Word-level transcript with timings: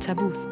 Tabus. 0.00 0.48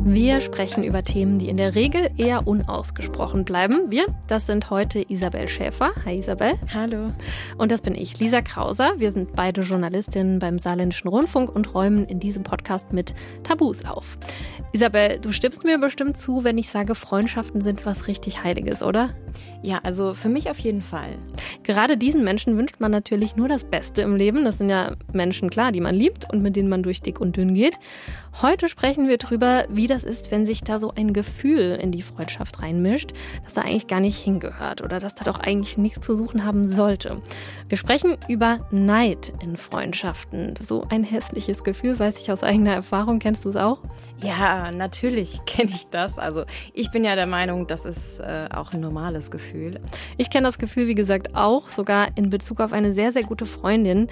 Wir 0.00 0.40
sprechen 0.40 0.84
über 0.84 1.02
Themen, 1.02 1.38
die 1.38 1.48
in 1.48 1.56
der 1.56 1.74
Regel 1.74 2.10
eher 2.16 2.46
unausgesprochen 2.46 3.44
bleiben. 3.44 3.90
Wir, 3.90 4.06
das 4.28 4.46
sind 4.46 4.70
heute 4.70 5.04
Isabel 5.10 5.48
Schäfer. 5.48 5.90
Hi 6.04 6.18
Isabel. 6.18 6.52
Hallo. 6.72 7.12
Und 7.56 7.72
das 7.72 7.82
bin 7.82 7.94
ich, 7.94 8.20
Lisa 8.20 8.40
Krauser. 8.40 8.92
Wir 8.98 9.10
sind 9.10 9.32
beide 9.32 9.62
Journalistinnen 9.62 10.38
beim 10.38 10.58
Saarländischen 10.58 11.08
Rundfunk 11.08 11.54
und 11.54 11.74
räumen 11.74 12.06
in 12.06 12.20
diesem 12.20 12.44
Podcast 12.44 12.92
mit 12.92 13.12
Tabus 13.42 13.84
auf. 13.84 14.16
Isabel, 14.72 15.18
du 15.18 15.32
stimmst 15.32 15.64
mir 15.64 15.78
bestimmt 15.78 16.16
zu, 16.16 16.44
wenn 16.44 16.58
ich 16.58 16.68
sage, 16.68 16.94
Freundschaften 16.94 17.60
sind 17.60 17.84
was 17.84 18.06
richtig 18.06 18.44
Heiliges, 18.44 18.82
oder? 18.82 19.10
Ja, 19.62 19.80
also 19.82 20.14
für 20.14 20.28
mich 20.28 20.50
auf 20.50 20.58
jeden 20.58 20.82
Fall. 20.82 21.10
Gerade 21.64 21.96
diesen 21.96 22.24
Menschen 22.24 22.56
wünscht 22.56 22.76
man 22.78 22.90
natürlich 22.90 23.36
nur 23.36 23.48
das 23.48 23.64
Beste 23.64 24.02
im 24.02 24.16
Leben. 24.16 24.44
Das 24.44 24.58
sind 24.58 24.70
ja 24.70 24.92
Menschen, 25.12 25.50
klar, 25.50 25.72
die 25.72 25.80
man 25.80 25.94
liebt 25.94 26.32
und 26.32 26.42
mit 26.42 26.56
denen 26.56 26.68
man 26.68 26.82
durch 26.82 27.00
dick 27.00 27.20
und 27.20 27.36
dünn 27.36 27.54
geht. 27.54 27.78
Heute 28.40 28.68
sprechen 28.68 29.08
wir 29.08 29.18
darüber, 29.18 29.64
wie 29.68 29.88
das 29.88 30.04
ist, 30.04 30.30
wenn 30.30 30.46
sich 30.46 30.62
da 30.62 30.78
so 30.78 30.92
ein 30.94 31.12
Gefühl 31.12 31.76
in 31.82 31.90
die 31.90 32.02
Freundschaft 32.02 32.62
reinmischt, 32.62 33.10
das 33.42 33.54
da 33.54 33.62
eigentlich 33.62 33.88
gar 33.88 33.98
nicht 33.98 34.16
hingehört 34.16 34.80
oder 34.80 35.00
das 35.00 35.16
da 35.16 35.24
doch 35.24 35.40
eigentlich 35.40 35.76
nichts 35.76 36.06
zu 36.06 36.16
suchen 36.16 36.44
haben 36.44 36.68
sollte. 36.68 37.20
Wir 37.68 37.76
sprechen 37.76 38.16
über 38.28 38.58
Neid 38.70 39.32
in 39.42 39.56
Freundschaften. 39.56 40.54
So 40.60 40.84
ein 40.88 41.02
hässliches 41.02 41.64
Gefühl, 41.64 41.98
weiß 41.98 42.20
ich 42.20 42.30
aus 42.30 42.44
eigener 42.44 42.74
Erfahrung. 42.74 43.18
Kennst 43.18 43.44
du 43.44 43.48
es 43.48 43.56
auch? 43.56 43.80
Ja, 44.22 44.70
natürlich 44.70 45.40
kenne 45.46 45.72
ich 45.74 45.88
das. 45.88 46.18
Also 46.18 46.44
ich 46.74 46.90
bin 46.90 47.04
ja 47.04 47.16
der 47.16 47.26
Meinung, 47.26 47.66
das 47.66 47.84
ist 47.84 48.20
äh, 48.20 48.48
auch 48.54 48.72
ein 48.72 48.80
normales 48.80 49.27
Gefühl. 49.30 49.80
Ich 50.16 50.30
kenne 50.30 50.46
das 50.46 50.58
Gefühl, 50.58 50.86
wie 50.86 50.94
gesagt, 50.94 51.34
auch 51.34 51.70
sogar 51.70 52.08
in 52.16 52.30
Bezug 52.30 52.60
auf 52.60 52.72
eine 52.72 52.94
sehr, 52.94 53.12
sehr 53.12 53.24
gute 53.24 53.46
Freundin. 53.46 54.06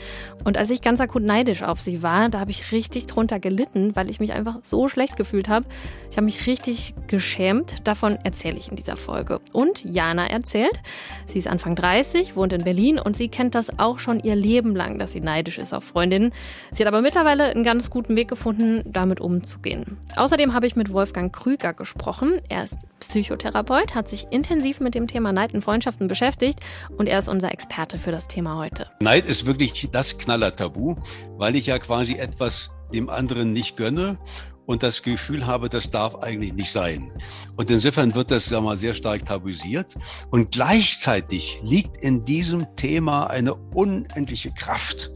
Und 0.45 0.59
als 0.59 0.71
ich 0.71 0.83
ganz 0.83 1.01
akut 1.01 1.23
neidisch 1.23 1.63
auf 1.63 1.81
sie 1.81 2.03
war, 2.03 2.29
da 2.29 2.41
habe 2.41 2.51
ich 2.51 2.73
richtig 2.73 3.07
drunter 3.07 3.39
gelitten, 3.39 3.95
weil 3.95 4.11
ich 4.11 4.17
ich 4.17 4.21
mich 4.21 4.33
einfach 4.33 4.59
so 4.63 4.89
schlecht 4.89 5.17
gefühlt 5.17 5.49
habe. 5.49 5.67
Ich 6.11 6.17
habe 6.17 6.25
mich 6.25 6.47
richtig 6.47 6.95
geschämt. 7.07 7.87
Davon 7.87 8.19
erzähle 8.25 8.57
ich 8.57 8.71
in 8.71 8.77
dieser 8.77 8.97
Folge. 8.97 9.41
Und 9.53 9.85
Jana 9.85 10.27
erzählt, 10.27 10.81
sie 11.27 11.39
ist 11.39 11.47
Anfang 11.47 11.75
30, 11.75 12.35
wohnt 12.35 12.53
in 12.53 12.65
Berlin 12.65 12.99
und 12.99 13.15
sie 13.15 13.29
kennt 13.29 13.55
das 13.55 13.79
auch 13.79 13.99
schon 13.99 14.21
ihr 14.21 14.35
Leben 14.35 14.75
lang, 14.75 14.99
dass 14.99 15.13
sie 15.13 15.21
neidisch 15.21 15.59
ist 15.59 15.75
auf 15.75 15.85
Freundinnen. 15.85 16.33
Sie 16.73 16.83
hat 16.83 16.89
aber 16.89 17.03
mittlerweile 17.03 17.45
einen 17.45 17.65
ganz 17.65 17.91
guten 17.91 18.17
Weg 18.17 18.29
gefunden, 18.29 18.83
damit 18.87 19.21
umzugehen. 19.21 19.99
Außerdem 20.17 20.55
habe 20.55 20.67
ich 20.67 20.77
mit 20.77 20.93
Wolfgang 20.93 21.35
Krüger 21.35 21.75
gesprochen. 21.75 22.41
Er 22.49 22.65
ist 22.65 22.79
Psychotherapeut, 23.01 23.95
hat 23.95 24.09
sich 24.09 24.27
intensiv 24.31 24.81
mit 24.81 24.95
dem 24.97 25.07
Thema 25.07 25.33
Neid 25.33 25.53
in 25.53 25.63
Freundschaften 25.63 26.09
beschäftigt 26.09 26.61
und 26.97 27.07
er 27.07 27.19
ist 27.21 27.29
unser 27.29 27.53
Experte 27.53 27.99
für 27.99 28.11
das 28.11 28.27
Thema 28.27 28.57
heute. 28.57 28.89
Neid 29.01 29.27
ist 29.27 29.47
wirklich 29.47 29.89
das 29.93 30.19
Knaller-Tabu, 30.19 30.97
weil 31.37 31.55
ich 31.55 31.67
ja 31.67 31.79
quasi 31.79 32.15
etwas 32.15 32.71
dem 32.93 33.09
anderen 33.11 33.53
nicht 33.53 33.77
gönne 33.77 34.19
und 34.65 34.83
das 34.83 35.03
Gefühl 35.03 35.47
habe, 35.47 35.69
das 35.69 35.91
darf 35.91 36.17
eigentlich 36.17 36.53
nicht 36.53 36.71
sein. 36.71 37.11
Und 37.57 37.71
insofern 37.71 38.15
wird 38.15 38.31
das 38.31 38.51
ja 38.51 38.61
mal 38.61 38.77
sehr 38.77 38.95
stark 38.95 39.25
tabuisiert. 39.25 39.95
Und 40.31 40.53
gleichzeitig 40.53 41.61
liegt 41.63 42.05
in 42.05 42.25
diesem 42.25 42.67
Thema 42.77 43.29
eine 43.29 43.55
unendliche 43.55 44.53
Kraft, 44.53 45.13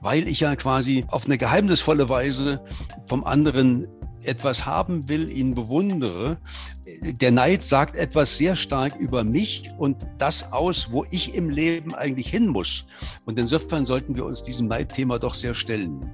weil 0.00 0.26
ich 0.28 0.40
ja 0.40 0.56
quasi 0.56 1.04
auf 1.08 1.26
eine 1.26 1.36
geheimnisvolle 1.36 2.08
Weise 2.08 2.64
vom 3.06 3.24
anderen 3.24 3.86
etwas 4.26 4.66
haben 4.66 5.08
will, 5.08 5.30
ihn 5.30 5.54
bewundere. 5.54 6.38
Der 7.20 7.32
Neid 7.32 7.62
sagt 7.62 7.96
etwas 7.96 8.36
sehr 8.36 8.56
stark 8.56 8.96
über 8.96 9.24
mich 9.24 9.70
und 9.78 9.96
das 10.18 10.52
aus, 10.52 10.88
wo 10.90 11.04
ich 11.10 11.34
im 11.34 11.50
Leben 11.50 11.94
eigentlich 11.94 12.28
hin 12.28 12.48
muss. 12.48 12.86
Und 13.24 13.38
insofern 13.38 13.84
sollten 13.84 14.16
wir 14.16 14.24
uns 14.24 14.42
diesem 14.42 14.68
Neidthema 14.68 15.18
doch 15.18 15.34
sehr 15.34 15.54
stellen. 15.54 16.10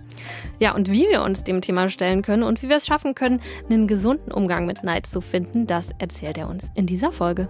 Ja, 0.59 0.75
und 0.75 0.91
wie 0.91 1.09
wir 1.09 1.23
uns 1.23 1.45
dem 1.45 1.61
Thema 1.61 1.89
stellen 1.89 2.23
können 2.23 2.43
und 2.43 2.63
wie 2.63 2.69
wir 2.69 2.77
es 2.77 2.87
schaffen 2.87 3.14
können, 3.14 3.41
einen 3.69 3.86
gesunden 3.86 4.33
Umgang 4.33 4.67
mit 4.67 4.85
Neid 4.85 5.07
zu 5.07 5.20
finden, 5.20 5.67
das 5.67 5.89
erzählt 5.98 6.39
er 6.39 6.48
uns 6.48 6.65
in 6.75 6.86
dieser 6.86 7.13
Folge. 7.13 7.48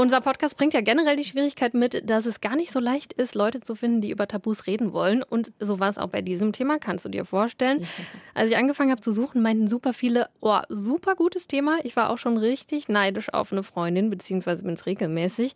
Unser 0.00 0.22
Podcast 0.22 0.56
bringt 0.56 0.72
ja 0.72 0.80
generell 0.80 1.16
die 1.16 1.26
Schwierigkeit 1.26 1.74
mit, 1.74 2.08
dass 2.08 2.24
es 2.24 2.40
gar 2.40 2.56
nicht 2.56 2.72
so 2.72 2.80
leicht 2.80 3.12
ist, 3.12 3.34
Leute 3.34 3.60
zu 3.60 3.74
finden, 3.74 4.00
die 4.00 4.10
über 4.10 4.26
Tabus 4.26 4.66
reden 4.66 4.94
wollen. 4.94 5.22
Und 5.22 5.52
so 5.60 5.78
war 5.78 5.90
es 5.90 5.98
auch 5.98 6.08
bei 6.08 6.22
diesem 6.22 6.54
Thema, 6.54 6.78
kannst 6.78 7.04
du 7.04 7.10
dir 7.10 7.26
vorstellen. 7.26 7.86
Als 8.34 8.50
ich 8.50 8.56
angefangen 8.56 8.92
habe 8.92 9.02
zu 9.02 9.12
suchen, 9.12 9.42
meinten 9.42 9.68
super 9.68 9.92
viele, 9.92 10.30
oh, 10.40 10.58
super 10.70 11.16
gutes 11.16 11.48
Thema. 11.48 11.80
Ich 11.84 11.96
war 11.96 12.08
auch 12.08 12.16
schon 12.16 12.38
richtig 12.38 12.88
neidisch 12.88 13.30
auf 13.34 13.52
eine 13.52 13.62
Freundin, 13.62 14.08
beziehungsweise 14.08 14.64
bin 14.64 14.72
es 14.72 14.86
regelmäßig. 14.86 15.52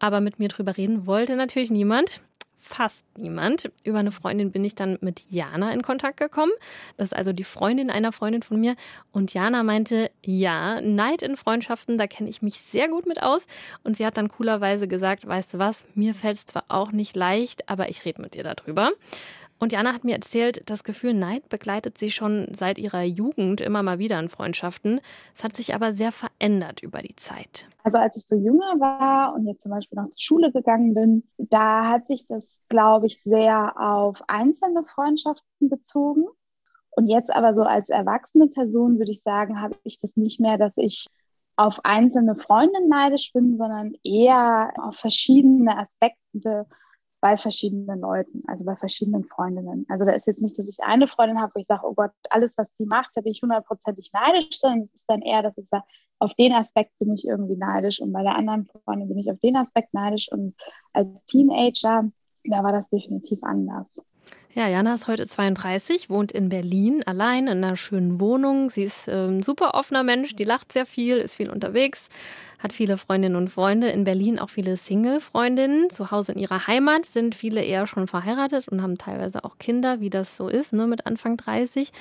Aber 0.00 0.20
mit 0.20 0.40
mir 0.40 0.48
drüber 0.48 0.76
reden 0.76 1.06
wollte 1.06 1.36
natürlich 1.36 1.70
niemand 1.70 2.20
fast 2.64 3.06
niemand. 3.18 3.70
Über 3.84 3.98
eine 3.98 4.10
Freundin 4.10 4.50
bin 4.50 4.64
ich 4.64 4.74
dann 4.74 4.96
mit 5.02 5.22
Jana 5.28 5.72
in 5.72 5.82
Kontakt 5.82 6.18
gekommen. 6.18 6.52
Das 6.96 7.08
ist 7.08 7.16
also 7.16 7.32
die 7.32 7.44
Freundin 7.44 7.90
einer 7.90 8.10
Freundin 8.10 8.42
von 8.42 8.58
mir. 8.58 8.74
Und 9.12 9.34
Jana 9.34 9.62
meinte, 9.62 10.10
ja, 10.24 10.80
Neid 10.80 11.22
in 11.22 11.36
Freundschaften, 11.36 11.98
da 11.98 12.06
kenne 12.06 12.30
ich 12.30 12.40
mich 12.40 12.60
sehr 12.60 12.88
gut 12.88 13.06
mit 13.06 13.22
aus. 13.22 13.46
Und 13.82 13.96
sie 13.96 14.06
hat 14.06 14.16
dann 14.16 14.28
coolerweise 14.28 14.88
gesagt, 14.88 15.26
weißt 15.26 15.54
du 15.54 15.58
was, 15.58 15.84
mir 15.94 16.14
fällt 16.14 16.36
es 16.36 16.46
zwar 16.46 16.64
auch 16.68 16.90
nicht 16.90 17.14
leicht, 17.14 17.68
aber 17.68 17.90
ich 17.90 18.04
rede 18.04 18.22
mit 18.22 18.34
dir 18.34 18.44
darüber. 18.44 18.90
Und 19.58 19.72
Jana 19.72 19.94
hat 19.94 20.04
mir 20.04 20.14
erzählt, 20.14 20.68
das 20.68 20.84
Gefühl 20.84 21.14
Neid 21.14 21.48
begleitet 21.48 21.96
sie 21.96 22.10
schon 22.10 22.48
seit 22.54 22.78
ihrer 22.78 23.02
Jugend 23.02 23.60
immer 23.60 23.82
mal 23.82 23.98
wieder 23.98 24.18
in 24.18 24.28
Freundschaften. 24.28 25.00
Es 25.34 25.44
hat 25.44 25.56
sich 25.56 25.74
aber 25.74 25.94
sehr 25.94 26.12
verändert 26.12 26.82
über 26.82 27.00
die 27.00 27.16
Zeit. 27.16 27.66
Also 27.82 27.98
als 27.98 28.16
ich 28.16 28.26
so 28.26 28.36
jünger 28.36 28.78
war 28.80 29.34
und 29.34 29.46
jetzt 29.46 29.62
zum 29.62 29.70
Beispiel 29.70 29.96
noch 29.96 30.10
zur 30.10 30.20
Schule 30.20 30.52
gegangen 30.52 30.94
bin, 30.94 31.22
da 31.38 31.88
hat 31.88 32.08
sich 32.08 32.26
das, 32.26 32.44
glaube 32.68 33.06
ich, 33.06 33.22
sehr 33.22 33.74
auf 33.80 34.22
einzelne 34.28 34.84
Freundschaften 34.84 35.70
bezogen. 35.70 36.26
Und 36.90 37.08
jetzt 37.08 37.30
aber 37.32 37.54
so 37.54 37.62
als 37.62 37.88
erwachsene 37.88 38.48
Person 38.48 38.98
würde 38.98 39.10
ich 39.10 39.22
sagen, 39.22 39.60
habe 39.60 39.76
ich 39.84 39.98
das 39.98 40.16
nicht 40.16 40.40
mehr, 40.40 40.58
dass 40.58 40.76
ich 40.76 41.08
auf 41.56 41.84
einzelne 41.84 42.34
Freundinnen 42.34 42.88
neidisch 42.88 43.32
bin, 43.32 43.56
sondern 43.56 43.94
eher 44.02 44.72
auf 44.76 44.96
verschiedene 44.96 45.76
Aspekte 45.78 46.66
bei 47.24 47.38
verschiedenen 47.38 48.00
Leuten, 48.00 48.42
also 48.48 48.66
bei 48.66 48.76
verschiedenen 48.76 49.24
Freundinnen. 49.24 49.86
Also 49.88 50.04
da 50.04 50.12
ist 50.12 50.26
jetzt 50.26 50.42
nicht, 50.42 50.58
dass 50.58 50.68
ich 50.68 50.80
eine 50.80 51.08
Freundin 51.08 51.40
habe, 51.40 51.52
wo 51.54 51.58
ich 51.58 51.64
sage, 51.64 51.80
oh 51.86 51.94
Gott, 51.94 52.10
alles, 52.28 52.52
was 52.58 52.70
die 52.74 52.84
macht, 52.84 53.12
da 53.14 53.22
bin 53.22 53.32
ich 53.32 53.40
hundertprozentig 53.40 54.10
neidisch, 54.12 54.58
sondern 54.58 54.80
es 54.80 54.92
ist 54.92 55.08
dann 55.08 55.22
eher, 55.22 55.42
dass 55.42 55.56
ich 55.56 55.66
sage, 55.66 55.84
auf 56.18 56.34
den 56.34 56.52
Aspekt 56.52 56.90
bin 56.98 57.14
ich 57.14 57.26
irgendwie 57.26 57.56
neidisch 57.56 57.98
und 58.02 58.12
bei 58.12 58.22
der 58.22 58.34
anderen 58.34 58.66
Freundin 58.66 59.08
bin 59.08 59.16
ich 59.16 59.30
auf 59.30 59.40
den 59.40 59.56
Aspekt 59.56 59.94
neidisch 59.94 60.30
und 60.30 60.54
als 60.92 61.24
Teenager, 61.24 62.10
da 62.44 62.62
war 62.62 62.72
das 62.72 62.86
definitiv 62.88 63.42
anders. 63.42 63.86
Ja, 64.52 64.68
Jana 64.68 64.92
ist 64.92 65.08
heute 65.08 65.26
32, 65.26 66.10
wohnt 66.10 66.30
in 66.30 66.50
Berlin, 66.50 67.02
allein 67.06 67.46
in 67.46 67.64
einer 67.64 67.76
schönen 67.76 68.20
Wohnung. 68.20 68.68
Sie 68.68 68.84
ist 68.84 69.08
ein 69.08 69.36
ähm, 69.36 69.42
super 69.42 69.72
offener 69.74 70.02
Mensch, 70.02 70.36
die 70.36 70.44
lacht 70.44 70.72
sehr 70.72 70.84
viel, 70.84 71.16
ist 71.16 71.36
viel 71.36 71.50
unterwegs, 71.50 72.06
hat 72.64 72.72
viele 72.72 72.96
Freundinnen 72.96 73.36
und 73.36 73.48
Freunde. 73.48 73.90
In 73.90 74.04
Berlin 74.04 74.38
auch 74.38 74.48
viele 74.48 74.78
Single-Freundinnen. 74.78 75.90
Zu 75.90 76.10
Hause 76.10 76.32
in 76.32 76.38
ihrer 76.38 76.66
Heimat 76.66 77.04
sind 77.04 77.34
viele 77.34 77.62
eher 77.62 77.86
schon 77.86 78.06
verheiratet 78.06 78.68
und 78.68 78.82
haben 78.82 78.96
teilweise 78.96 79.44
auch 79.44 79.58
Kinder, 79.58 80.00
wie 80.00 80.08
das 80.08 80.38
so 80.38 80.48
ist, 80.48 80.72
ne, 80.72 80.86
mit 80.86 81.06
Anfang 81.06 81.36
30. 81.36 81.92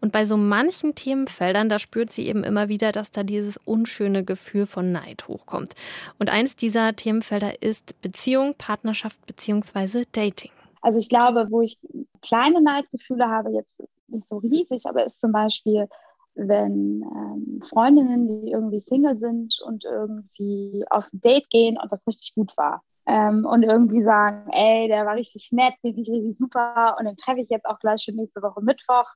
Und 0.00 0.12
bei 0.12 0.24
so 0.24 0.38
manchen 0.38 0.94
Themenfeldern, 0.94 1.68
da 1.68 1.78
spürt 1.78 2.10
sie 2.10 2.26
eben 2.26 2.44
immer 2.44 2.70
wieder, 2.70 2.92
dass 2.92 3.10
da 3.10 3.24
dieses 3.24 3.58
unschöne 3.58 4.24
Gefühl 4.24 4.64
von 4.64 4.90
Neid 4.90 5.28
hochkommt. 5.28 5.74
Und 6.18 6.30
eines 6.30 6.56
dieser 6.56 6.96
Themenfelder 6.96 7.62
ist 7.62 8.00
Beziehung, 8.00 8.54
Partnerschaft 8.56 9.18
bzw. 9.26 10.04
Dating. 10.12 10.50
Also 10.80 10.98
ich 10.98 11.10
glaube, 11.10 11.48
wo 11.50 11.60
ich 11.60 11.78
kleine 12.22 12.62
Neidgefühle 12.62 13.28
habe, 13.28 13.50
jetzt 13.50 13.82
nicht 14.08 14.26
so 14.28 14.38
riesig, 14.38 14.86
aber 14.86 15.04
ist 15.04 15.20
zum 15.20 15.32
Beispiel 15.32 15.88
wenn 16.36 17.02
ähm, 17.02 17.62
Freundinnen, 17.68 18.28
die 18.28 18.50
irgendwie 18.52 18.80
Single 18.80 19.18
sind 19.18 19.58
und 19.64 19.84
irgendwie 19.84 20.84
auf 20.90 21.06
ein 21.12 21.20
Date 21.20 21.48
gehen 21.50 21.78
und 21.78 21.90
das 21.90 22.06
richtig 22.06 22.34
gut 22.34 22.56
war. 22.56 22.82
Ähm, 23.06 23.44
und 23.46 23.62
irgendwie 23.62 24.02
sagen, 24.02 24.48
ey, 24.50 24.88
der 24.88 25.06
war 25.06 25.14
richtig 25.14 25.50
nett, 25.52 25.74
den 25.84 25.94
finde 25.94 26.02
ich 26.02 26.10
richtig 26.10 26.36
super 26.36 26.96
und 26.98 27.06
den 27.06 27.16
treffe 27.16 27.40
ich 27.40 27.48
jetzt 27.48 27.66
auch 27.66 27.78
gleich 27.78 28.02
schon 28.02 28.16
nächste 28.16 28.42
Woche 28.42 28.60
Mittwoch. 28.62 29.06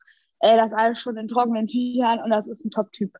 Ey, 0.40 0.56
das 0.56 0.69
ist 0.69 0.78
alles 0.78 1.00
schon 1.00 1.17
in 1.17 1.28
trockenen 1.28 1.67
Tüchern 1.67 2.20
und 2.22 2.31
das 2.31 2.46
ist 2.46 2.64
ein 2.64 2.70
Top-Typ. 2.70 3.12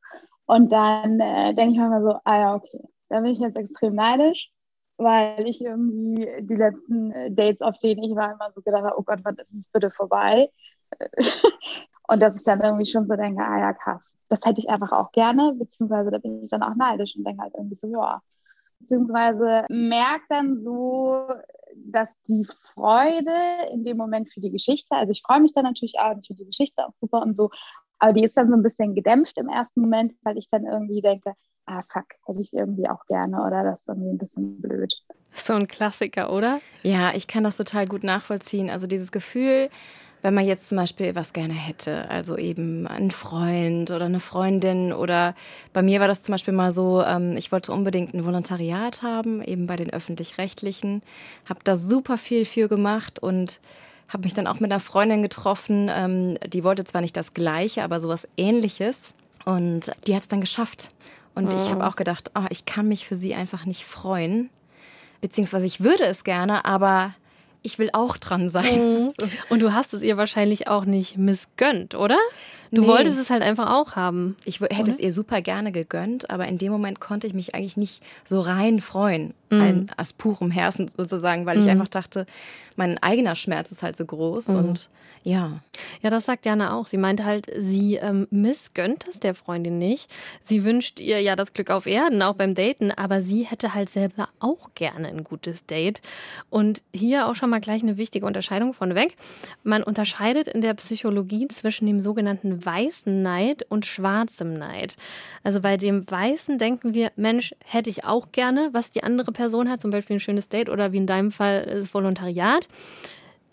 Und 0.47 0.73
dann 0.73 1.21
äh, 1.21 1.55
denke 1.55 1.75
ich 1.75 1.79
manchmal 1.79 2.03
so, 2.03 2.19
ah 2.25 2.39
ja, 2.39 2.55
okay, 2.55 2.83
da 3.09 3.21
bin 3.21 3.33
ich 3.33 3.39
jetzt 3.39 3.57
extrem 3.57 3.95
neidisch, 3.95 4.51
weil 4.97 5.47
ich 5.47 5.61
irgendwie 5.61 6.29
die 6.41 6.57
letzten 6.57 7.13
äh, 7.13 7.31
Dates, 7.31 7.61
auf 7.61 7.79
denen 7.79 8.03
ich 8.05 8.15
war, 8.17 8.33
immer 8.33 8.51
so 8.55 8.63
gedacht 8.63 8.85
habe, 8.85 8.99
oh 8.99 9.03
Gott, 9.03 9.21
wann 9.25 9.37
ist 9.37 9.53
es 9.53 9.69
bitte 9.73 9.91
vorbei? 9.91 10.51
Und 12.11 12.19
dass 12.19 12.35
ich 12.35 12.43
dann 12.43 12.61
irgendwie 12.61 12.87
schon 12.87 13.07
so 13.07 13.15
denke, 13.15 13.41
ah 13.41 13.61
ja, 13.61 13.73
krass, 13.73 14.03
das 14.29 14.41
hätte 14.45 14.59
ich 14.59 14.69
einfach 14.69 14.91
auch 14.91 15.13
gerne, 15.13 15.55
beziehungsweise 15.57 16.11
da 16.11 16.19
bin 16.19 16.43
ich 16.43 16.51
dann 16.51 16.65
auch 16.65 16.75
neidisch 16.75 17.15
und 17.15 17.25
denke 17.25 17.41
halt 17.41 17.55
irgendwie 17.57 17.77
so, 17.77 17.87
ja. 17.87 18.21
Beziehungsweise 18.81 19.65
merke 19.69 20.25
dann 20.29 20.61
so, 20.65 21.29
dass 21.77 22.09
die 22.27 22.45
Freude 22.75 23.31
in 23.73 23.85
dem 23.85 23.97
Moment 23.97 24.29
für 24.33 24.41
die 24.41 24.51
Geschichte, 24.51 24.97
also 24.97 25.13
ich 25.13 25.23
freue 25.25 25.41
mich 25.41 25.53
dann 25.53 25.63
natürlich 25.63 26.01
auch, 26.01 26.17
ich 26.19 26.27
finde 26.27 26.43
die 26.43 26.51
Geschichte 26.51 26.85
auch 26.85 26.93
super 26.93 27.23
und 27.23 27.37
so, 27.37 27.51
aber 28.01 28.13
die 28.13 28.25
ist 28.25 28.37
dann 28.37 28.49
so 28.49 28.57
ein 28.57 28.63
bisschen 28.65 28.97
gedämpft 28.97 29.39
im 29.39 29.49
ersten 29.49 29.83
Moment, 29.83 30.15
weil 30.25 30.37
ich 30.37 30.51
dann 30.51 30.65
irgendwie 30.65 31.03
denke, 31.03 31.35
ah 31.67 31.83
fuck, 31.89 32.07
hätte 32.27 32.41
ich 32.41 32.53
irgendwie 32.53 32.89
auch 32.89 33.07
gerne 33.07 33.47
oder 33.47 33.63
das 33.63 33.83
ist 33.83 33.89
irgendwie 33.89 34.11
ein 34.11 34.19
bisschen 34.19 34.61
blöd. 34.61 34.93
So 35.33 35.53
ein 35.53 35.69
Klassiker, 35.69 36.33
oder? 36.33 36.61
Ja, 36.83 37.13
ich 37.15 37.29
kann 37.29 37.45
das 37.45 37.57
total 37.57 37.87
gut 37.87 38.03
nachvollziehen. 38.03 38.69
Also 38.69 38.89
dieses 38.89 39.13
Gefühl, 39.13 39.71
wenn 40.23 40.35
man 40.35 40.47
jetzt 40.47 40.69
zum 40.69 40.77
Beispiel 40.77 41.15
was 41.15 41.33
gerne 41.33 41.55
hätte, 41.55 42.11
also 42.11 42.37
eben 42.37 42.87
einen 42.87 43.11
Freund 43.11 43.91
oder 43.91 44.05
eine 44.05 44.21
Freundin 44.21 44.93
oder 44.93 45.35
bei 45.73 45.83
mir 45.83 46.01
war 46.01 46.09
das 46.09 46.23
zum 46.23 46.33
Beispiel 46.33 46.55
mal 46.55 46.73
so, 46.73 47.03
ähm, 47.03 47.37
ich 47.37 47.53
wollte 47.53 47.73
unbedingt 47.73 48.15
ein 48.15 48.25
Volontariat 48.25 49.03
haben, 49.03 49.43
eben 49.43 49.67
bei 49.67 49.77
den 49.77 49.91
öffentlich-rechtlichen, 49.91 51.03
habe 51.49 51.61
da 51.65 51.77
super 51.77 52.19
viel 52.19 52.45
für 52.45 52.69
gemacht 52.69 53.19
und 53.19 53.61
habe 54.09 54.25
mich 54.25 54.35
dann 54.35 54.47
auch 54.47 54.61
mit 54.61 54.71
einer 54.71 54.81
Freundin 54.81 55.23
getroffen, 55.23 55.91
ähm, 55.91 56.37
die 56.47 56.65
wollte 56.65 56.85
zwar 56.85 57.01
nicht 57.01 57.17
das 57.17 57.33
Gleiche, 57.33 57.83
aber 57.83 58.01
sowas 58.01 58.29
Ähnliches 58.37 59.15
und 59.45 59.91
die 60.07 60.15
hat 60.15 60.23
es 60.23 60.29
dann 60.29 60.41
geschafft. 60.41 60.91
Und 61.35 61.45
mhm. 61.45 61.61
ich 61.61 61.71
habe 61.71 61.87
auch 61.87 61.97
gedacht, 61.97 62.33
oh, 62.35 62.47
ich 62.51 62.67
kann 62.67 62.89
mich 62.89 63.07
für 63.07 63.17
sie 63.17 63.35
einfach 63.35 63.65
nicht 63.65 63.85
freuen, 63.85 64.51
beziehungsweise 65.21 65.67
ich 65.67 65.81
würde 65.81 66.05
es 66.05 66.25
gerne, 66.25 66.65
aber 66.65 67.15
ich 67.63 67.79
will 67.79 67.91
auch 67.93 68.17
dran 68.17 68.49
sein. 68.49 69.05
Mhm. 69.05 69.13
Und 69.49 69.61
du 69.61 69.73
hast 69.73 69.95
es 69.95 70.03
ihr 70.03 70.17
wahrscheinlich 70.17 70.69
auch 70.69 70.85
nicht 70.85 71.17
missgönnt, 71.17 71.95
oder? 71.95 72.19
Du 72.73 72.83
nee. 72.83 72.87
wolltest 72.87 73.19
es 73.19 73.31
halt 73.31 73.43
einfach 73.43 73.73
auch 73.73 73.97
haben. 73.97 74.37
Ich 74.45 74.61
hätte 74.61 74.83
oder? 74.83 74.91
es 74.91 75.01
ihr 75.01 75.13
super 75.13 75.41
gerne 75.41 75.73
gegönnt, 75.73 76.31
aber 76.31 76.47
in 76.47 76.57
dem 76.57 76.71
Moment 76.71 77.01
konnte 77.01 77.27
ich 77.27 77.35
mich 77.35 77.55
eigentlich 77.55 77.77
nicht 77.77 78.03
so 78.25 78.41
rein 78.41 78.81
freuen, 78.81 79.35
mhm. 79.51 79.61
ein, 79.61 79.91
aus 79.97 80.13
purem 80.13 80.53
Herzen 80.53 80.89
sozusagen, 80.97 81.47
weil 81.47 81.57
mhm. 81.57 81.65
ich 81.65 81.71
einfach 81.71 81.89
dachte, 81.89 82.27
mein 82.77 83.03
eigener 83.03 83.35
Schmerz 83.35 83.73
ist 83.73 83.83
halt 83.83 83.97
so 83.97 84.05
groß 84.05 84.49
mhm. 84.49 84.57
und 84.57 84.89
ja. 85.23 85.61
Ja, 86.03 86.09
das 86.09 86.25
sagt 86.25 86.47
Jana 86.47 86.75
auch. 86.75 86.87
Sie 86.87 86.97
meinte 86.97 87.25
halt, 87.25 87.47
sie 87.59 87.97
ähm, 87.97 88.27
missgönnt 88.31 89.07
es 89.09 89.21
der 89.21 89.35
Freundin 89.35 89.79
nicht. 89.79 90.11
Sie 90.43 90.65
wünscht 90.65 90.99
ihr 90.99 91.21
ja 91.21 91.37
das 91.37 91.53
Glück 91.53 91.71
auf 91.71 91.87
Erden, 91.87 92.23
auch 92.23 92.35
beim 92.35 92.55
Daten, 92.55 92.91
aber 92.91 93.21
sie 93.21 93.43
hätte 93.43 93.75
halt 93.75 93.91
selber 93.91 94.29
auch 94.39 94.71
gerne 94.75 95.09
ein 95.09 95.25
gutes 95.25 95.67
Date. 95.67 96.01
Und 96.49 96.83
hier 96.95 97.27
auch 97.27 97.35
schon 97.35 97.51
mal 97.51 97.61
gleich 97.61 97.83
eine 97.83 97.99
wichtige 97.99 98.25
Unterscheidung 98.25 98.73
vorneweg. 98.73 99.17
Man 99.63 99.83
unterscheidet 99.83 100.49
in 100.49 100.63
der 100.63 100.75
Psychologie 100.75 101.49
zwischen 101.49 101.87
dem 101.87 102.01
sogenannten 102.01 102.65
weißen 102.65 103.23
Neid 103.23 103.67
und 103.69 103.85
schwarzem 103.85 104.55
Neid. 104.55 104.97
Also 105.43 105.61
bei 105.61 105.77
dem 105.77 106.11
weißen 106.11 106.59
denken 106.59 106.95
wir, 106.95 107.13
Mensch, 107.17 107.55
hätte 107.65 107.91
ich 107.91 108.05
auch 108.05 108.33
gerne, 108.33 108.71
was 108.73 108.91
die 108.91 109.03
andere 109.03 109.33
Person 109.33 109.69
hat, 109.71 109.83
zum 109.83 109.91
Beispiel 109.91 110.17
ein 110.17 110.21
schönes 110.21 110.49
Date 110.49 110.71
oder 110.71 110.93
wie 110.93 110.99
in 110.99 111.07
deinem 111.07 111.31
Fall 111.31 111.67
das 111.67 111.93
Volontariat 111.93 112.69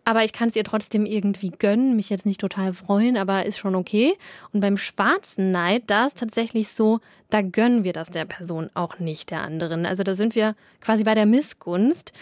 aber 0.07 0.23
ich 0.23 0.31
kann 0.31 0.47
es 0.47 0.55
ihr 0.55 0.63
trotzdem 0.63 1.05
irgendwie 1.05 1.49
gönnen, 1.49 1.97
mich 1.97 2.09
jetzt 2.09 2.25
nicht 2.25 2.39
total 2.39 2.73
freuen, 2.73 3.17
aber 3.17 3.45
ist 3.45 3.57
schon 3.57 3.75
okay. 3.75 4.13
Und 4.53 4.61
beim 4.61 4.77
schwarzen 4.77 5.51
Neid, 5.51 5.83
da 5.87 6.05
ist 6.05 6.17
tatsächlich 6.17 6.69
so, 6.69 7.01
da 7.29 7.41
gönnen 7.41 7.83
wir 7.83 7.91
das 7.91 8.09
der 8.09 8.23
Person 8.23 8.69
auch 8.73 8.99
nicht 8.99 9.31
der 9.31 9.41
anderen. 9.41 9.85
Also 9.85 10.03
da 10.03 10.15
sind 10.15 10.33
wir 10.33 10.55
quasi 10.79 11.03
bei 11.03 11.13
der 11.13 11.25
Missgunst. 11.25 12.13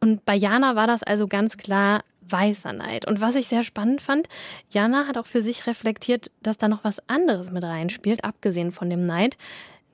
Und 0.00 0.24
bei 0.24 0.34
Jana 0.34 0.74
war 0.74 0.86
das 0.86 1.02
also 1.02 1.28
ganz 1.28 1.58
klar 1.58 2.02
weißer 2.22 2.72
Neid. 2.72 3.06
Und 3.06 3.20
was 3.20 3.34
ich 3.34 3.46
sehr 3.46 3.62
spannend 3.62 4.00
fand, 4.00 4.26
Jana 4.70 5.06
hat 5.06 5.18
auch 5.18 5.26
für 5.26 5.42
sich 5.42 5.66
reflektiert, 5.66 6.30
dass 6.42 6.56
da 6.56 6.66
noch 6.66 6.82
was 6.82 7.06
anderes 7.10 7.50
mit 7.50 7.62
reinspielt, 7.62 8.24
abgesehen 8.24 8.72
von 8.72 8.88
dem 8.88 9.04
Neid, 9.04 9.36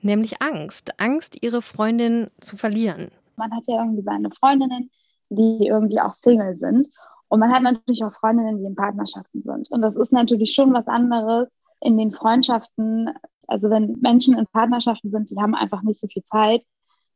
nämlich 0.01 0.41
Angst. 0.41 1.01
Angst, 1.01 1.35
ihre 1.43 1.61
Freundin 1.61 2.29
zu 2.39 2.55
verlieren. 2.55 3.11
Man 3.35 3.51
hat 3.51 3.67
ja 3.67 3.79
irgendwie 3.79 4.03
seine 4.03 4.29
Freundinnen, 4.31 4.89
die 5.27 5.67
irgendwie 5.67 5.99
auch 5.99 6.13
Single 6.13 6.55
sind. 6.55 6.87
Und 7.35 7.41
man 7.41 7.51
hat 7.51 7.63
natürlich 7.63 8.01
auch 8.05 8.13
Freundinnen, 8.13 8.59
die 8.59 8.63
in 8.63 8.75
Partnerschaften 8.77 9.41
sind. 9.41 9.69
Und 9.69 9.81
das 9.81 9.93
ist 9.93 10.13
natürlich 10.13 10.53
schon 10.53 10.71
was 10.71 10.87
anderes 10.87 11.49
in 11.81 11.97
den 11.97 12.13
Freundschaften. 12.13 13.09
Also 13.45 13.69
wenn 13.69 13.97
Menschen 13.99 14.37
in 14.39 14.47
Partnerschaften 14.47 15.11
sind, 15.11 15.29
die 15.29 15.35
haben 15.37 15.53
einfach 15.53 15.81
nicht 15.81 15.99
so 15.99 16.07
viel 16.07 16.23
Zeit 16.23 16.63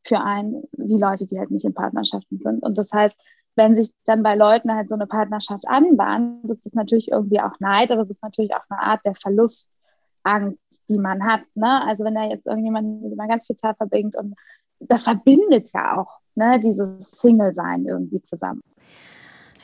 für 0.06 0.20
einen, 0.20 0.64
wie 0.74 1.00
Leute, 1.00 1.26
die 1.26 1.40
halt 1.40 1.52
nicht 1.52 1.64
in 1.64 1.74
Partnerschaften 1.74 2.38
sind. 2.38 2.62
Und 2.64 2.78
das 2.78 2.92
heißt, 2.92 3.18
wenn 3.56 3.82
sich 3.82 3.94
dann 4.04 4.22
bei 4.22 4.36
Leuten 4.36 4.76
halt 4.76 4.90
so 4.90 4.96
eine 4.96 5.08
Partnerschaft 5.08 5.66
anbahnt, 5.70 6.42
das 6.44 6.66
ist 6.66 6.76
natürlich 6.76 7.10
irgendwie 7.14 7.40
auch 7.40 7.58
Neid, 7.62 7.90
aber 7.90 8.02
es 8.02 8.10
ist 8.10 8.22
natürlich 8.22 8.54
auch 8.54 8.66
eine 8.68 8.82
Art 8.82 9.00
der 9.06 9.16
Verlustangst, 9.16 10.60
die 10.90 10.98
man 10.98 11.24
hat. 11.24 11.44
Ne? 11.56 11.82
Also 11.88 12.04
wenn 12.04 12.16
da 12.16 12.26
jetzt 12.26 12.46
irgendjemand 12.46 13.04
mit 13.04 13.18
ganz 13.18 13.46
viel 13.46 13.56
Zeit 13.56 13.78
verbringt 13.78 14.18
und 14.18 14.36
das 14.82 15.06
verbindet 15.06 15.72
ja 15.74 15.98
auch 15.98 16.20
ne, 16.36 16.60
dieses 16.60 17.10
Single-Sein 17.10 17.86
irgendwie 17.86 18.22
zusammen. 18.22 18.64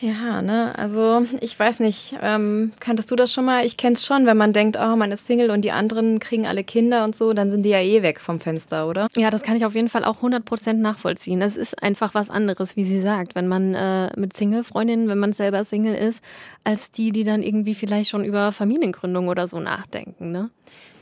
Ja, 0.02 0.42
ne, 0.42 0.78
also 0.78 1.26
ich 1.40 1.58
weiß 1.58 1.80
nicht, 1.80 2.18
ähm, 2.22 2.74
kanntest 2.82 3.12
du 3.12 3.16
das 3.16 3.32
schon 3.32 3.46
mal? 3.46 3.66
Ich 3.66 3.78
kenn's 3.78 4.06
schon, 4.06 4.26
wenn 4.26 4.36
man 4.36 4.52
denkt, 4.52 4.78
oh, 4.78 4.98
man 4.98 5.12
ist 5.14 5.26
Single 5.26 5.50
und 5.52 5.62
die 5.62 5.72
anderen 5.72 6.20
kriegen 6.20 6.46
alle 6.46 6.66
Kinder 6.66 7.06
und 7.06 7.16
so, 7.16 7.32
dann 7.32 7.50
sind 7.50 7.64
die 7.64 7.70
ja 7.70 7.80
eh 7.80 8.02
weg 8.02 8.20
vom 8.20 8.42
Fenster, 8.42 8.90
oder? 8.90 9.08
Ja, 9.16 9.30
das 9.30 9.42
kann 9.42 9.56
ich 9.56 9.66
auf 9.66 9.74
jeden 9.74 9.88
Fall 9.88 10.04
auch 10.04 10.22
100% 10.22 10.74
nachvollziehen. 10.74 11.42
Es 11.42 11.56
ist 11.56 11.82
einfach 11.82 12.14
was 12.14 12.30
anderes, 12.30 12.76
wie 12.76 12.84
sie 12.84 13.02
sagt, 13.02 13.36
wenn 13.36 13.48
man 13.48 13.74
äh, 13.74 14.12
mit 14.20 14.36
Single-Freundinnen, 14.36 15.08
wenn 15.08 15.18
man 15.20 15.32
selber 15.32 15.64
Single 15.64 15.96
ist, 15.96 16.22
als 16.66 16.92
die, 16.92 17.14
die 17.14 17.24
dann 17.24 17.42
irgendwie 17.42 17.74
vielleicht 17.74 18.10
schon 18.10 18.26
über 18.26 18.52
Familiengründung 18.52 19.30
oder 19.30 19.48
so 19.48 19.60
nachdenken, 19.62 20.32
ne? 20.32 20.50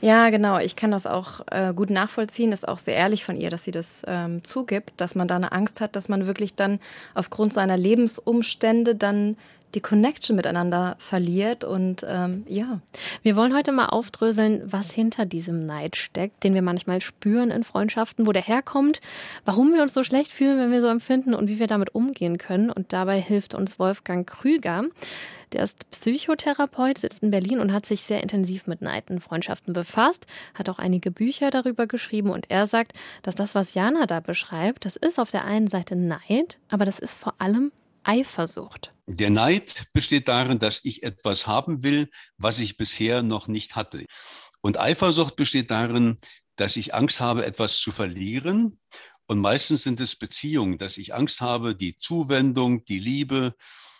Ja, 0.00 0.30
genau. 0.30 0.58
Ich 0.58 0.76
kann 0.76 0.90
das 0.90 1.06
auch 1.06 1.40
äh, 1.50 1.72
gut 1.74 1.90
nachvollziehen. 1.90 2.52
Ist 2.52 2.68
auch 2.68 2.78
sehr 2.78 2.94
ehrlich 2.94 3.24
von 3.24 3.36
ihr, 3.36 3.50
dass 3.50 3.64
sie 3.64 3.70
das 3.70 4.02
ähm, 4.06 4.44
zugibt, 4.44 4.92
dass 4.98 5.14
man 5.14 5.28
da 5.28 5.36
eine 5.36 5.52
Angst 5.52 5.80
hat, 5.80 5.96
dass 5.96 6.08
man 6.08 6.26
wirklich 6.26 6.54
dann 6.54 6.78
aufgrund 7.14 7.52
seiner 7.52 7.76
Lebensumstände 7.76 8.94
dann 8.94 9.36
die 9.74 9.80
Connection 9.80 10.36
miteinander 10.36 10.96
verliert 10.98 11.64
und 11.64 12.04
ähm, 12.08 12.44
ja. 12.48 12.80
Wir 13.22 13.36
wollen 13.36 13.54
heute 13.54 13.72
mal 13.72 13.86
aufdröseln, 13.86 14.62
was 14.64 14.92
hinter 14.92 15.26
diesem 15.26 15.66
Neid 15.66 15.96
steckt, 15.96 16.44
den 16.44 16.54
wir 16.54 16.62
manchmal 16.62 17.00
spüren 17.00 17.50
in 17.50 17.64
Freundschaften, 17.64 18.26
wo 18.26 18.32
der 18.32 18.42
herkommt, 18.42 19.00
warum 19.44 19.72
wir 19.72 19.82
uns 19.82 19.94
so 19.94 20.02
schlecht 20.02 20.32
fühlen, 20.32 20.58
wenn 20.58 20.70
wir 20.70 20.80
so 20.80 20.88
empfinden 20.88 21.34
und 21.34 21.48
wie 21.48 21.58
wir 21.58 21.66
damit 21.66 21.94
umgehen 21.94 22.38
können. 22.38 22.70
Und 22.70 22.92
dabei 22.92 23.20
hilft 23.20 23.54
uns 23.54 23.78
Wolfgang 23.78 24.26
Krüger. 24.26 24.84
Der 25.54 25.62
ist 25.62 25.88
Psychotherapeut, 25.92 26.98
sitzt 26.98 27.22
in 27.22 27.30
Berlin 27.30 27.60
und 27.60 27.72
hat 27.72 27.86
sich 27.86 28.02
sehr 28.02 28.24
intensiv 28.24 28.66
mit 28.66 28.82
Neid 28.82 29.08
in 29.08 29.20
Freundschaften 29.20 29.72
befasst, 29.72 30.26
hat 30.52 30.68
auch 30.68 30.80
einige 30.80 31.12
Bücher 31.12 31.52
darüber 31.52 31.86
geschrieben 31.86 32.30
und 32.30 32.50
er 32.50 32.66
sagt, 32.66 32.92
dass 33.22 33.36
das, 33.36 33.54
was 33.54 33.74
Jana 33.74 34.06
da 34.06 34.18
beschreibt, 34.18 34.84
das 34.84 34.96
ist 34.96 35.20
auf 35.20 35.30
der 35.30 35.44
einen 35.44 35.68
Seite 35.68 35.94
Neid, 35.94 36.58
aber 36.68 36.84
das 36.84 36.98
ist 36.98 37.14
vor 37.14 37.34
allem 37.38 37.70
Eifersucht. 38.02 38.92
Der 39.06 39.30
Neid 39.30 39.86
besteht 39.92 40.26
darin, 40.26 40.58
dass 40.58 40.80
ich 40.82 41.04
etwas 41.04 41.46
haben 41.46 41.84
will, 41.84 42.10
was 42.36 42.58
ich 42.58 42.76
bisher 42.76 43.22
noch 43.22 43.46
nicht 43.46 43.76
hatte. 43.76 44.04
Und 44.60 44.80
Eifersucht 44.80 45.36
besteht 45.36 45.70
darin, 45.70 46.18
dass 46.56 46.74
ich 46.74 46.94
Angst 46.94 47.20
habe, 47.20 47.46
etwas 47.46 47.78
zu 47.78 47.92
verlieren. 47.92 48.80
Und 49.26 49.38
meistens 49.38 49.84
sind 49.84 50.00
es 50.00 50.16
Beziehungen, 50.16 50.78
dass 50.78 50.96
ich 50.96 51.14
Angst 51.14 51.40
habe, 51.40 51.76
die 51.76 51.96
Zuwendung, 51.96 52.84
die 52.86 52.98
Liebe 52.98 53.54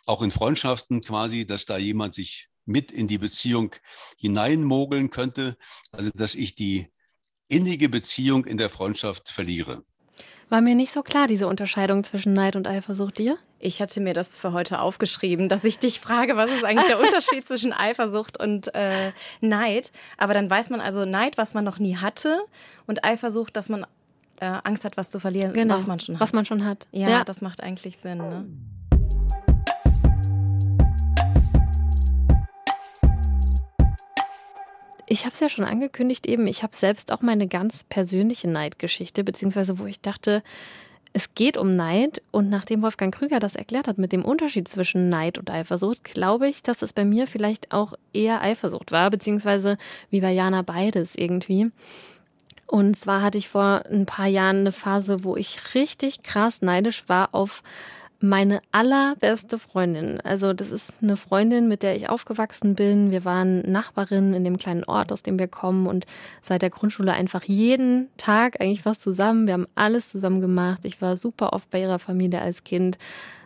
auch 0.06 0.23
in 0.23 0.30
Freundschaften 0.30 1.00
quasi, 1.00 1.46
dass 1.46 1.66
da 1.66 1.76
jemand 1.76 2.14
sich 2.14 2.49
mit 2.66 2.92
in 2.92 3.08
die 3.08 3.18
Beziehung 3.18 3.75
hineinmogeln 4.18 5.11
könnte, 5.11 5.56
also 5.92 6.11
dass 6.14 6.34
ich 6.34 6.54
die 6.54 6.88
innige 7.49 7.88
Beziehung 7.88 8.46
in 8.46 8.58
der 8.58 8.70
Freundschaft 8.70 9.28
verliere. 9.28 9.84
War 10.49 10.61
mir 10.61 10.75
nicht 10.75 10.92
so 10.92 11.02
klar, 11.02 11.26
diese 11.26 11.49
Unterscheidung 11.49 12.04
zwischen 12.04 12.32
Neid 12.32 12.54
und 12.54 12.68
Eifersucht 12.68 13.18
dir? 13.18 13.38
Ich 13.58 13.80
hatte 13.80 14.00
mir 14.00 14.12
das 14.12 14.37
für 14.37 14.52
heute 14.52 14.80
aufgeschrieben, 14.80 15.49
dass 15.49 15.64
ich 15.64 15.78
dich 15.78 16.00
frage, 16.00 16.37
was 16.37 16.50
ist 16.50 16.64
eigentlich 16.64 16.87
der 16.87 17.00
Unterschied 17.00 17.46
zwischen 17.46 17.73
Eifersucht 17.73 18.40
und 18.40 18.75
äh, 18.75 19.12
Neid. 19.40 19.90
Aber 20.18 20.34
dann 20.34 20.50
weiß 20.50 20.70
man 20.70 20.80
also 20.80 21.06
Neid, 21.06 21.38
was 21.38 21.54
man 21.54 21.64
noch 21.64 21.78
nie 21.78 21.96
hatte, 21.96 22.44
und 22.87 23.04
Eifersucht, 23.04 23.56
dass 23.56 23.70
man 23.70 23.87
äh, 24.40 24.44
Angst 24.64 24.84
hat, 24.84 24.96
was 24.96 25.11
zu 25.11 25.18
verlieren, 25.18 25.54
genau, 25.54 25.76
was 25.76 25.87
man 25.87 25.99
schon 25.99 26.16
hat. 26.16 26.20
Was 26.20 26.32
man 26.32 26.44
schon 26.44 26.64
hat. 26.64 26.87
Ja, 26.92 27.08
ja. 27.08 27.25
das 27.25 27.40
macht 27.40 27.62
eigentlich 27.62 27.96
Sinn. 27.96 28.18
Ne? 28.18 28.46
Ich 35.06 35.25
habe 35.25 35.34
es 35.34 35.40
ja 35.40 35.49
schon 35.49 35.64
angekündigt, 35.64 36.26
eben, 36.26 36.46
ich 36.46 36.62
habe 36.62 36.75
selbst 36.75 37.12
auch 37.12 37.20
meine 37.20 37.46
ganz 37.46 37.84
persönliche 37.84 38.49
Neidgeschichte, 38.49 39.23
beziehungsweise 39.23 39.78
wo 39.78 39.87
ich 39.87 40.00
dachte, 40.00 40.42
es 41.12 41.34
geht 41.34 41.56
um 41.56 41.70
Neid 41.70 42.23
und 42.32 42.50
nachdem 42.50 42.82
Wolfgang 42.82 43.14
Krüger 43.14 43.38
das 43.38 43.54
erklärt 43.54 43.87
hat 43.87 43.99
mit 43.99 44.11
dem 44.11 44.25
Unterschied 44.25 44.66
zwischen 44.66 45.08
Neid 45.08 45.38
und 45.38 45.49
Eifersucht, 45.49 46.02
glaube 46.02 46.49
ich, 46.49 46.62
dass 46.62 46.82
es 46.82 46.92
bei 46.92 47.04
mir 47.04 47.28
vielleicht 47.28 47.70
auch 47.70 47.92
eher 48.12 48.42
Eifersucht 48.42 48.90
war, 48.90 49.11
beziehungsweise 49.11 49.78
wie 50.11 50.20
bei 50.20 50.32
Jana 50.32 50.62
beides 50.62 51.14
irgendwie. 51.14 51.70
Und 52.66 52.96
zwar 52.96 53.23
hatte 53.23 53.38
ich 53.38 53.49
vor 53.49 53.84
ein 53.88 54.06
paar 54.06 54.26
Jahren 54.26 54.61
eine 54.61 54.73
Phase, 54.73 55.23
wo 55.23 55.37
ich 55.37 55.75
richtig 55.76 56.25
krass 56.25 56.62
neidisch 56.62 57.04
war 57.08 57.28
auf 57.32 57.62
meine 58.21 58.61
allerbeste 58.73 59.59
Freundin. 59.59 60.21
Also 60.21 60.52
das 60.52 60.71
ist 60.71 60.94
eine 61.02 61.16
Freundin, 61.16 61.68
mit 61.68 61.83
der 61.83 61.97
ich 61.97 62.09
aufgewachsen 62.09 62.75
bin. 62.75 63.11
Wir 63.11 63.25
waren 63.25 63.61
Nachbarinnen 63.71 64.35
in 64.35 64.44
dem 64.44 64.56
kleinen 64.56 64.85
Ort, 64.85 65.12
aus 65.12 65.23
dem 65.23 65.38
wir 65.38 65.49
kommen 65.49 65.87
und 65.87 66.06
seit 66.42 66.62
der 66.62 66.71
Grundschule 66.71 67.12
einfach 67.12 67.44
jeden 67.44 68.09
Tag 68.16 68.61
eigentlich 68.61 68.85
was 68.85 68.99
zusammen. 68.99 69.47
Wir 69.47 69.54
haben 69.54 69.68
alles 69.75 70.09
zusammen 70.09 70.40
gemacht. 70.40 70.80
Ich 70.85 71.02
war 71.02 71.16
super 71.16 71.52
oft 71.52 71.71
bei 71.71 71.80
ihrer 71.80 71.99
Familie 71.99 72.40
als 72.40 72.64
Kind. 72.64 72.99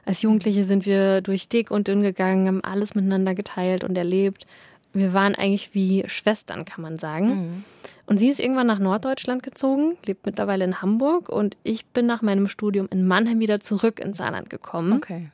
Als 0.04 0.22
Jugendliche 0.22 0.64
sind 0.64 0.86
wir 0.86 1.20
durch 1.20 1.48
dick 1.48 1.70
und 1.70 1.88
dünn 1.88 2.00
gegangen, 2.02 2.48
haben 2.48 2.64
alles 2.64 2.94
miteinander 2.94 3.34
geteilt 3.34 3.84
und 3.84 3.96
erlebt 3.98 4.46
wir 4.92 5.12
waren 5.12 5.34
eigentlich 5.34 5.74
wie 5.74 6.04
Schwestern, 6.06 6.64
kann 6.64 6.82
man 6.82 6.98
sagen. 6.98 7.28
Mhm. 7.28 7.64
Und 8.06 8.18
sie 8.18 8.28
ist 8.28 8.40
irgendwann 8.40 8.66
nach 8.66 8.78
Norddeutschland 8.78 9.42
gezogen, 9.42 9.96
lebt 10.04 10.24
mittlerweile 10.24 10.64
in 10.64 10.80
Hamburg 10.80 11.28
und 11.28 11.56
ich 11.62 11.86
bin 11.86 12.06
nach 12.06 12.22
meinem 12.22 12.48
Studium 12.48 12.88
in 12.90 13.06
Mannheim 13.06 13.38
wieder 13.40 13.60
zurück 13.60 14.00
ins 14.00 14.16
Saarland 14.16 14.48
gekommen. 14.50 14.94
Okay. 14.94 15.30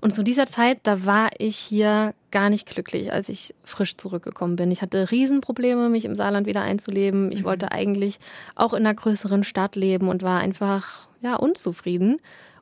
Und 0.00 0.14
zu 0.14 0.22
dieser 0.22 0.46
Zeit, 0.46 0.80
da 0.82 1.06
war 1.06 1.30
ich 1.38 1.56
hier 1.56 2.14
gar 2.30 2.50
nicht 2.50 2.66
glücklich, 2.66 3.12
als 3.12 3.28
ich 3.28 3.54
frisch 3.62 3.96
zurückgekommen 3.96 4.56
bin. 4.56 4.70
Ich 4.70 4.82
hatte 4.82 5.10
Riesenprobleme, 5.10 5.88
mich 5.88 6.04
im 6.04 6.16
Saarland 6.16 6.46
wieder 6.46 6.62
einzuleben. 6.62 7.32
Ich 7.32 7.40
mhm. 7.40 7.44
wollte 7.44 7.72
eigentlich 7.72 8.18
auch 8.54 8.74
in 8.74 8.84
einer 8.84 8.94
größeren 8.94 9.44
Stadt 9.44 9.76
leben 9.76 10.08
und 10.08 10.22
war 10.22 10.40
einfach 10.40 11.08
ja 11.20 11.36
unzufrieden. 11.36 12.20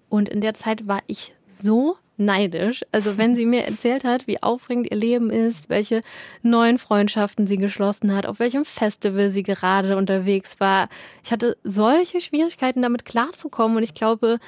Und 0.08 0.28
in 0.28 0.40
der 0.40 0.54
Zeit 0.54 0.86
war 0.86 1.00
ich 1.06 1.34
so 1.48 1.96
neidisch. 2.24 2.82
Also 2.92 3.18
wenn 3.18 3.36
sie 3.36 3.46
mir 3.46 3.64
erzählt 3.64 4.04
hat, 4.04 4.26
wie 4.26 4.42
aufregend 4.42 4.90
ihr 4.90 4.96
Leben 4.96 5.30
ist, 5.30 5.68
welche 5.68 6.02
neuen 6.42 6.78
Freundschaften 6.78 7.46
sie 7.46 7.56
geschlossen 7.56 8.14
hat, 8.14 8.26
auf 8.26 8.38
welchem 8.38 8.64
Festival 8.64 9.30
sie 9.30 9.42
gerade 9.42 9.96
unterwegs 9.96 10.60
war. 10.60 10.88
Ich 11.24 11.32
hatte 11.32 11.56
solche 11.64 12.20
Schwierigkeiten 12.20 12.82
damit 12.82 13.04
klarzukommen 13.04 13.76
und 13.76 13.82
ich 13.82 13.94
glaube, 13.94 14.38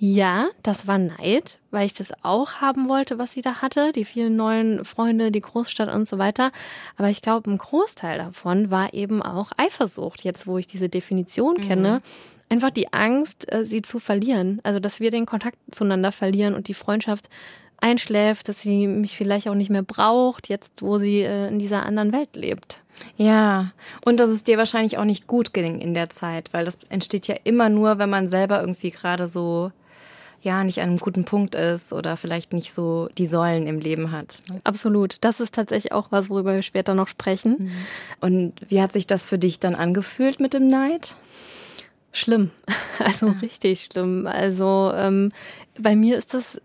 ja, 0.00 0.46
das 0.62 0.86
war 0.86 0.96
Neid, 0.96 1.58
weil 1.72 1.84
ich 1.86 1.92
das 1.92 2.12
auch 2.22 2.60
haben 2.60 2.88
wollte, 2.88 3.18
was 3.18 3.32
sie 3.32 3.42
da 3.42 3.56
hatte, 3.56 3.90
die 3.90 4.04
vielen 4.04 4.36
neuen 4.36 4.84
Freunde, 4.84 5.32
die 5.32 5.40
Großstadt 5.40 5.92
und 5.92 6.06
so 6.06 6.18
weiter. 6.18 6.52
Aber 6.96 7.08
ich 7.08 7.20
glaube, 7.20 7.50
ein 7.50 7.58
Großteil 7.58 8.18
davon 8.18 8.70
war 8.70 8.94
eben 8.94 9.22
auch 9.22 9.50
Eifersucht, 9.56 10.22
jetzt 10.22 10.46
wo 10.46 10.56
ich 10.56 10.68
diese 10.68 10.88
Definition 10.88 11.56
mhm. 11.58 11.62
Einfach 12.48 12.70
die 12.70 12.92
Angst, 12.92 13.50
äh, 13.52 13.64
sie 13.66 13.82
zu 13.82 13.98
verlieren. 13.98 14.60
Also, 14.62 14.80
dass 14.80 15.00
wir 15.00 15.10
den 15.10 15.26
Kontakt 15.26 15.58
zueinander 15.70 16.12
verlieren 16.12 16.54
und 16.54 16.68
die 16.68 16.74
Freundschaft 16.74 17.28
einschläft, 17.80 18.48
dass 18.48 18.60
sie 18.60 18.86
mich 18.86 19.16
vielleicht 19.16 19.48
auch 19.48 19.54
nicht 19.54 19.70
mehr 19.70 19.82
braucht, 19.82 20.48
jetzt 20.48 20.82
wo 20.82 20.98
sie 20.98 21.20
äh, 21.20 21.48
in 21.48 21.58
dieser 21.58 21.84
anderen 21.84 22.12
Welt 22.12 22.34
lebt. 22.34 22.80
Ja, 23.16 23.72
und 24.04 24.18
dass 24.18 24.30
es 24.30 24.42
dir 24.42 24.58
wahrscheinlich 24.58 24.98
auch 24.98 25.04
nicht 25.04 25.28
gut 25.28 25.54
ging 25.54 25.78
in 25.78 25.94
der 25.94 26.10
Zeit, 26.10 26.52
weil 26.52 26.64
das 26.64 26.80
entsteht 26.88 27.28
ja 27.28 27.36
immer 27.44 27.68
nur, 27.68 27.98
wenn 27.98 28.10
man 28.10 28.28
selber 28.28 28.60
irgendwie 28.60 28.90
gerade 28.90 29.28
so 29.28 29.70
ja 30.40 30.62
nicht 30.64 30.80
an 30.80 30.90
einem 30.90 30.98
guten 30.98 31.24
Punkt 31.24 31.54
ist 31.54 31.92
oder 31.92 32.16
vielleicht 32.16 32.52
nicht 32.52 32.72
so 32.72 33.08
die 33.18 33.26
Säulen 33.26 33.66
im 33.66 33.78
Leben 33.78 34.12
hat. 34.12 34.36
Absolut. 34.64 35.16
Das 35.22 35.40
ist 35.40 35.54
tatsächlich 35.54 35.92
auch 35.92 36.08
was, 36.10 36.30
worüber 36.30 36.54
wir 36.54 36.62
später 36.62 36.94
noch 36.94 37.08
sprechen. 37.08 37.56
Mhm. 37.58 37.70
Und 38.20 38.52
wie 38.68 38.80
hat 38.80 38.92
sich 38.92 39.06
das 39.06 39.24
für 39.24 39.38
dich 39.38 39.58
dann 39.58 39.74
angefühlt 39.74 40.40
mit 40.40 40.54
dem 40.54 40.68
Neid? 40.68 41.16
Schlimm, 42.12 42.50
also 42.98 43.26
ja. 43.26 43.32
richtig 43.42 43.88
schlimm. 43.90 44.26
Also 44.26 44.92
ähm, 44.94 45.32
bei 45.78 45.94
mir 45.94 46.18
ist 46.18 46.34
das, 46.34 46.60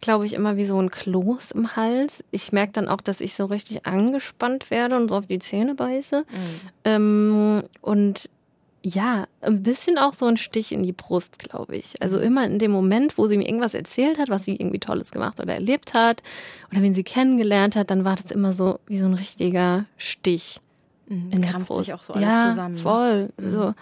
glaube 0.00 0.26
ich, 0.26 0.34
immer 0.34 0.56
wie 0.56 0.66
so 0.66 0.80
ein 0.80 0.90
Kloß 0.90 1.52
im 1.52 1.76
Hals. 1.76 2.22
Ich 2.30 2.52
merke 2.52 2.72
dann 2.72 2.88
auch, 2.88 3.00
dass 3.00 3.20
ich 3.20 3.34
so 3.34 3.46
richtig 3.46 3.86
angespannt 3.86 4.70
werde 4.70 4.96
und 4.96 5.08
so 5.08 5.16
auf 5.16 5.26
die 5.26 5.38
Zähne 5.38 5.74
beiße. 5.74 6.20
Mhm. 6.20 6.68
Ähm, 6.84 7.62
und 7.80 8.28
ja, 8.82 9.26
ein 9.40 9.64
bisschen 9.64 9.98
auch 9.98 10.14
so 10.14 10.26
ein 10.26 10.36
Stich 10.36 10.70
in 10.70 10.84
die 10.84 10.92
Brust, 10.92 11.40
glaube 11.40 11.76
ich. 11.76 12.00
Also 12.00 12.18
mhm. 12.18 12.22
immer 12.22 12.46
in 12.46 12.58
dem 12.60 12.70
Moment, 12.70 13.18
wo 13.18 13.26
sie 13.26 13.36
mir 13.36 13.48
irgendwas 13.48 13.74
erzählt 13.74 14.18
hat, 14.18 14.28
was 14.28 14.44
sie 14.44 14.54
irgendwie 14.54 14.78
Tolles 14.78 15.10
gemacht 15.10 15.40
oder 15.40 15.54
erlebt 15.54 15.94
hat, 15.94 16.22
oder 16.70 16.82
wenn 16.82 16.94
sie 16.94 17.02
kennengelernt 17.02 17.74
hat, 17.74 17.90
dann 17.90 18.04
war 18.04 18.14
das 18.14 18.30
immer 18.30 18.52
so 18.52 18.78
wie 18.86 19.00
so 19.00 19.06
ein 19.06 19.14
richtiger 19.14 19.86
Stich. 19.96 20.60
Mhm. 21.08 21.32
In 21.32 21.40
Krampft 21.40 21.74
sich 21.74 21.94
auch 21.94 22.02
so 22.02 22.12
alles 22.12 22.28
ja, 22.28 22.50
zusammen. 22.50 22.74
Ne? 22.76 22.80
Voll. 22.80 23.28
Mhm. 23.38 23.52
So 23.52 23.74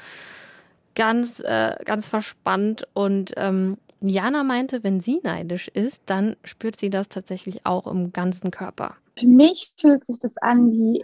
ganz, 0.95 1.41
äh, 1.41 1.77
ganz 1.85 2.07
verspannt. 2.07 2.87
Und 2.95 3.33
ähm, 3.37 3.79
Jana 4.01 4.43
meinte, 4.43 4.85
wenn 4.85 5.01
sie 5.01 5.21
neidisch 5.23 5.69
ist, 5.69 6.03
dann 6.07 6.37
spürt 6.45 6.77
sie 6.77 6.91
das 6.91 7.09
tatsächlich 7.09 7.65
auch 7.65 7.87
im 7.87 8.13
ganzen 8.13 8.51
Körper. 8.51 8.97
Für 9.19 9.27
mich 9.27 9.73
fühlt 9.81 10.05
sich 10.07 10.19
das 10.19 10.37
an 10.39 10.73
wie, 10.73 11.03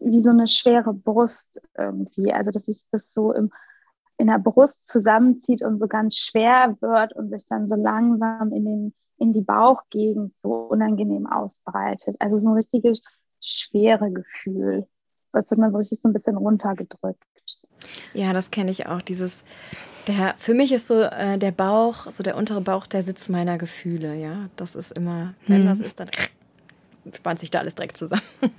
wie 0.00 0.22
so 0.22 0.30
eine 0.30 0.48
schwere 0.48 0.94
Brust 0.94 1.60
irgendwie. 1.76 2.32
Also, 2.32 2.50
dass 2.50 2.66
sich 2.66 2.78
das 2.90 3.12
so 3.12 3.32
im, 3.32 3.50
in 4.16 4.26
der 4.26 4.38
Brust 4.38 4.88
zusammenzieht 4.88 5.62
und 5.62 5.78
so 5.78 5.86
ganz 5.86 6.16
schwer 6.16 6.76
wird 6.80 7.14
und 7.14 7.30
sich 7.30 7.46
dann 7.46 7.68
so 7.68 7.74
langsam 7.76 8.52
in, 8.52 8.64
den, 8.64 8.94
in 9.18 9.32
die 9.32 9.42
Bauchgegend 9.42 10.34
so 10.38 10.52
unangenehm 10.52 11.26
ausbreitet. 11.26 12.16
Also 12.18 12.38
so 12.38 12.48
ein 12.48 12.54
richtiges 12.54 13.02
schwere 13.40 14.10
Gefühl. 14.10 14.86
So 15.28 15.38
als 15.38 15.50
würde 15.50 15.60
man 15.60 15.72
so 15.72 15.78
richtig 15.78 16.00
so 16.00 16.08
ein 16.08 16.12
bisschen 16.12 16.36
runtergedrückt. 16.36 17.22
Ja, 18.14 18.32
das 18.32 18.50
kenne 18.50 18.70
ich 18.70 18.86
auch. 18.86 19.02
Dieses, 19.02 19.44
der, 20.06 20.34
für 20.38 20.54
mich 20.54 20.72
ist 20.72 20.88
so 20.88 21.02
äh, 21.02 21.38
der 21.38 21.52
Bauch, 21.52 22.10
so 22.10 22.22
der 22.22 22.36
untere 22.36 22.60
Bauch, 22.60 22.86
der 22.86 23.02
Sitz 23.02 23.28
meiner 23.28 23.58
Gefühle. 23.58 24.14
Ja, 24.14 24.48
das 24.56 24.74
ist 24.74 24.96
immer, 24.96 25.34
wenn 25.46 25.62
hm. 25.62 25.70
was 25.70 25.80
ist, 25.80 26.00
dann 26.00 26.10
spannt 27.14 27.40
sich 27.40 27.50
da 27.50 27.60
alles 27.60 27.74
direkt 27.74 27.96
zusammen. 27.96 28.22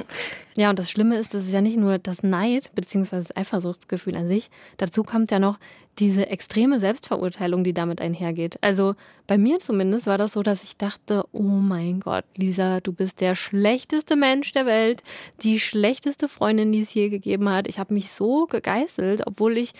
Ja, 0.55 0.69
und 0.71 0.77
das 0.77 0.91
Schlimme 0.91 1.17
ist, 1.17 1.33
das 1.33 1.45
ist 1.45 1.53
ja 1.53 1.61
nicht 1.61 1.77
nur 1.77 1.99
das 1.99 2.21
Neid 2.21 2.69
bzw. 2.75 3.15
das 3.15 3.37
Eifersuchtsgefühl 3.37 4.17
an 4.17 4.27
sich. 4.27 4.49
Dazu 4.75 5.03
kommt 5.03 5.31
ja 5.31 5.39
noch 5.39 5.57
diese 5.99 6.27
extreme 6.27 6.79
Selbstverurteilung, 6.79 7.63
die 7.63 7.73
damit 7.73 7.99
einhergeht. 7.99 8.57
Also 8.61 8.95
bei 9.27 9.37
mir 9.37 9.59
zumindest 9.59 10.07
war 10.07 10.17
das 10.17 10.33
so, 10.33 10.43
dass 10.43 10.63
ich 10.63 10.77
dachte, 10.77 11.25
oh 11.31 11.41
mein 11.41 11.99
Gott, 11.99 12.25
Lisa, 12.35 12.79
du 12.79 12.93
bist 12.93 13.21
der 13.21 13.35
schlechteste 13.35 14.15
Mensch 14.15 14.51
der 14.51 14.65
Welt, 14.65 15.01
die 15.43 15.59
schlechteste 15.59 16.29
Freundin, 16.29 16.71
die 16.71 16.81
es 16.81 16.93
je 16.93 17.09
gegeben 17.09 17.49
hat. 17.49 17.67
Ich 17.67 17.79
habe 17.79 17.93
mich 17.93 18.11
so 18.11 18.45
gegeißelt, 18.45 19.27
obwohl 19.27 19.57
ich 19.57 19.73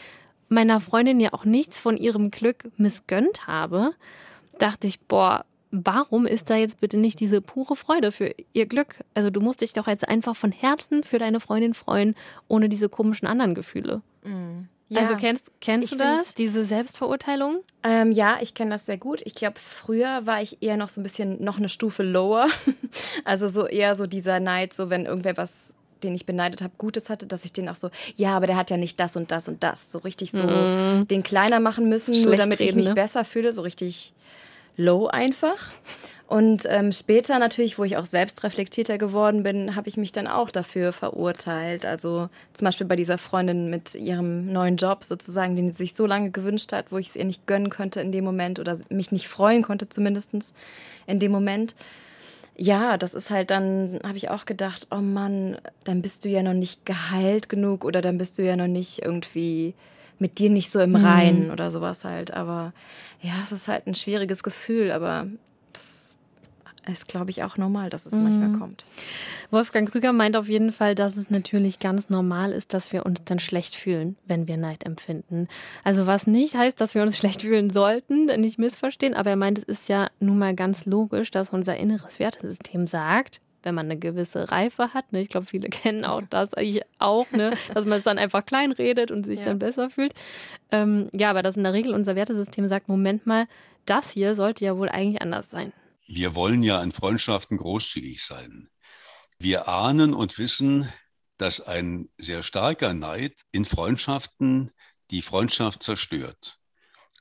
meiner 0.50 0.80
Freundin 0.80 1.20
ja 1.20 1.34
auch 1.34 1.46
nichts 1.46 1.80
von 1.80 1.96
ihrem 1.96 2.32
Glück 2.32 2.70
missgönnt 2.78 3.48
habe, 3.48 3.92
dachte 4.58 4.88
ich, 4.88 5.00
boah, 5.00 5.46
warum 5.72 6.26
ist 6.26 6.50
da 6.50 6.56
jetzt 6.56 6.82
bitte 6.82 6.98
nicht 6.98 7.20
diese 7.20 7.42
pure 7.42 7.76
Freude 7.76 8.12
für 8.12 8.34
ihr 8.54 8.66
Glück? 8.66 9.00
Also 9.14 9.30
du 9.30 9.40
musst 9.40 9.62
dich 9.62 9.74
doch 9.74 9.88
jetzt 9.88 10.08
einfach 10.08 10.36
von 10.36 10.52
Herzen 10.52 11.04
für 11.04 11.20
deine 11.20 11.40
Freundin 11.40 11.74
freuen, 11.74 12.16
ohne 12.48 12.68
diese 12.68 12.90
komischen 12.90 13.28
anderen 13.28 13.56
Gefühle. 13.56 14.02
Mhm. 14.24 14.68
Ja. 14.89 15.01
Also 15.01 15.15
kennst, 15.17 15.51
kennst 15.62 15.93
du 15.93 15.98
das, 15.98 16.27
find, 16.27 16.38
diese 16.39 16.65
Selbstverurteilung? 16.65 17.60
Ähm, 17.84 18.12
ja, 18.12 18.39
ich 18.41 18.55
kenne 18.55 18.72
das 18.72 18.88
sehr 18.88 18.98
gut. 18.98 19.22
Ich 19.24 19.36
glaube, 19.36 19.60
früher 19.60 20.25
war 20.25 20.41
ich 20.41 20.62
eher 20.62 20.77
noch 20.77 20.89
so 20.89 21.00
ein 21.00 21.03
bisschen 21.03 21.43
noch 21.43 21.58
eine 21.58 21.69
Stufe 21.69 22.01
lower. 22.01 22.48
also 23.24 23.48
so 23.48 23.67
eher 23.67 23.93
so 23.93 24.08
dieser 24.08 24.39
Neid, 24.39 24.74
so 24.74 24.89
wenn 24.89 25.05
irgendwer 25.05 25.38
was 25.38 25.75
den 26.03 26.15
ich 26.15 26.25
beneidet 26.25 26.62
habe, 26.62 26.74
Gutes 26.77 27.10
hatte, 27.10 27.27
dass 27.27 27.43
ich 27.46 27.51
den 27.51 27.67
auch 27.67 27.75
so, 27.75 27.89
ja, 28.15 28.36
aber 28.36 28.48
der 28.48 28.55
hat 28.55 28.69
ja 28.69 28.77
nicht 28.77 29.00
das 29.01 29.17
und 29.17 29.31
das 29.31 29.50
und 29.50 29.63
das, 29.63 29.91
so 29.91 29.98
richtig 30.00 30.31
so 30.31 30.43
mm. 30.43 31.08
den 31.10 31.24
kleiner 31.24 31.60
machen 31.60 31.89
müssen, 31.89 32.13
Schlecht 32.13 32.25
nur 32.25 32.36
damit 32.38 32.60
reden, 32.60 32.69
ich 32.69 32.75
mich 32.75 32.88
ne? 32.88 32.96
besser 32.96 33.25
fühle, 33.25 33.51
so 33.51 33.62
richtig 33.63 34.13
low 34.77 35.08
einfach. 35.08 35.58
Und 36.30 36.68
ähm, 36.70 36.92
später 36.92 37.40
natürlich, 37.40 37.80
wo 37.80 37.84
ich 37.84 37.98
auch 37.98 38.06
selbst 38.06 38.44
reflektierter 38.44 39.00
geworden 39.00 39.42
bin, 39.42 39.76
habe 39.76 39.90
ich 39.90 39.98
mich 39.98 40.12
dann 40.12 40.28
auch 40.28 40.52
dafür 40.52 40.94
verurteilt. 40.94 41.88
Also 41.88 42.30
zum 42.54 42.66
Beispiel 42.66 42.86
bei 42.86 42.96
dieser 42.96 43.18
Freundin 43.18 43.72
mit 43.72 43.96
ihrem 43.96 44.46
neuen 44.54 44.78
Job 44.78 45.04
sozusagen, 45.04 45.56
den 45.56 45.72
sie 45.72 45.78
sich 45.80 45.96
so 45.96 46.06
lange 46.06 46.30
gewünscht 46.30 46.72
hat, 46.72 46.92
wo 46.92 47.00
ich 47.00 47.08
es 47.08 47.16
ihr 47.16 47.26
nicht 47.26 47.48
gönnen 47.48 47.72
konnte 47.72 48.00
in 48.02 48.12
dem 48.12 48.26
Moment 48.26 48.60
oder 48.60 48.78
mich 48.90 49.12
nicht 49.12 49.28
freuen 49.28 49.64
konnte 49.64 49.90
zumindest 49.90 50.54
in 51.08 51.18
dem 51.18 51.32
Moment. 51.32 51.74
Ja, 52.56 52.98
das 52.98 53.16
ist 53.16 53.32
halt 53.32 53.50
dann, 53.50 54.00
habe 54.04 54.18
ich 54.18 54.30
auch 54.30 54.46
gedacht, 54.46 54.86
oh 54.92 54.98
Mann, 54.98 55.58
dann 55.84 56.04
bist 56.04 56.26
du 56.26 56.30
ja 56.30 56.44
noch 56.44 56.54
nicht 56.54 56.86
geheilt 56.86 57.50
genug 57.50 57.84
oder 57.84 58.02
dann 58.02 58.20
bist 58.20 58.38
du 58.38 58.44
ja 58.44 58.56
noch 58.56 58.68
nicht 58.68 59.02
irgendwie 59.02 59.74
mit 60.20 60.38
dir 60.38 60.52
nicht 60.52 60.70
so 60.70 60.80
im 60.80 60.96
Reinen 60.96 61.46
mhm. 61.46 61.54
oder 61.54 61.72
sowas 61.72 62.06
halt. 62.06 62.36
Aber 62.36 62.72
ja, 63.20 63.34
es 63.44 63.52
ist 63.52 63.68
halt 63.68 63.88
ein 63.88 63.96
schwieriges 63.96 64.44
Gefühl, 64.44 64.92
aber 64.92 65.26
ist, 66.91 67.08
glaube 67.08 67.31
ich, 67.31 67.43
auch 67.43 67.58
normal, 67.58 67.89
dass 67.89 68.05
es 68.05 68.13
mhm. 68.13 68.24
manchmal 68.24 68.60
kommt. 68.60 68.86
Wolfgang 69.51 69.89
Krüger 69.89 70.13
meint 70.13 70.36
auf 70.36 70.48
jeden 70.48 70.72
Fall, 70.72 70.96
dass 70.96 71.17
es 71.17 71.29
natürlich 71.29 71.79
ganz 71.79 72.10
normal 72.10 72.51
ist, 72.51 72.74
dass 72.74 72.91
wir 72.91 73.05
uns 73.05 73.24
dann 73.24 73.39
schlecht 73.39 73.75
fühlen, 73.75 74.15
wenn 74.25 74.48
wir 74.48 74.58
Neid 74.58 74.86
empfinden. 74.86 75.48
Also 75.84 76.08
was 76.08 76.27
nicht 76.27 76.55
heißt, 76.55 76.79
dass 76.79 76.96
wir 76.96 77.01
uns 77.01 77.17
schlecht 77.19 77.41
fühlen 77.41 77.69
sollten, 77.69 78.25
nicht 78.39 78.60
missverstehen, 78.60 79.13
aber 79.13 79.31
er 79.31 79.36
meint, 79.36 79.58
es 79.58 79.63
ist 79.63 79.89
ja 79.89 80.10
nun 80.19 80.38
mal 80.38 80.55
ganz 80.55 80.86
logisch, 80.86 81.31
dass 81.31 81.50
unser 81.50 81.77
inneres 81.77 82.19
Wertesystem 82.19 82.88
sagt, 82.88 83.41
wenn 83.63 83.75
man 83.75 83.88
eine 83.88 83.98
gewisse 83.98 84.51
Reife 84.51 84.93
hat. 84.93 85.12
Ne? 85.12 85.22
Ich 85.22 85.29
glaube, 85.29 85.48
viele 85.48 85.69
kennen 85.69 86.05
auch 86.05 86.22
das, 86.29 86.51
ich 86.58 86.81
auch, 86.98 87.29
ne? 87.31 87.51
dass 87.74 87.86
man 87.86 88.00
es 88.00 88.03
dann 88.03 88.17
einfach 88.17 88.46
klein 88.46 88.72
redet 88.72 89.12
und 89.12 89.25
sich 89.25 89.39
ja. 89.39 89.46
dann 89.46 89.60
besser 89.60 89.89
fühlt. 89.89 90.13
Ähm, 90.72 91.10
ja, 91.13 91.29
aber 91.29 91.41
dass 91.41 91.58
in 91.58 91.63
der 91.63 91.74
Regel 91.74 91.93
unser 91.93 92.15
Wertesystem 92.15 92.67
sagt, 92.69 92.88
Moment 92.88 93.25
mal, 93.27 93.48
das 93.86 94.12
hier 94.12 94.36
sollte 94.36 94.65
ja 94.65 94.77
wohl 94.77 94.89
eigentlich 94.89 95.22
anders 95.22 95.50
sein. 95.50 95.74
Wir 96.12 96.34
wollen 96.34 96.63
ja 96.63 96.82
an 96.82 96.92
Freundschaften 96.92 97.58
großzügig 97.58 98.24
sein. 98.24 98.68
Wir 99.38 99.68
ahnen 99.68 100.16
und 100.16 100.39
wissen, 100.39 100.92
dass 101.38 101.62
ein 101.62 102.10
sehr 102.18 102.42
starker 102.42 102.96
Neid 102.96 103.44
in 103.51 103.63
Freundschaften 103.63 104.72
die 105.12 105.22
Freundschaft 105.22 105.84
zerstört. 105.84 106.58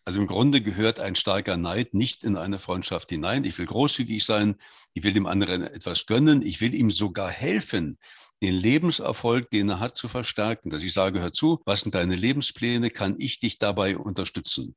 Also 0.06 0.20
im 0.20 0.26
Grunde 0.26 0.62
gehört 0.62 1.00
ein 1.00 1.16
starker 1.16 1.58
Neid 1.58 1.92
nicht 1.92 2.24
in 2.24 2.38
eine 2.38 2.58
Freundschaft 2.58 3.10
hinein. 3.10 3.44
Ich 3.44 3.58
will 3.58 3.66
großzügig 3.66 4.24
sein, 4.24 4.56
ich 4.94 5.04
will 5.04 5.12
dem 5.12 5.26
anderen 5.26 5.64
etwas 5.64 6.06
gönnen, 6.06 6.40
ich 6.40 6.62
will 6.62 6.72
ihm 6.72 6.90
sogar 6.90 7.30
helfen, 7.30 7.98
den 8.42 8.54
Lebenserfolg, 8.54 9.50
den 9.50 9.68
er 9.68 9.80
hat, 9.80 9.96
zu 9.96 10.08
verstärken. 10.08 10.70
Dass 10.70 10.82
ich 10.82 10.92
sage, 10.92 11.20
hör 11.20 11.32
zu, 11.32 11.60
was 11.66 11.82
sind 11.82 11.94
deine 11.94 12.16
Lebenspläne, 12.16 12.90
kann 12.90 13.16
ich 13.18 13.40
dich 13.40 13.58
dabei 13.58 13.98
unterstützen? 13.98 14.76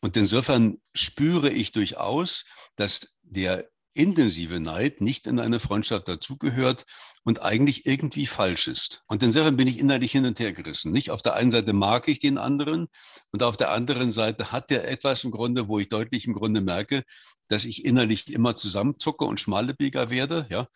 Und 0.00 0.16
insofern 0.16 0.78
spüre 0.94 1.50
ich 1.50 1.72
durchaus, 1.72 2.44
dass 2.76 3.18
der 3.30 3.68
intensive 3.92 4.60
Neid 4.60 5.00
nicht 5.00 5.26
in 5.26 5.40
eine 5.40 5.58
Freundschaft 5.58 6.08
dazugehört 6.08 6.84
und 7.24 7.42
eigentlich 7.42 7.86
irgendwie 7.86 8.26
falsch 8.26 8.68
ist. 8.68 9.02
Und 9.08 9.22
insofern 9.22 9.56
bin 9.56 9.66
ich 9.66 9.78
innerlich 9.78 10.12
hin 10.12 10.26
und 10.26 10.38
her 10.38 10.52
gerissen. 10.52 10.92
Nicht 10.92 11.10
auf 11.10 11.22
der 11.22 11.34
einen 11.34 11.50
Seite 11.50 11.72
mag 11.72 12.08
ich 12.08 12.20
den 12.20 12.38
anderen 12.38 12.86
und 13.32 13.42
auf 13.42 13.56
der 13.56 13.70
anderen 13.70 14.12
Seite 14.12 14.52
hat 14.52 14.70
der 14.70 14.88
etwas 14.88 15.24
im 15.24 15.32
Grunde, 15.32 15.68
wo 15.68 15.78
ich 15.78 15.88
deutlich 15.88 16.26
im 16.26 16.34
Grunde 16.34 16.60
merke, 16.60 17.02
dass 17.48 17.64
ich 17.64 17.84
innerlich 17.84 18.32
immer 18.32 18.54
zusammenzucke 18.54 19.24
und 19.24 19.40
schmalebieger 19.40 20.08
werde, 20.10 20.46
ja. 20.50 20.68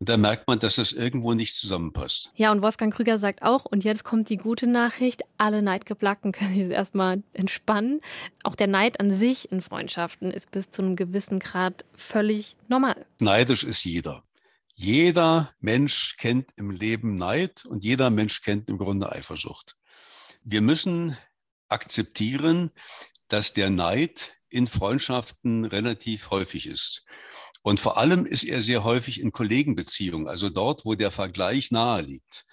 Und 0.00 0.08
da 0.08 0.16
merkt 0.16 0.48
man, 0.48 0.58
dass 0.58 0.76
das 0.76 0.92
irgendwo 0.92 1.34
nicht 1.34 1.54
zusammenpasst. 1.54 2.32
Ja, 2.34 2.50
und 2.52 2.62
Wolfgang 2.62 2.92
Krüger 2.92 3.18
sagt 3.18 3.42
auch, 3.42 3.66
und 3.66 3.84
jetzt 3.84 4.02
kommt 4.02 4.30
die 4.30 4.38
gute 4.38 4.66
Nachricht, 4.66 5.22
alle 5.36 5.60
Neidgeplackten 5.60 6.32
können 6.32 6.54
sich 6.54 6.70
erstmal 6.70 7.22
entspannen. 7.34 8.00
Auch 8.42 8.54
der 8.54 8.66
Neid 8.66 8.98
an 8.98 9.14
sich 9.14 9.52
in 9.52 9.60
Freundschaften 9.60 10.30
ist 10.30 10.50
bis 10.50 10.70
zu 10.70 10.80
einem 10.80 10.96
gewissen 10.96 11.38
Grad 11.38 11.84
völlig 11.94 12.56
normal. 12.66 13.06
Neidisch 13.20 13.62
ist 13.62 13.84
jeder. 13.84 14.24
Jeder 14.74 15.52
Mensch 15.60 16.16
kennt 16.16 16.52
im 16.56 16.70
Leben 16.70 17.16
Neid 17.16 17.66
und 17.66 17.84
jeder 17.84 18.08
Mensch 18.08 18.40
kennt 18.40 18.70
im 18.70 18.78
Grunde 18.78 19.12
Eifersucht. 19.12 19.76
Wir 20.42 20.62
müssen 20.62 21.14
akzeptieren, 21.68 22.70
dass 23.28 23.52
der 23.52 23.68
Neid 23.68 24.32
in 24.48 24.66
Freundschaften 24.66 25.66
relativ 25.66 26.30
häufig 26.30 26.66
ist. 26.66 27.04
Und 27.62 27.78
vor 27.78 27.98
allem 27.98 28.24
ist 28.24 28.44
er 28.44 28.62
sehr 28.62 28.84
häufig 28.84 29.20
in 29.20 29.32
Kollegenbeziehungen, 29.32 30.28
also 30.28 30.48
dort, 30.48 30.84
wo 30.84 30.94
der 30.94 31.10
Vergleich 31.10 31.70
nahe 31.70 32.02
liegt. 32.02 32.46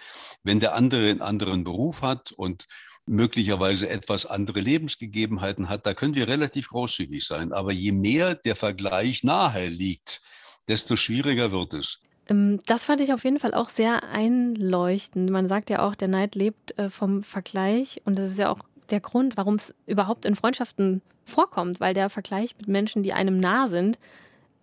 Wenn 0.43 0.59
der 0.59 0.73
andere 0.73 1.09
einen 1.09 1.21
anderen 1.21 1.63
Beruf 1.63 2.01
hat 2.01 2.31
und 2.33 2.67
möglicherweise 3.05 3.89
etwas 3.89 4.25
andere 4.25 4.59
Lebensgegebenheiten 4.59 5.69
hat, 5.69 5.85
da 5.85 5.93
können 5.93 6.15
wir 6.15 6.27
relativ 6.27 6.69
großzügig 6.69 7.25
sein. 7.25 7.53
Aber 7.53 7.71
je 7.71 7.93
mehr 7.93 8.35
der 8.35 8.55
Vergleich 8.55 9.23
nahe 9.23 9.69
liegt, 9.69 10.21
desto 10.67 10.97
schwieriger 10.97 11.51
wird 11.51 11.73
es. 11.73 11.99
Ähm, 12.29 12.59
das 12.65 12.83
fand 12.83 13.01
ich 13.01 13.13
auf 13.13 13.23
jeden 13.23 13.39
Fall 13.39 13.53
auch 13.53 13.69
sehr 13.69 14.03
einleuchtend. 14.03 15.29
Man 15.29 15.47
sagt 15.47 15.69
ja 15.69 15.87
auch, 15.87 15.95
der 15.95 16.09
Neid 16.09 16.35
lebt 16.35 16.77
äh, 16.77 16.89
vom 16.89 17.23
Vergleich 17.23 18.01
und 18.05 18.19
das 18.19 18.31
ist 18.31 18.39
ja 18.39 18.49
auch 18.51 18.59
der 18.89 18.99
Grund, 18.99 19.37
warum 19.37 19.55
es 19.55 19.73
überhaupt 19.85 20.25
in 20.25 20.35
Freundschaften 20.35 21.01
vorkommt, 21.25 21.79
weil 21.79 21.93
der 21.93 22.09
Vergleich 22.09 22.55
mit 22.57 22.67
Menschen, 22.67 23.03
die 23.03 23.13
einem 23.13 23.39
nah 23.39 23.67
sind, 23.67 23.99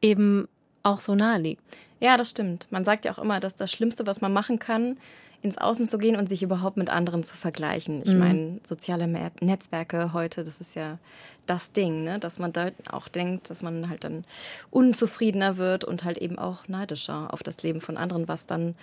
eben 0.04 0.46
auch 0.82 1.00
so 1.00 1.14
nahe 1.14 1.40
liegt. 1.40 1.62
Ja, 1.99 2.16
das 2.16 2.30
stimmt. 2.30 2.66
Man 2.70 2.84
sagt 2.84 3.06
ja 3.06 3.12
auch 3.12 3.18
immer, 3.18 3.40
dass 3.40 3.56
das 3.56 3.73
Schlimmste, 3.73 4.06
was 4.06 4.20
man 4.20 4.32
machen 4.32 4.58
kann, 4.58 4.99
ins 5.40 5.58
Außen 5.58 5.88
zu 5.88 5.99
gehen 5.99 6.16
und 6.16 6.28
sich 6.28 6.42
überhaupt 6.42 6.76
mit 6.76 6.90
anderen 6.90 7.23
zu 7.23 7.37
vergleichen. 7.37 8.02
Ich 8.04 8.12
mhm. 8.12 8.18
meine, 8.18 8.61
soziale 8.66 9.06
Netzwerke 9.40 10.12
heute, 10.12 10.44
das 10.44 10.61
ist 10.61 10.75
ja 10.75 10.99
das 11.47 11.73
Ding, 11.73 12.05
ne? 12.05 12.19
dass 12.19 12.39
man 12.39 12.53
da 12.53 12.71
auch 12.91 13.09
denkt, 13.09 13.51
dass 13.51 13.63
man 13.63 13.89
halt 13.89 14.05
dann 14.05 14.25
unzufriedener 14.71 15.57
wird 15.57 15.85
und 15.85 16.05
halt 16.05 16.19
eben 16.19 16.39
auch 16.39 16.69
neidischer 16.69 17.33
auf 17.33 17.43
das 17.43 17.63
Leben 17.63 17.81
von 17.81 17.97
anderen, 17.97 18.29
was 18.29 18.47
dann 18.47 18.75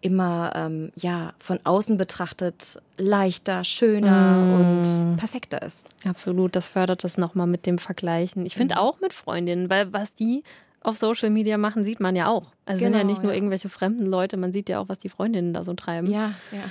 immer 0.00 0.52
ähm, 0.54 0.92
ja 0.96 1.34
von 1.38 1.58
außen 1.64 1.96
betrachtet 1.96 2.80
leichter, 2.96 3.64
schöner 3.64 4.36
mm. 4.36 4.54
und 4.54 5.16
perfekter 5.16 5.62
ist. 5.62 5.86
Absolut, 6.06 6.56
das 6.56 6.68
fördert 6.68 7.04
das 7.04 7.18
nochmal 7.18 7.46
mit 7.46 7.66
dem 7.66 7.78
Vergleichen. 7.78 8.46
Ich 8.46 8.54
finde 8.54 8.76
mhm. 8.76 8.80
auch 8.80 9.00
mit 9.00 9.12
Freundinnen, 9.12 9.68
weil 9.68 9.92
was 9.92 10.14
die 10.14 10.42
auf 10.82 10.96
Social 10.96 11.30
Media 11.30 11.58
machen, 11.58 11.84
sieht 11.84 12.00
man 12.00 12.16
ja 12.16 12.28
auch. 12.28 12.52
Also 12.64 12.78
genau, 12.78 12.78
sind 12.78 12.92
ja 12.92 12.98
genau, 13.00 13.10
nicht 13.10 13.22
nur 13.22 13.32
ja. 13.32 13.36
irgendwelche 13.36 13.68
fremden 13.68 14.06
Leute, 14.06 14.36
man 14.36 14.52
sieht 14.52 14.68
ja 14.68 14.78
auch, 14.80 14.88
was 14.88 14.98
die 14.98 15.10
Freundinnen 15.10 15.52
da 15.52 15.62
so 15.62 15.74
treiben. 15.74 16.10
Ja, 16.10 16.34
ja. 16.52 16.62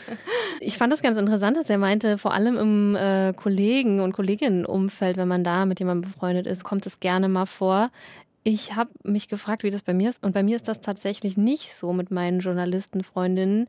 ich 0.60 0.78
fand 0.78 0.92
das 0.92 1.02
ganz 1.02 1.18
interessant, 1.18 1.56
dass 1.56 1.68
er 1.68 1.78
meinte, 1.78 2.16
vor 2.16 2.32
allem 2.32 2.56
im 2.56 2.96
äh, 2.96 3.34
Kollegen- 3.34 4.00
und 4.00 4.12
Kolleginnenumfeld, 4.12 5.18
wenn 5.18 5.28
man 5.28 5.44
da 5.44 5.66
mit 5.66 5.80
jemandem 5.80 6.10
befreundet 6.10 6.46
ist, 6.46 6.64
kommt 6.64 6.86
es 6.86 7.00
gerne 7.00 7.28
mal 7.28 7.46
vor. 7.46 7.90
Ich 8.42 8.74
habe 8.74 8.90
mich 9.02 9.28
gefragt, 9.28 9.62
wie 9.62 9.70
das 9.70 9.82
bei 9.82 9.92
mir 9.92 10.08
ist. 10.08 10.24
Und 10.24 10.32
bei 10.32 10.42
mir 10.42 10.56
ist 10.56 10.68
das 10.68 10.80
tatsächlich 10.80 11.36
nicht 11.36 11.74
so 11.74 11.92
mit 11.92 12.10
meinen 12.10 12.40
Journalistenfreundinnen. 12.40 13.66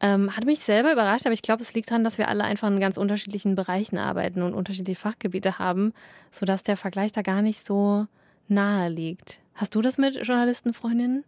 Ähm, 0.00 0.36
hat 0.36 0.44
mich 0.44 0.60
selber 0.60 0.92
überrascht, 0.92 1.24
aber 1.24 1.32
ich 1.32 1.40
glaube, 1.40 1.62
es 1.62 1.72
liegt 1.72 1.90
daran, 1.90 2.04
dass 2.04 2.18
wir 2.18 2.28
alle 2.28 2.44
einfach 2.44 2.68
in 2.68 2.78
ganz 2.80 2.98
unterschiedlichen 2.98 3.54
Bereichen 3.54 3.96
arbeiten 3.96 4.42
und 4.42 4.52
unterschiedliche 4.52 5.00
Fachgebiete 5.00 5.58
haben, 5.58 5.94
sodass 6.30 6.62
der 6.62 6.76
Vergleich 6.76 7.12
da 7.12 7.22
gar 7.22 7.40
nicht 7.40 7.64
so 7.64 8.06
nahe 8.48 8.88
liegt. 8.88 9.40
Hast 9.54 9.74
du 9.74 9.82
das 9.82 9.98
mit 9.98 10.14
Journalistenfreundinnen? 10.26 11.24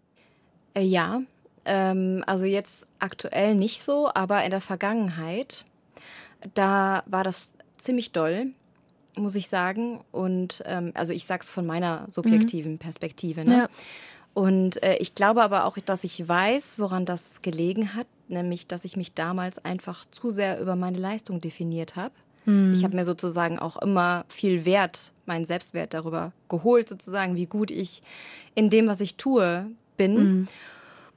Äh, 0.74 0.82
ja, 0.82 1.22
ähm, 1.64 2.24
also 2.26 2.44
jetzt 2.44 2.86
aktuell 2.98 3.54
nicht 3.54 3.82
so, 3.82 4.10
aber 4.14 4.44
in 4.44 4.50
der 4.50 4.60
Vergangenheit, 4.60 5.64
da 6.54 7.02
war 7.06 7.24
das 7.24 7.54
ziemlich 7.78 8.12
doll, 8.12 8.48
muss 9.16 9.34
ich 9.34 9.48
sagen. 9.48 10.00
Und 10.12 10.62
ähm, 10.66 10.92
also 10.94 11.12
ich 11.12 11.26
sage 11.26 11.42
es 11.42 11.50
von 11.50 11.66
meiner 11.66 12.06
subjektiven 12.08 12.72
mhm. 12.72 12.78
Perspektive. 12.78 13.44
Ne? 13.44 13.56
Ja. 13.56 13.68
Und 14.32 14.82
äh, 14.82 14.96
ich 14.96 15.14
glaube 15.14 15.42
aber 15.42 15.64
auch, 15.64 15.76
dass 15.78 16.04
ich 16.04 16.26
weiß, 16.26 16.78
woran 16.78 17.04
das 17.04 17.42
gelegen 17.42 17.94
hat, 17.94 18.06
nämlich, 18.28 18.66
dass 18.66 18.84
ich 18.84 18.96
mich 18.96 19.14
damals 19.14 19.58
einfach 19.64 20.06
zu 20.10 20.30
sehr 20.30 20.60
über 20.60 20.76
meine 20.76 20.98
Leistung 20.98 21.40
definiert 21.40 21.96
habe. 21.96 22.14
Mhm. 22.44 22.72
Ich 22.74 22.84
habe 22.84 22.96
mir 22.96 23.04
sozusagen 23.04 23.58
auch 23.58 23.76
immer 23.76 24.24
viel 24.28 24.64
Wert, 24.64 25.12
meinen 25.26 25.44
Selbstwert 25.44 25.94
darüber 25.94 26.32
geholt, 26.48 26.88
sozusagen, 26.88 27.36
wie 27.36 27.46
gut 27.46 27.70
ich 27.70 28.02
in 28.54 28.70
dem, 28.70 28.86
was 28.86 29.00
ich 29.00 29.16
tue, 29.16 29.66
bin. 29.96 30.14
Mhm. 30.14 30.48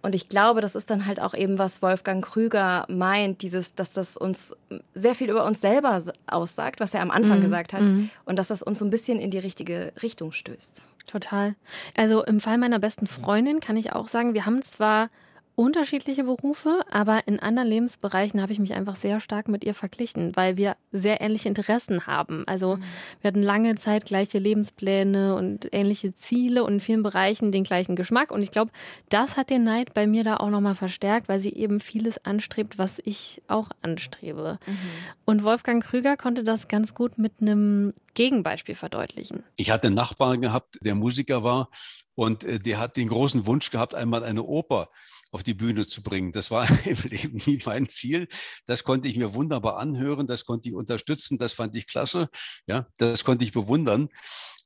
Und 0.04 0.14
ich 0.16 0.28
glaube, 0.28 0.60
das 0.60 0.76
ist 0.76 0.90
dann 0.90 1.06
halt 1.06 1.22
auch 1.22 1.34
eben, 1.34 1.58
was 1.58 1.82
Wolfgang 1.82 2.24
Krüger 2.24 2.86
meint, 2.90 3.42
dieses, 3.42 3.74
dass 3.74 3.94
das 3.94 4.18
uns 4.18 4.54
sehr 4.94 5.16
viel 5.16 5.30
über 5.30 5.46
uns 5.46 5.62
selber 5.62 6.04
aussagt, 6.28 6.82
was 6.82 6.94
er 6.94 7.02
am 7.02 7.10
Anfang 7.10 7.38
mhm. 7.38 7.44
gesagt 7.44 7.72
hat, 7.72 7.84
mhm. 7.84 8.10
und 8.26 8.38
dass 8.38 8.50
das 8.50 8.62
uns 8.62 8.80
so 8.80 8.86
ein 8.86 8.90
bisschen 8.90 9.20
in 9.20 9.32
die 9.32 9.40
richtige 9.40 9.94
Richtung 10.02 10.34
stößt. 10.34 10.84
Total. 11.08 11.56
Also 11.96 12.24
im 12.26 12.42
Fall 12.42 12.58
meiner 12.58 12.80
besten 12.80 13.08
Freundin 13.08 13.62
kann 13.62 13.78
ich 13.78 13.94
auch 13.94 14.10
sagen, 14.10 14.34
wir 14.34 14.46
haben 14.46 14.62
zwar 14.62 15.10
unterschiedliche 15.56 16.24
Berufe, 16.24 16.82
aber 16.90 17.28
in 17.28 17.40
anderen 17.40 17.68
Lebensbereichen 17.68 18.42
habe 18.42 18.52
ich 18.52 18.60
mich 18.60 18.74
einfach 18.74 18.96
sehr 18.96 19.20
stark 19.20 19.48
mit 19.48 19.64
ihr 19.64 19.76
verglichen, 19.76 20.36
weil 20.36 20.58
wir 20.58 20.76
sehr 20.92 21.22
ähnliche 21.22 21.48
Interessen 21.48 22.08
haben. 22.08 22.44
Also 22.48 22.78
mhm. 22.78 22.84
wir 23.22 23.28
hatten 23.28 23.44
lange 23.44 23.76
Zeit 23.76 24.06
gleiche 24.06 24.40
Lebenspläne 24.40 25.36
und 25.36 25.70
ähnliche 25.72 26.16
Ziele 26.16 26.64
und 26.64 26.74
in 26.74 26.80
vielen 26.80 27.04
Bereichen 27.04 27.52
den 27.52 27.64
gleichen 27.64 27.96
Geschmack. 27.96 28.32
Und 28.32 28.42
ich 28.42 28.50
glaube, 28.50 28.72
das 29.10 29.38
hat 29.38 29.52
den 29.52 29.64
Neid 29.64 29.94
bei 29.94 30.08
mir 30.08 30.24
da 30.24 30.38
auch 30.38 30.50
nochmal 30.50 30.76
verstärkt, 30.76 31.30
weil 31.30 31.40
sie 31.40 31.54
eben 31.54 31.80
vieles 31.80 32.24
anstrebt, 32.26 32.78
was 32.80 33.00
ich 33.04 33.44
auch 33.48 33.70
anstrebe. 33.82 34.60
Mhm. 34.66 34.78
Und 35.26 35.44
Wolfgang 35.44 35.84
Krüger 35.84 36.18
konnte 36.18 36.44
das 36.44 36.68
ganz 36.68 36.96
gut 36.96 37.20
mit 37.20 37.34
einem 37.42 37.94
Gegenbeispiel 38.16 38.76
verdeutlichen. 38.76 39.44
Ich 39.56 39.70
hatte 39.70 39.88
einen 39.88 39.96
Nachbarn 39.96 40.42
gehabt, 40.42 40.80
der 40.82 40.96
Musiker 40.96 41.44
war 41.44 41.70
und 42.16 42.44
äh, 42.44 42.60
der 42.60 42.80
hat 42.80 42.98
den 42.98 43.10
großen 43.10 43.46
Wunsch 43.46 43.70
gehabt, 43.70 43.94
einmal 43.94 44.24
eine 44.24 44.44
Oper 44.44 44.90
auf 45.34 45.44
die 45.44 45.56
Bühne 45.56 45.86
zu 45.88 46.04
bringen. 46.04 46.32
Das 46.32 46.52
war 46.52 46.68
im 46.86 46.98
Leben 47.10 47.42
nie 47.46 47.60
mein 47.66 47.90
Ziel. 47.90 48.28
Das 48.66 48.84
konnte 48.84 49.08
ich 49.08 49.18
mir 49.18 49.34
wunderbar 49.34 49.78
anhören, 49.78 50.28
das 50.28 50.46
konnte 50.46 50.70
ich 50.70 50.76
unterstützen, 50.76 51.38
das 51.38 51.54
fand 51.54 51.76
ich 51.76 51.88
klasse. 51.88 52.30
Ja, 52.68 52.88
das 52.98 53.26
konnte 53.26 53.44
ich 53.44 53.52
bewundern. 53.52 54.10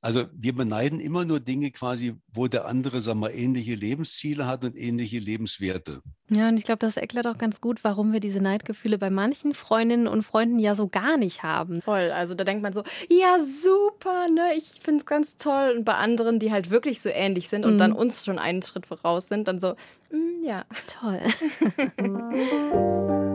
Also 0.02 0.26
wir 0.32 0.56
beneiden 0.56 1.00
immer 1.00 1.26
nur 1.26 1.40
Dinge 1.40 1.72
quasi, 1.72 2.14
wo 2.32 2.48
der 2.48 2.66
andere, 2.66 3.02
sagen 3.02 3.20
wir, 3.20 3.34
ähnliche 3.34 3.76
Lebensziele 3.76 4.46
hat 4.46 4.64
und 4.64 4.76
ähnliche 4.76 5.20
Lebenswerte. 5.20 6.02
Ja, 6.30 6.50
und 6.50 6.58
ich 6.58 6.66
glaube, 6.66 6.80
das 6.80 6.98
erklärt 6.98 7.26
auch 7.26 7.38
ganz 7.38 7.62
gut, 7.62 7.84
warum 7.84 8.14
wir 8.14 8.20
diese 8.20 8.40
Neidgefühle 8.40 8.98
bei 8.98 9.10
manchen 9.10 9.54
Freundinnen 9.54 10.08
und 10.08 10.24
Freunden 10.24 10.60
ja 10.60 10.76
so 10.76 10.88
gar 10.88 11.18
nicht 11.18 11.42
haben. 11.42 11.82
Voll. 11.82 12.12
Also 12.12 12.36
da 12.36 12.44
denkt 12.44 12.62
man 12.62 12.74
so, 12.74 12.84
ja, 13.10 13.38
super, 13.40 14.28
ne, 14.30 14.56
ich 14.56 14.72
finde 14.82 15.00
es 15.00 15.06
ganz 15.06 15.38
toll. 15.38 15.74
Und 15.78 15.86
bei 15.86 15.96
anderen, 15.96 16.40
die 16.40 16.52
halt 16.52 16.70
wirklich 16.70 17.02
so 17.02 17.10
ähnlich 17.10 17.50
sind 17.50 17.66
und 17.66 17.76
mhm. 17.76 17.80
dann 17.80 17.94
uns 17.94 18.24
schon 18.24 18.40
einen 18.40 18.62
Schritt 18.62 18.86
voraus 18.86 19.28
sind, 19.30 19.48
dann 19.48 19.60
so, 19.60 19.76
mm, 20.12 20.44
ja. 20.46 20.66
Toll. 20.88 21.22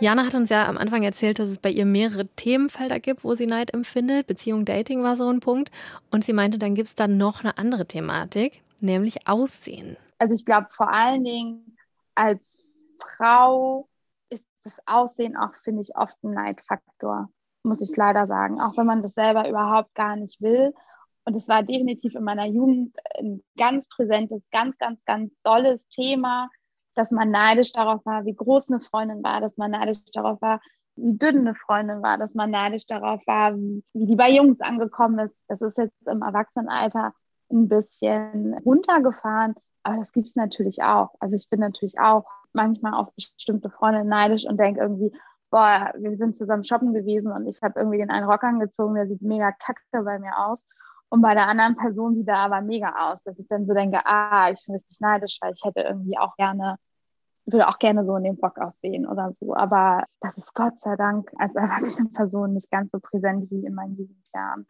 Jana 0.00 0.24
hat 0.24 0.34
uns 0.36 0.48
ja 0.48 0.68
am 0.68 0.78
Anfang 0.78 1.02
erzählt, 1.02 1.40
dass 1.40 1.48
es 1.48 1.58
bei 1.58 1.70
ihr 1.70 1.84
mehrere 1.84 2.28
Themenfelder 2.28 3.00
gibt, 3.00 3.24
wo 3.24 3.34
sie 3.34 3.46
Neid 3.46 3.74
empfindet. 3.74 4.28
Beziehung, 4.28 4.64
Dating 4.64 5.02
war 5.02 5.16
so 5.16 5.28
ein 5.28 5.40
Punkt. 5.40 5.72
Und 6.12 6.22
sie 6.22 6.32
meinte, 6.32 6.56
dann 6.56 6.76
gibt 6.76 6.86
es 6.86 6.94
dann 6.94 7.16
noch 7.16 7.40
eine 7.40 7.58
andere 7.58 7.84
Thematik, 7.84 8.62
nämlich 8.80 9.26
Aussehen. 9.26 9.96
Also 10.18 10.34
ich 10.34 10.44
glaube 10.44 10.68
vor 10.70 10.92
allen 10.92 11.24
Dingen 11.24 11.76
als 12.14 12.40
Frau 13.16 13.88
ist 14.30 14.46
das 14.62 14.74
Aussehen 14.86 15.36
auch, 15.36 15.54
finde 15.64 15.82
ich, 15.82 15.96
oft 15.96 16.14
ein 16.22 16.30
Neidfaktor, 16.30 17.28
muss 17.64 17.80
ich 17.80 17.96
leider 17.96 18.28
sagen. 18.28 18.60
Auch 18.60 18.76
wenn 18.76 18.86
man 18.86 19.02
das 19.02 19.14
selber 19.14 19.48
überhaupt 19.48 19.94
gar 19.96 20.14
nicht 20.14 20.40
will. 20.40 20.74
Und 21.24 21.34
es 21.34 21.48
war 21.48 21.64
definitiv 21.64 22.14
in 22.14 22.22
meiner 22.22 22.46
Jugend 22.46 22.96
ein 23.18 23.42
ganz 23.56 23.88
präsentes, 23.88 24.48
ganz, 24.50 24.78
ganz, 24.78 25.04
ganz 25.04 25.32
dolles 25.42 25.84
Thema 25.88 26.48
dass 26.98 27.10
man 27.10 27.30
neidisch 27.30 27.72
darauf 27.72 28.04
war, 28.04 28.24
wie 28.24 28.34
groß 28.34 28.70
eine 28.70 28.80
Freundin 28.80 29.22
war, 29.22 29.40
dass 29.40 29.56
man 29.56 29.70
neidisch 29.70 30.04
darauf 30.12 30.40
war, 30.42 30.60
wie 30.96 31.16
dünn 31.16 31.38
eine 31.38 31.54
Freundin 31.54 32.02
war, 32.02 32.18
dass 32.18 32.34
man 32.34 32.50
neidisch 32.50 32.86
darauf 32.86 33.24
war, 33.26 33.56
wie, 33.56 33.82
die 33.94 34.16
bei 34.16 34.30
Jungs 34.30 34.60
angekommen 34.60 35.18
ist. 35.20 35.36
Das 35.46 35.60
ist 35.60 35.78
jetzt 35.78 36.06
im 36.06 36.22
Erwachsenenalter 36.22 37.12
ein 37.50 37.68
bisschen 37.68 38.54
runtergefahren. 38.64 39.54
Aber 39.84 39.98
das 39.98 40.12
gibt 40.12 40.26
es 40.26 40.34
natürlich 40.34 40.82
auch. 40.82 41.14
Also 41.20 41.36
ich 41.36 41.48
bin 41.48 41.60
natürlich 41.60 41.98
auch 42.00 42.26
manchmal 42.52 42.94
auf 42.94 43.14
bestimmte 43.14 43.70
Freunde 43.70 44.04
neidisch 44.04 44.44
und 44.44 44.58
denke 44.58 44.80
irgendwie, 44.80 45.12
boah, 45.50 45.92
wir 45.96 46.16
sind 46.16 46.36
zusammen 46.36 46.64
shoppen 46.64 46.92
gewesen 46.92 47.30
und 47.30 47.46
ich 47.46 47.62
habe 47.62 47.78
irgendwie 47.78 47.98
den 47.98 48.10
einen 48.10 48.28
Rock 48.28 48.42
angezogen, 48.42 48.96
der 48.96 49.06
sieht 49.06 49.22
mega 49.22 49.52
kacke 49.52 50.02
bei 50.04 50.18
mir 50.18 50.36
aus. 50.36 50.68
Und 51.10 51.22
bei 51.22 51.34
der 51.34 51.48
anderen 51.48 51.76
Person 51.76 52.16
sieht 52.16 52.28
er 52.28 52.38
aber 52.38 52.60
mega 52.60 53.12
aus, 53.12 53.18
dass 53.24 53.38
ich 53.38 53.48
dann 53.48 53.66
so 53.66 53.72
denke, 53.72 54.00
ah, 54.04 54.50
ich 54.50 54.66
bin 54.66 54.74
richtig 54.74 55.00
neidisch, 55.00 55.38
weil 55.40 55.54
ich 55.54 55.64
hätte 55.64 55.80
irgendwie 55.80 56.18
auch 56.18 56.36
gerne, 56.36 56.76
würde 57.52 57.68
auch 57.68 57.78
gerne 57.78 58.04
so 58.04 58.16
in 58.16 58.24
dem 58.24 58.36
Rock 58.36 58.58
aussehen 58.58 59.06
oder 59.06 59.32
so. 59.32 59.54
Aber 59.54 60.04
das 60.20 60.36
ist 60.36 60.54
Gott 60.54 60.74
sei 60.82 60.96
Dank 60.96 61.30
als 61.38 61.54
erwachsene 61.54 62.08
Person 62.10 62.54
nicht 62.54 62.70
ganz 62.70 62.90
so 62.92 62.98
präsent 62.98 63.50
wie 63.50 63.64
in 63.64 63.74
meinen 63.74 63.96
Jugendjahren. 63.96 64.66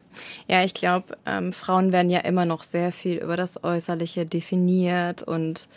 Ja, 0.47 0.63
ich 0.63 0.73
glaube, 0.73 1.17
ähm, 1.25 1.53
Frauen 1.53 1.91
werden 1.91 2.09
ja 2.09 2.19
immer 2.19 2.45
noch 2.45 2.63
sehr 2.63 2.91
viel 2.91 3.17
über 3.17 3.35
das 3.35 3.63
Äußerliche 3.63 4.25
definiert 4.25 5.23
und 5.23 5.67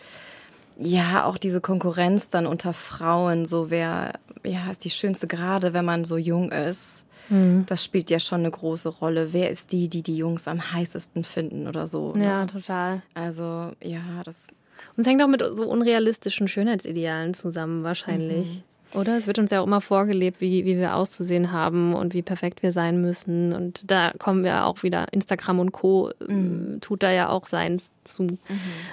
ja, 0.78 1.24
auch 1.24 1.36
diese 1.36 1.60
Konkurrenz 1.60 2.30
dann 2.30 2.46
unter 2.46 2.72
Frauen, 2.72 3.44
so 3.44 3.70
wer 3.70 4.12
ja, 4.44 4.70
ist 4.70 4.84
die 4.84 4.90
schönste 4.90 5.26
gerade, 5.26 5.72
wenn 5.72 5.84
man 5.84 6.04
so 6.04 6.16
jung 6.16 6.50
ist. 6.50 7.06
Mhm. 7.28 7.64
Das 7.66 7.84
spielt 7.84 8.10
ja 8.10 8.18
schon 8.18 8.40
eine 8.40 8.50
große 8.50 8.88
Rolle. 8.88 9.32
Wer 9.32 9.50
ist 9.50 9.72
die, 9.72 9.88
die 9.88 10.02
die 10.02 10.16
Jungs 10.16 10.48
am 10.48 10.72
heißesten 10.72 11.24
finden 11.24 11.68
oder 11.68 11.86
so? 11.86 12.12
Ne? 12.12 12.24
Ja, 12.24 12.46
total. 12.46 13.02
Also, 13.14 13.72
ja, 13.82 14.00
das. 14.24 14.48
Und 14.96 15.02
es 15.02 15.06
hängt 15.06 15.22
auch 15.22 15.28
mit 15.28 15.42
so 15.54 15.68
unrealistischen 15.68 16.48
Schönheitsidealen 16.48 17.34
zusammen, 17.34 17.82
wahrscheinlich. 17.82 18.46
Mhm. 18.46 18.62
Oder? 18.94 19.16
Es 19.16 19.26
wird 19.26 19.38
uns 19.38 19.50
ja 19.50 19.60
auch 19.60 19.66
immer 19.66 19.80
vorgelebt, 19.80 20.40
wie, 20.40 20.64
wie 20.64 20.76
wir 20.76 20.96
auszusehen 20.96 21.52
haben 21.52 21.94
und 21.94 22.14
wie 22.14 22.22
perfekt 22.22 22.62
wir 22.62 22.72
sein 22.72 23.00
müssen. 23.00 23.52
Und 23.52 23.90
da 23.90 24.12
kommen 24.18 24.44
wir 24.44 24.66
auch 24.66 24.82
wieder, 24.82 25.06
Instagram 25.12 25.60
und 25.60 25.72
Co. 25.72 26.10
Mhm. 26.26 26.78
tut 26.80 27.02
da 27.02 27.10
ja 27.10 27.28
auch 27.28 27.46
seins 27.46 27.90
zu. 28.04 28.24
Mhm. 28.24 28.38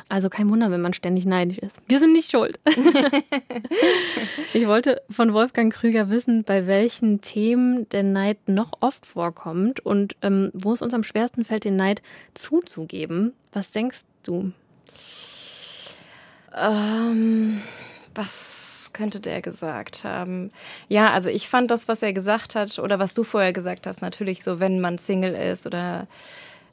Also 0.07 0.29
kein 0.29 0.49
Wunder, 0.49 0.71
wenn 0.71 0.81
man 0.81 0.93
ständig 0.93 1.25
neidisch 1.25 1.57
ist. 1.57 1.81
Wir 1.87 1.99
sind 1.99 2.13
nicht 2.13 2.31
schuld. 2.31 2.59
ich 4.53 4.67
wollte 4.67 5.01
von 5.09 5.33
Wolfgang 5.33 5.73
Krüger 5.73 6.09
wissen, 6.09 6.43
bei 6.43 6.67
welchen 6.67 7.21
Themen 7.21 7.89
der 7.89 8.03
Neid 8.03 8.37
noch 8.47 8.71
oft 8.79 9.05
vorkommt 9.05 9.79
und 9.79 10.15
ähm, 10.21 10.51
wo 10.53 10.73
es 10.73 10.81
uns 10.81 10.93
am 10.93 11.03
schwersten 11.03 11.43
fällt, 11.43 11.65
den 11.65 11.75
Neid 11.75 12.01
zuzugeben. 12.35 13.33
Was 13.51 13.71
denkst 13.71 14.01
du? 14.23 14.51
Ähm, 16.57 17.61
was 18.15 18.89
könnte 18.93 19.19
der 19.19 19.41
gesagt 19.41 20.03
haben? 20.03 20.49
Ja, 20.87 21.11
also 21.11 21.29
ich 21.29 21.47
fand 21.47 21.71
das, 21.71 21.87
was 21.87 22.01
er 22.01 22.13
gesagt 22.13 22.55
hat 22.55 22.79
oder 22.79 22.99
was 22.99 23.13
du 23.13 23.23
vorher 23.23 23.53
gesagt 23.53 23.87
hast, 23.87 24.01
natürlich 24.01 24.43
so, 24.43 24.59
wenn 24.59 24.81
man 24.81 24.97
Single 24.97 25.35
ist 25.35 25.65
oder 25.65 26.07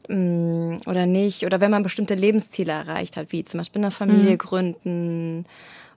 mm, 0.09 0.79
oder 0.87 1.07
nicht 1.07 1.45
oder 1.45 1.61
wenn 1.61 1.71
man 1.71 1.83
bestimmte 1.83 2.15
Lebensziele 2.15 2.73
erreicht 2.73 3.17
hat, 3.17 3.33
wie 3.33 3.45
zum 3.45 3.59
Beispiel 3.59 3.83
eine 3.83 3.91
Familie 3.91 4.33
mhm. 4.33 4.39
gründen 4.39 5.47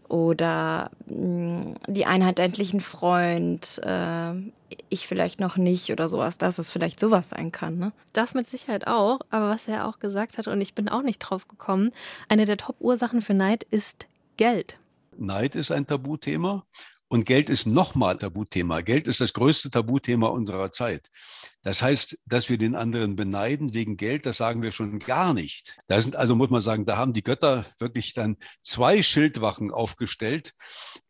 oder 0.08 0.92
mh, 1.08 1.16
mm, 1.16 1.76
die 1.88 2.06
Einheit 2.06 2.40
endlich 2.40 2.74
ein 2.74 2.82
Freund, 2.82 3.82
äh, 3.84 4.34
ich 4.90 5.08
vielleicht 5.08 5.40
noch 5.40 5.58
nicht 5.58 5.92
oder 5.92 6.10
sowas, 6.10 6.38
dass 6.38 6.60
es 6.60 6.72
vielleicht 6.72 7.00
sowas 7.00 7.30
sein 7.30 7.52
kann. 7.52 7.78
Ne? 7.78 7.92
Das 8.14 8.34
mit 8.34 8.48
Sicherheit 8.48 8.88
auch, 8.88 9.20
aber 9.30 9.50
was 9.50 9.68
er 9.68 9.88
auch 9.88 10.00
gesagt 10.00 10.38
hat, 10.38 10.48
und 10.48 10.62
ich 10.62 10.74
bin 10.74 10.90
auch 10.90 11.02
nicht 11.02 11.20
drauf 11.20 11.48
gekommen, 11.48 11.92
eine 12.28 12.46
der 12.46 12.58
Top-Ursachen 12.58 13.22
für 13.22 13.34
Neid 13.34 13.64
ist 13.70 14.08
Geld. 14.38 14.80
Neid 15.18 15.56
ist 15.56 15.72
ein 15.72 15.86
Tabuthema 15.86 16.64
und 17.10 17.26
Geld 17.26 17.50
ist 17.50 17.66
nochmal 17.66 18.18
Tabuthema. 18.18 18.82
Geld 18.82 19.08
ist 19.08 19.20
das 19.20 19.34
größte 19.34 19.72
Tabuthema 19.72 20.28
unserer 20.28 20.72
Zeit. 20.72 21.10
Das 21.64 21.82
heißt, 21.82 22.20
dass 22.28 22.50
wir 22.50 22.60
den 22.60 22.76
anderen 22.76 23.16
beneiden 23.16 23.74
wegen 23.74 23.98
Geld, 23.98 24.28
das 24.28 24.38
sagen 24.38 24.62
wir 24.62 24.72
schon 24.72 25.00
gar 25.00 25.34
nicht. 25.34 25.76
Da 25.88 26.00
sind 26.00 26.16
also, 26.16 26.36
muss 26.36 26.52
man 26.52 26.62
sagen, 26.62 26.86
da 26.86 26.98
haben 26.98 27.14
die 27.14 27.24
Götter 27.24 27.66
wirklich 27.80 28.14
dann 28.14 28.38
zwei 28.62 29.02
Schildwachen 29.02 29.72
aufgestellt. 29.72 30.54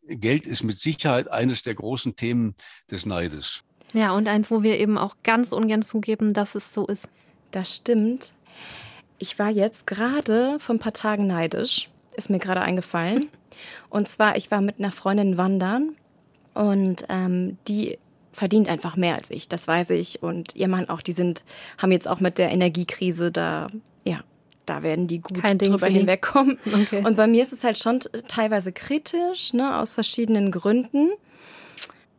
Geld 0.08 0.46
ist 0.46 0.64
mit 0.64 0.78
Sicherheit 0.78 1.30
eines 1.30 1.62
der 1.62 1.74
großen 1.74 2.16
Themen 2.16 2.56
des 2.90 3.04
Neides. 3.04 3.62
Ja, 3.92 4.12
und 4.12 4.26
eins, 4.26 4.50
wo 4.50 4.62
wir 4.62 4.80
eben 4.80 4.96
auch 4.96 5.16
ganz 5.22 5.52
ungern 5.52 5.82
zugeben, 5.82 6.32
dass 6.32 6.54
es 6.54 6.72
so 6.72 6.86
ist. 6.86 7.08
Das 7.50 7.76
stimmt. 7.76 8.32
Ich 9.18 9.38
war 9.38 9.50
jetzt 9.50 9.86
gerade 9.86 10.58
vor 10.60 10.76
ein 10.76 10.78
paar 10.78 10.94
Tagen 10.94 11.26
neidisch, 11.26 11.90
ist 12.16 12.30
mir 12.30 12.38
gerade 12.38 12.62
eingefallen. 12.62 13.28
Und 13.88 14.08
zwar, 14.08 14.36
ich 14.36 14.50
war 14.50 14.60
mit 14.60 14.78
einer 14.78 14.92
Freundin 14.92 15.36
wandern 15.36 15.96
und 16.54 17.04
ähm, 17.08 17.58
die 17.68 17.98
verdient 18.32 18.68
einfach 18.68 18.96
mehr 18.96 19.16
als 19.16 19.30
ich, 19.30 19.48
das 19.48 19.66
weiß 19.66 19.90
ich. 19.90 20.22
Und 20.22 20.54
ihr 20.56 20.68
Mann 20.68 20.88
auch, 20.88 21.02
die 21.02 21.12
sind, 21.12 21.44
haben 21.78 21.92
jetzt 21.92 22.08
auch 22.08 22.20
mit 22.20 22.38
der 22.38 22.50
Energiekrise 22.50 23.30
da, 23.30 23.66
ja, 24.04 24.20
da 24.66 24.82
werden 24.82 25.06
die 25.06 25.20
gut 25.20 25.40
Kein 25.40 25.58
drüber 25.58 25.88
hinwegkommen. 25.88 26.58
Okay. 26.66 27.04
Und 27.04 27.16
bei 27.16 27.26
mir 27.26 27.42
ist 27.42 27.52
es 27.52 27.64
halt 27.64 27.78
schon 27.78 28.00
teilweise 28.28 28.72
kritisch, 28.72 29.52
ne, 29.52 29.78
aus 29.78 29.92
verschiedenen 29.92 30.50
Gründen. 30.50 31.10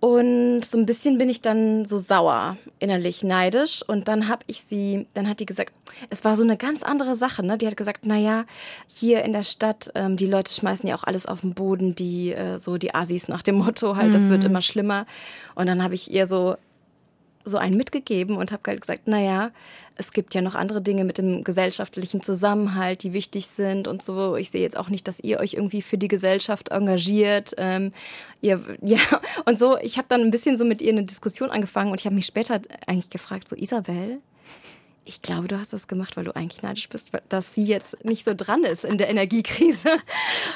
Und 0.01 0.65
so 0.65 0.79
ein 0.79 0.87
bisschen 0.87 1.19
bin 1.19 1.29
ich 1.29 1.41
dann 1.41 1.85
so 1.85 1.99
sauer, 1.99 2.57
innerlich 2.79 3.21
neidisch. 3.21 3.87
Und 3.87 4.07
dann 4.07 4.27
habe 4.27 4.43
ich 4.47 4.63
sie, 4.63 5.05
dann 5.13 5.29
hat 5.29 5.39
die 5.39 5.45
gesagt, 5.45 5.73
es 6.09 6.25
war 6.25 6.35
so 6.35 6.41
eine 6.41 6.57
ganz 6.57 6.81
andere 6.81 7.15
Sache. 7.15 7.45
Ne? 7.45 7.55
Die 7.59 7.67
hat 7.67 7.77
gesagt, 7.77 7.99
na 8.03 8.17
ja, 8.17 8.45
hier 8.87 9.23
in 9.23 9.31
der 9.31 9.43
Stadt, 9.43 9.91
ähm, 9.93 10.17
die 10.17 10.25
Leute 10.25 10.51
schmeißen 10.51 10.89
ja 10.89 10.95
auch 10.95 11.03
alles 11.03 11.27
auf 11.27 11.41
den 11.41 11.53
Boden, 11.53 11.93
die 11.93 12.33
äh, 12.33 12.57
so 12.57 12.77
die 12.77 12.95
Asis 12.95 13.27
nach 13.27 13.43
dem 13.43 13.55
Motto 13.59 13.95
halt, 13.95 14.15
das 14.15 14.27
wird 14.27 14.39
mhm. 14.39 14.47
immer 14.47 14.63
schlimmer. 14.63 15.05
Und 15.53 15.67
dann 15.67 15.83
habe 15.83 15.93
ich 15.93 16.09
ihr 16.09 16.25
so 16.25 16.55
so 17.43 17.57
einen 17.57 17.77
mitgegeben 17.77 18.37
und 18.37 18.51
habe 18.51 18.61
halt 18.67 18.81
gesagt, 18.81 19.07
naja, 19.07 19.51
es 19.95 20.11
gibt 20.13 20.33
ja 20.33 20.41
noch 20.41 20.55
andere 20.55 20.81
Dinge 20.81 21.03
mit 21.03 21.17
dem 21.17 21.43
gesellschaftlichen 21.43 22.21
Zusammenhalt, 22.21 23.03
die 23.03 23.13
wichtig 23.13 23.47
sind 23.47 23.87
und 23.87 24.01
so. 24.01 24.35
Ich 24.35 24.51
sehe 24.51 24.61
jetzt 24.61 24.77
auch 24.77 24.89
nicht, 24.89 25.07
dass 25.07 25.19
ihr 25.19 25.39
euch 25.39 25.53
irgendwie 25.53 25.81
für 25.81 25.97
die 25.97 26.07
Gesellschaft 26.07 26.69
engagiert. 26.69 27.53
Ähm, 27.57 27.93
ihr, 28.41 28.61
ja, 28.81 28.99
und 29.45 29.59
so, 29.59 29.77
ich 29.77 29.97
habe 29.97 30.07
dann 30.09 30.21
ein 30.21 30.31
bisschen 30.31 30.57
so 30.57 30.65
mit 30.65 30.81
ihr 30.81 30.91
eine 30.91 31.03
Diskussion 31.03 31.51
angefangen 31.51 31.91
und 31.91 31.99
ich 31.99 32.05
habe 32.05 32.15
mich 32.15 32.25
später 32.25 32.61
eigentlich 32.87 33.09
gefragt, 33.09 33.49
so 33.49 33.55
Isabel, 33.55 34.19
ich 35.03 35.21
glaube, 35.21 35.47
du 35.47 35.59
hast 35.59 35.73
das 35.73 35.87
gemacht, 35.87 36.15
weil 36.15 36.25
du 36.25 36.35
eigentlich 36.35 36.61
neidisch 36.61 36.87
bist, 36.87 37.11
dass 37.29 37.53
sie 37.55 37.65
jetzt 37.65 38.05
nicht 38.05 38.23
so 38.23 38.33
dran 38.35 38.63
ist 38.63 38.85
in 38.85 38.97
der 38.97 39.09
Energiekrise. 39.09 39.97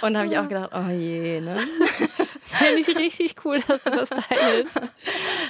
Und 0.01 0.13
da 0.13 0.19
habe 0.19 0.31
ich 0.31 0.37
auch 0.37 0.47
gedacht, 0.47 0.71
oh 0.73 0.89
je, 0.89 1.41
ne? 1.41 1.57
Finde 2.45 2.79
ich 2.79 2.95
richtig 2.95 3.35
cool, 3.43 3.59
dass 3.67 3.81
du 3.81 3.89
das 3.89 4.09
teilst. 4.09 4.79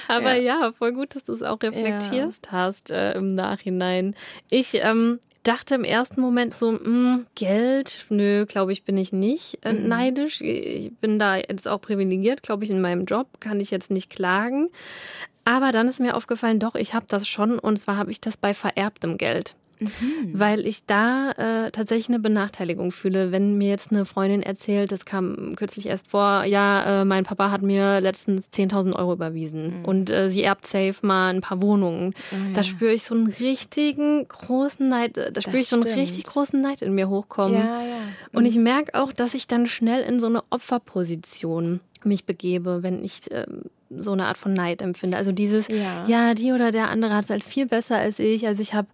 Aber 0.08 0.34
ja, 0.34 0.62
ja 0.62 0.72
voll 0.72 0.92
gut, 0.92 1.14
dass 1.14 1.24
du 1.24 1.32
es 1.32 1.42
auch 1.42 1.62
reflektierst 1.62 2.46
ja. 2.46 2.52
hast 2.52 2.90
äh, 2.90 3.12
im 3.12 3.34
Nachhinein. 3.34 4.14
Ich 4.48 4.74
ähm, 4.74 5.20
dachte 5.42 5.74
im 5.74 5.84
ersten 5.84 6.20
Moment 6.20 6.54
so, 6.54 6.72
mh, 6.72 6.80
hm, 6.84 7.26
Geld, 7.34 8.06
nö, 8.08 8.46
glaube 8.46 8.72
ich, 8.72 8.84
bin 8.84 8.96
ich 8.96 9.12
nicht 9.12 9.58
äh, 9.62 9.72
mhm. 9.72 9.88
neidisch. 9.88 10.40
Ich 10.40 10.92
bin 10.96 11.18
da 11.18 11.36
jetzt 11.36 11.68
auch 11.68 11.80
privilegiert, 11.80 12.42
glaube 12.42 12.64
ich, 12.64 12.70
in 12.70 12.80
meinem 12.80 13.04
Job, 13.04 13.28
kann 13.40 13.60
ich 13.60 13.70
jetzt 13.70 13.90
nicht 13.90 14.10
klagen. 14.10 14.70
Aber 15.44 15.70
dann 15.70 15.88
ist 15.88 16.00
mir 16.00 16.16
aufgefallen, 16.16 16.58
doch, 16.58 16.74
ich 16.74 16.94
habe 16.94 17.06
das 17.08 17.28
schon 17.28 17.58
und 17.58 17.76
zwar 17.76 17.96
habe 17.96 18.10
ich 18.10 18.20
das 18.20 18.36
bei 18.36 18.54
vererbtem 18.54 19.18
Geld. 19.18 19.54
Mhm. 19.80 20.30
Weil 20.32 20.66
ich 20.66 20.84
da 20.86 21.32
äh, 21.32 21.70
tatsächlich 21.70 22.08
eine 22.08 22.18
Benachteiligung 22.18 22.92
fühle. 22.92 23.32
Wenn 23.32 23.58
mir 23.58 23.68
jetzt 23.68 23.90
eine 23.90 24.04
Freundin 24.04 24.42
erzählt, 24.42 24.92
das 24.92 25.04
kam 25.04 25.54
kürzlich 25.56 25.86
erst 25.86 26.08
vor, 26.08 26.44
ja, 26.44 27.02
äh, 27.02 27.04
mein 27.04 27.24
Papa 27.24 27.50
hat 27.50 27.62
mir 27.62 28.00
letztens 28.00 28.48
10.000 28.48 28.94
Euro 28.94 29.12
überwiesen 29.12 29.80
mhm. 29.80 29.84
und 29.84 30.10
äh, 30.10 30.28
sie 30.28 30.42
erbt 30.42 30.66
safe 30.66 30.94
mal 31.02 31.30
ein 31.30 31.40
paar 31.40 31.62
Wohnungen. 31.62 32.14
Oh, 32.32 32.36
ja. 32.36 32.52
Da 32.54 32.62
spüre 32.62 32.92
ich 32.92 33.02
so 33.02 33.14
einen 33.14 33.28
richtigen 33.28 34.26
großen 34.28 34.88
Neid, 34.88 35.16
da 35.16 35.40
spüre 35.40 35.58
ich 35.58 35.68
so 35.68 35.76
einen 35.76 35.94
richtig 35.94 36.24
großen 36.24 36.60
Neid 36.60 36.82
in 36.82 36.94
mir 36.94 37.08
hochkommen. 37.08 37.56
Ja, 37.56 37.80
ja. 37.80 37.96
Mhm. 38.32 38.38
Und 38.38 38.46
ich 38.46 38.56
merke 38.56 38.94
auch, 38.94 39.12
dass 39.12 39.34
ich 39.34 39.46
dann 39.46 39.66
schnell 39.66 40.02
in 40.02 40.20
so 40.20 40.26
eine 40.26 40.42
Opferposition 40.50 41.80
mich 42.04 42.24
begebe, 42.24 42.82
wenn 42.82 43.04
ich 43.04 43.22
ähm, 43.30 43.62
so 43.90 44.12
eine 44.12 44.26
Art 44.26 44.38
von 44.38 44.52
Neid 44.52 44.82
empfinde. 44.82 45.16
Also 45.16 45.32
dieses, 45.32 45.68
ja, 45.68 46.04
ja 46.06 46.34
die 46.34 46.52
oder 46.52 46.72
der 46.72 46.90
andere 46.90 47.14
hat 47.14 47.24
es 47.24 47.30
halt 47.30 47.44
viel 47.44 47.66
besser 47.66 47.96
als 47.96 48.18
ich. 48.18 48.46
Also 48.46 48.62
ich 48.62 48.74
habe 48.74 48.88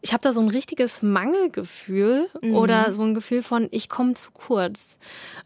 ich 0.00 0.12
hab 0.12 0.22
da 0.22 0.32
so 0.32 0.40
ein 0.40 0.48
richtiges 0.48 1.02
Mangelgefühl 1.02 2.28
mhm. 2.40 2.54
oder 2.54 2.92
so 2.92 3.02
ein 3.02 3.14
Gefühl 3.14 3.42
von, 3.42 3.68
ich 3.70 3.88
komme 3.88 4.14
zu 4.14 4.30
kurz. 4.32 4.98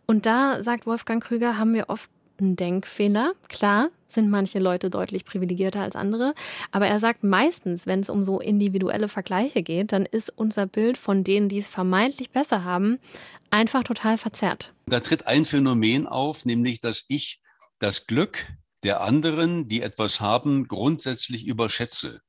Und 0.07 0.27
da 0.27 0.63
sagt 0.63 0.87
Wolfgang 0.87 1.23
Krüger, 1.23 1.59
haben 1.59 1.75
wir 1.75 1.89
oft 1.89 2.11
einen 2.39 2.57
Denkfehler. 2.57 3.33
Klar, 3.49 3.89
sind 4.09 4.31
manche 4.31 4.59
Leute 4.59 4.91
deutlich 4.91 5.25
privilegierter 5.25 5.81
als 5.81 5.97
andere. 5.97 6.35
Aber 6.71 6.87
er 6.87 7.01
sagt 7.01 7.25
meistens, 7.25 7.87
wenn 7.87 8.01
es 8.01 8.11
um 8.11 8.25
so 8.25 8.41
individuelle 8.41 9.09
Vergleiche 9.09 9.63
geht, 9.63 9.93
dann 9.93 10.07
ist 10.07 10.33
unser 10.37 10.67
Bild 10.67 10.99
von 10.99 11.25
denen, 11.25 11.49
die 11.49 11.59
es 11.59 11.69
vermeintlich 11.69 12.31
besser 12.31 12.65
haben, 12.65 12.99
einfach 13.51 13.85
total 13.85 14.19
verzerrt. 14.19 14.73
Da 14.87 15.01
tritt 15.01 15.27
ein 15.27 15.45
Phänomen 15.45 16.07
auf, 16.07 16.45
nämlich 16.45 16.81
dass 16.81 17.05
ich 17.09 17.41
das 17.79 18.07
Glück 18.07 18.47
der 18.83 19.01
anderen, 19.01 19.69
die 19.69 19.83
etwas 19.83 20.21
haben, 20.21 20.69
grundsätzlich 20.69 21.47
überschätze. 21.47 22.21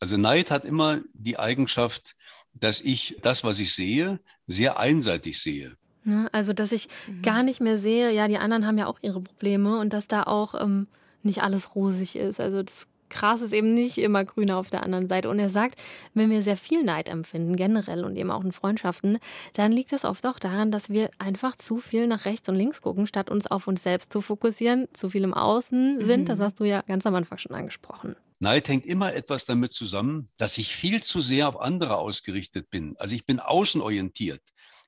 Also 0.00 0.16
Neid 0.16 0.50
hat 0.50 0.64
immer 0.64 1.00
die 1.14 1.38
Eigenschaft, 1.38 2.14
dass 2.54 2.80
ich 2.80 3.18
das, 3.22 3.44
was 3.44 3.58
ich 3.58 3.74
sehe, 3.74 4.20
sehr 4.46 4.78
einseitig 4.78 5.40
sehe. 5.40 5.76
Ne, 6.04 6.28
also, 6.32 6.52
dass 6.52 6.72
ich 6.72 6.88
mhm. 7.06 7.22
gar 7.22 7.42
nicht 7.42 7.60
mehr 7.60 7.78
sehe, 7.78 8.12
ja, 8.12 8.28
die 8.28 8.38
anderen 8.38 8.66
haben 8.66 8.78
ja 8.78 8.86
auch 8.86 8.98
ihre 9.02 9.20
Probleme 9.20 9.78
und 9.78 9.92
dass 9.92 10.08
da 10.08 10.22
auch 10.22 10.54
ähm, 10.54 10.86
nicht 11.22 11.42
alles 11.42 11.74
rosig 11.74 12.16
ist. 12.16 12.40
Also, 12.40 12.62
das 12.62 12.86
Gras 13.10 13.40
ist 13.40 13.52
eben 13.52 13.74
nicht 13.74 13.98
immer 13.98 14.24
grüner 14.24 14.56
auf 14.56 14.70
der 14.70 14.82
anderen 14.82 15.08
Seite. 15.08 15.28
Und 15.28 15.38
er 15.38 15.50
sagt, 15.50 15.78
wenn 16.14 16.30
wir 16.30 16.42
sehr 16.42 16.56
viel 16.56 16.82
Neid 16.82 17.08
empfinden, 17.08 17.56
generell 17.56 18.04
und 18.04 18.16
eben 18.16 18.30
auch 18.30 18.44
in 18.44 18.52
Freundschaften, 18.52 19.18
dann 19.54 19.72
liegt 19.72 19.92
das 19.92 20.04
oft 20.04 20.26
auch 20.26 20.38
daran, 20.38 20.70
dass 20.70 20.90
wir 20.90 21.10
einfach 21.18 21.56
zu 21.56 21.78
viel 21.78 22.06
nach 22.06 22.24
rechts 22.24 22.48
und 22.48 22.56
links 22.56 22.80
gucken, 22.80 23.06
statt 23.06 23.30
uns 23.30 23.46
auf 23.46 23.66
uns 23.66 23.82
selbst 23.82 24.12
zu 24.12 24.20
fokussieren, 24.20 24.88
zu 24.92 25.10
viel 25.10 25.24
im 25.24 25.34
Außen 25.34 26.04
sind. 26.04 26.20
Mhm. 26.22 26.26
Das 26.26 26.40
hast 26.40 26.60
du 26.60 26.64
ja 26.64 26.82
ganz 26.82 27.06
am 27.06 27.14
Anfang 27.14 27.38
schon 27.38 27.54
angesprochen. 27.54 28.16
Neid 28.40 28.68
hängt 28.68 28.86
immer 28.86 29.14
etwas 29.14 29.46
damit 29.46 29.72
zusammen, 29.72 30.28
dass 30.36 30.58
ich 30.58 30.74
viel 30.74 31.02
zu 31.02 31.20
sehr 31.20 31.48
auf 31.48 31.60
andere 31.60 31.96
ausgerichtet 31.96 32.70
bin. 32.70 32.94
Also 32.98 33.14
ich 33.14 33.26
bin 33.26 33.40
außenorientiert. 33.40 34.42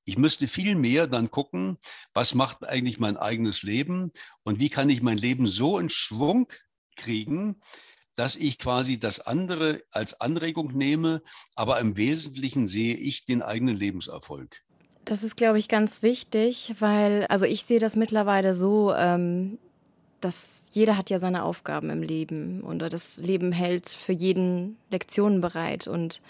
Ich 0.04 0.16
müsste 0.16 0.48
viel 0.48 0.76
mehr 0.76 1.06
dann 1.06 1.30
gucken, 1.30 1.76
was 2.14 2.34
macht 2.34 2.64
eigentlich 2.64 2.98
mein 2.98 3.16
eigenes 3.16 3.62
Leben 3.62 4.12
und 4.44 4.60
wie 4.60 4.70
kann 4.70 4.88
ich 4.88 5.02
mein 5.02 5.18
Leben 5.18 5.46
so 5.46 5.78
in 5.78 5.90
Schwung 5.90 6.48
kriegen, 6.96 7.60
dass 8.20 8.36
ich 8.36 8.58
quasi 8.58 9.00
das 9.00 9.26
andere 9.26 9.80
als 9.92 10.20
Anregung 10.20 10.76
nehme, 10.76 11.22
aber 11.54 11.80
im 11.80 11.96
Wesentlichen 11.96 12.66
sehe 12.66 12.94
ich 12.94 13.24
den 13.24 13.40
eigenen 13.40 13.78
Lebenserfolg. 13.78 14.60
Das 15.06 15.22
ist, 15.22 15.38
glaube 15.38 15.58
ich, 15.58 15.68
ganz 15.68 16.02
wichtig, 16.02 16.74
weil, 16.80 17.24
also 17.30 17.46
ich 17.46 17.64
sehe 17.64 17.78
das 17.78 17.96
mittlerweile 17.96 18.54
so, 18.54 18.92
ähm, 18.94 19.58
dass 20.20 20.64
jeder 20.72 20.98
hat 20.98 21.08
ja 21.08 21.18
seine 21.18 21.44
Aufgaben 21.44 21.88
im 21.88 22.02
Leben 22.02 22.60
und 22.60 22.80
das 22.80 23.16
Leben 23.16 23.52
hält 23.52 23.88
für 23.88 24.12
jeden 24.12 24.76
Lektionen 24.90 25.40
bereit 25.40 25.86
und 25.88 26.20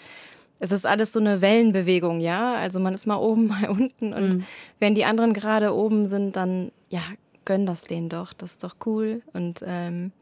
es 0.59 0.71
ist 0.71 0.85
alles 0.85 1.11
so 1.11 1.19
eine 1.19 1.41
Wellenbewegung, 1.41 2.21
ja. 2.21 2.53
Also 2.53 2.79
man 2.79 2.93
ist 2.93 3.05
mal 3.05 3.17
oben, 3.17 3.47
mal 3.49 3.67
unten 3.67 4.13
und 4.13 4.33
mhm. 4.33 4.45
wenn 4.79 4.95
die 4.95 5.03
anderen 5.03 5.33
gerade 5.33 5.75
oben 5.75 6.07
sind, 6.07 6.37
dann 6.37 6.71
ja, 6.87 7.03
gönn 7.43 7.65
das 7.65 7.83
denen 7.83 8.07
doch, 8.07 8.31
das 8.31 8.51
ist 8.51 8.63
doch 8.63 8.77
cool 8.85 9.23
und 9.33 9.61
ähm, 9.67 10.13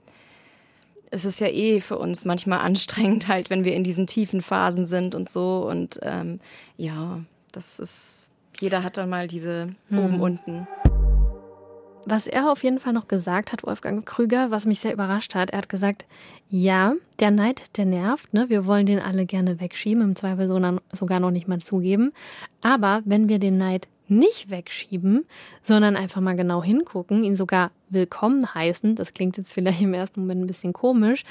es 1.12 1.26
ist 1.26 1.39
ja 1.39 1.48
eh 1.48 1.80
für 1.80 1.98
uns 1.98 2.26
manchmal 2.26 2.60
anstrengend, 2.60 3.28
halt, 3.28 3.50
wenn 3.50 3.63
wir 3.63 3.74
in 3.74 3.84
diesen 3.84 4.08
tiefen 4.08 4.41
Phasen 4.41 4.86
sind 4.86 5.15
und 5.15 5.30
so. 5.30 5.67
Und 5.69 6.00
ähm, 6.04 6.39
ja, 6.78 7.19
das 7.52 7.80
ist, 7.80 8.30
jeder 8.60 8.84
hat 8.84 8.98
dann 8.98 9.10
mal 9.10 9.28
diese 9.28 9.67
hm. 9.89 10.00
oben, 10.00 10.22
unten. 10.22 10.67
Was 12.06 12.28
er 12.28 12.52
auf 12.52 12.63
jeden 12.63 12.80
Fall 12.80 12.93
noch 12.93 13.08
gesagt 13.08 13.52
hat, 13.52 13.63
Wolfgang 13.63 14.06
Krüger, 14.06 14.52
was 14.52 14.65
mich 14.65 14.80
sehr 14.80 14.93
überrascht 14.93 15.36
hat, 15.36 15.52
er 15.52 15.60
hat 15.60 15.69
gesagt, 15.69 16.06
ja, 16.50 16.93
der 17.19 17.30
Neid, 17.30 17.78
der 17.78 17.86
nervt, 17.86 18.34
ne? 18.34 18.50
wir 18.50 18.65
wollen 18.65 18.86
den 18.86 19.00
alle 19.00 19.26
gerne 19.26 19.60
wegschieben, 19.60 20.02
im 20.02 20.15
Zweifel 20.15 20.48
sogar 20.91 21.19
noch 21.19 21.32
nicht 21.32 21.48
mal 21.48 21.60
zugeben. 21.60 22.13
Aber 22.62 23.02
wenn 23.06 23.30
wir 23.30 23.38
den 23.38 23.58
Neid 23.58 23.88
nicht 24.10 24.50
wegschieben, 24.50 25.26
sondern 25.63 25.95
einfach 25.95 26.22
mal 26.22 26.36
genau 26.36 26.63
hingucken, 26.63 27.24
ihn 27.24 27.36
sogar 27.36 27.72
willkommen 27.89 28.54
heißen. 28.54 28.95
Das 28.95 29.13
klingt 29.13 29.38
jetzt 29.38 29.54
vielleicht 29.54 29.82
im 29.82 29.93
ersten 29.93 30.22
Moment 30.22 30.41
ein 30.41 30.48
bisschen 30.48 30.74
komisch, 30.74 31.24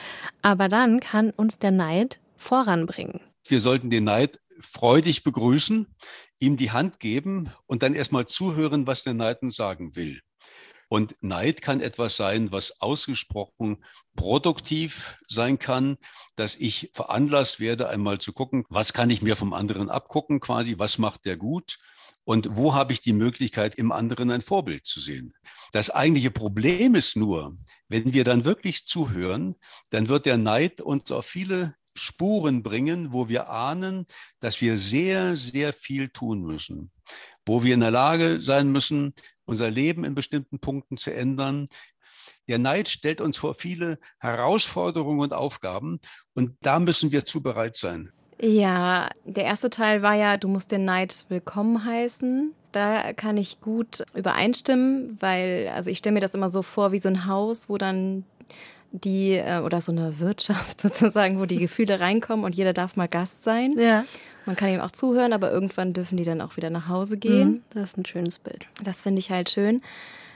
aber 0.42 0.68
dann 0.68 1.00
kann 1.00 1.30
uns 1.30 1.58
der 1.58 1.70
Neid 1.70 2.20
voranbringen. 2.36 3.20
Wir 3.46 3.60
sollten 3.60 3.90
den 3.90 4.04
Neid 4.04 4.40
freudig 4.60 5.22
begrüßen, 5.22 5.86
ihm 6.40 6.56
die 6.56 6.70
Hand 6.70 7.00
geben 7.00 7.52
und 7.66 7.82
dann 7.82 7.94
erstmal 7.94 8.26
zuhören, 8.26 8.86
was 8.86 9.02
der 9.02 9.14
Neid 9.14 9.42
uns 9.42 9.56
sagen 9.56 9.94
will. 9.96 10.20
Und 10.88 11.16
Neid 11.22 11.60
kann 11.60 11.80
etwas 11.80 12.16
sein, 12.16 12.50
was 12.50 12.80
ausgesprochen 12.80 13.84
produktiv 14.16 15.18
sein 15.28 15.58
kann, 15.58 15.98
dass 16.34 16.56
ich 16.56 16.90
veranlasst 16.94 17.60
werde, 17.60 17.90
einmal 17.90 18.18
zu 18.18 18.32
gucken, 18.32 18.64
was 18.70 18.94
kann 18.94 19.10
ich 19.10 19.20
mir 19.20 19.36
vom 19.36 19.52
anderen 19.52 19.90
abgucken 19.90 20.40
quasi, 20.40 20.78
was 20.78 20.96
macht 20.96 21.26
der 21.26 21.36
gut 21.36 21.78
und 22.28 22.58
wo 22.58 22.74
habe 22.74 22.92
ich 22.92 23.00
die 23.00 23.14
Möglichkeit, 23.14 23.76
im 23.76 23.90
anderen 23.90 24.30
ein 24.30 24.42
Vorbild 24.42 24.84
zu 24.84 25.00
sehen? 25.00 25.32
Das 25.72 25.88
eigentliche 25.88 26.30
Problem 26.30 26.94
ist 26.94 27.16
nur, 27.16 27.56
wenn 27.88 28.12
wir 28.12 28.22
dann 28.22 28.44
wirklich 28.44 28.84
zuhören, 28.84 29.54
dann 29.88 30.10
wird 30.10 30.26
der 30.26 30.36
Neid 30.36 30.82
uns 30.82 31.10
auf 31.10 31.24
viele 31.24 31.74
Spuren 31.94 32.62
bringen, 32.62 33.14
wo 33.14 33.30
wir 33.30 33.48
ahnen, 33.48 34.04
dass 34.40 34.60
wir 34.60 34.76
sehr, 34.76 35.38
sehr 35.38 35.72
viel 35.72 36.10
tun 36.10 36.42
müssen, 36.42 36.90
wo 37.46 37.64
wir 37.64 37.72
in 37.72 37.80
der 37.80 37.92
Lage 37.92 38.42
sein 38.42 38.70
müssen, 38.70 39.14
unser 39.46 39.70
Leben 39.70 40.04
in 40.04 40.14
bestimmten 40.14 40.58
Punkten 40.58 40.98
zu 40.98 41.14
ändern. 41.14 41.64
Der 42.46 42.58
Neid 42.58 42.90
stellt 42.90 43.22
uns 43.22 43.38
vor 43.38 43.54
viele 43.54 43.98
Herausforderungen 44.18 45.20
und 45.20 45.32
Aufgaben 45.32 45.98
und 46.34 46.58
da 46.60 46.78
müssen 46.78 47.10
wir 47.10 47.24
zu 47.24 47.42
bereit 47.42 47.74
sein. 47.74 48.12
Ja, 48.40 49.08
der 49.24 49.44
erste 49.44 49.70
Teil 49.70 50.02
war 50.02 50.14
ja, 50.14 50.36
du 50.36 50.48
musst 50.48 50.70
den 50.70 50.84
Neid 50.84 51.24
willkommen 51.28 51.84
heißen. 51.84 52.52
Da 52.72 53.12
kann 53.12 53.36
ich 53.36 53.60
gut 53.60 54.04
übereinstimmen, 54.14 55.16
weil, 55.20 55.70
also 55.74 55.90
ich 55.90 55.98
stelle 55.98 56.14
mir 56.14 56.20
das 56.20 56.34
immer 56.34 56.48
so 56.48 56.62
vor 56.62 56.92
wie 56.92 56.98
so 56.98 57.08
ein 57.08 57.26
Haus, 57.26 57.68
wo 57.68 57.78
dann 57.78 58.24
die, 58.92 59.32
äh, 59.32 59.60
oder 59.60 59.80
so 59.80 59.90
eine 59.92 60.20
Wirtschaft 60.20 60.80
sozusagen, 60.80 61.40
wo 61.40 61.46
die 61.46 61.58
Gefühle 61.58 62.00
reinkommen 62.00 62.44
und 62.44 62.54
jeder 62.54 62.72
darf 62.72 62.96
mal 62.96 63.08
Gast 63.08 63.42
sein. 63.42 63.74
Ja. 63.78 64.04
Man 64.46 64.56
kann 64.56 64.70
ihm 64.70 64.80
auch 64.80 64.92
zuhören, 64.92 65.32
aber 65.32 65.50
irgendwann 65.50 65.92
dürfen 65.92 66.16
die 66.16 66.24
dann 66.24 66.40
auch 66.40 66.56
wieder 66.56 66.70
nach 66.70 66.88
Hause 66.88 67.18
gehen. 67.18 67.48
Mhm, 67.48 67.62
das 67.74 67.90
ist 67.90 67.98
ein 67.98 68.06
schönes 68.06 68.38
Bild. 68.38 68.66
Das 68.82 69.02
finde 69.02 69.18
ich 69.18 69.30
halt 69.30 69.50
schön. 69.50 69.82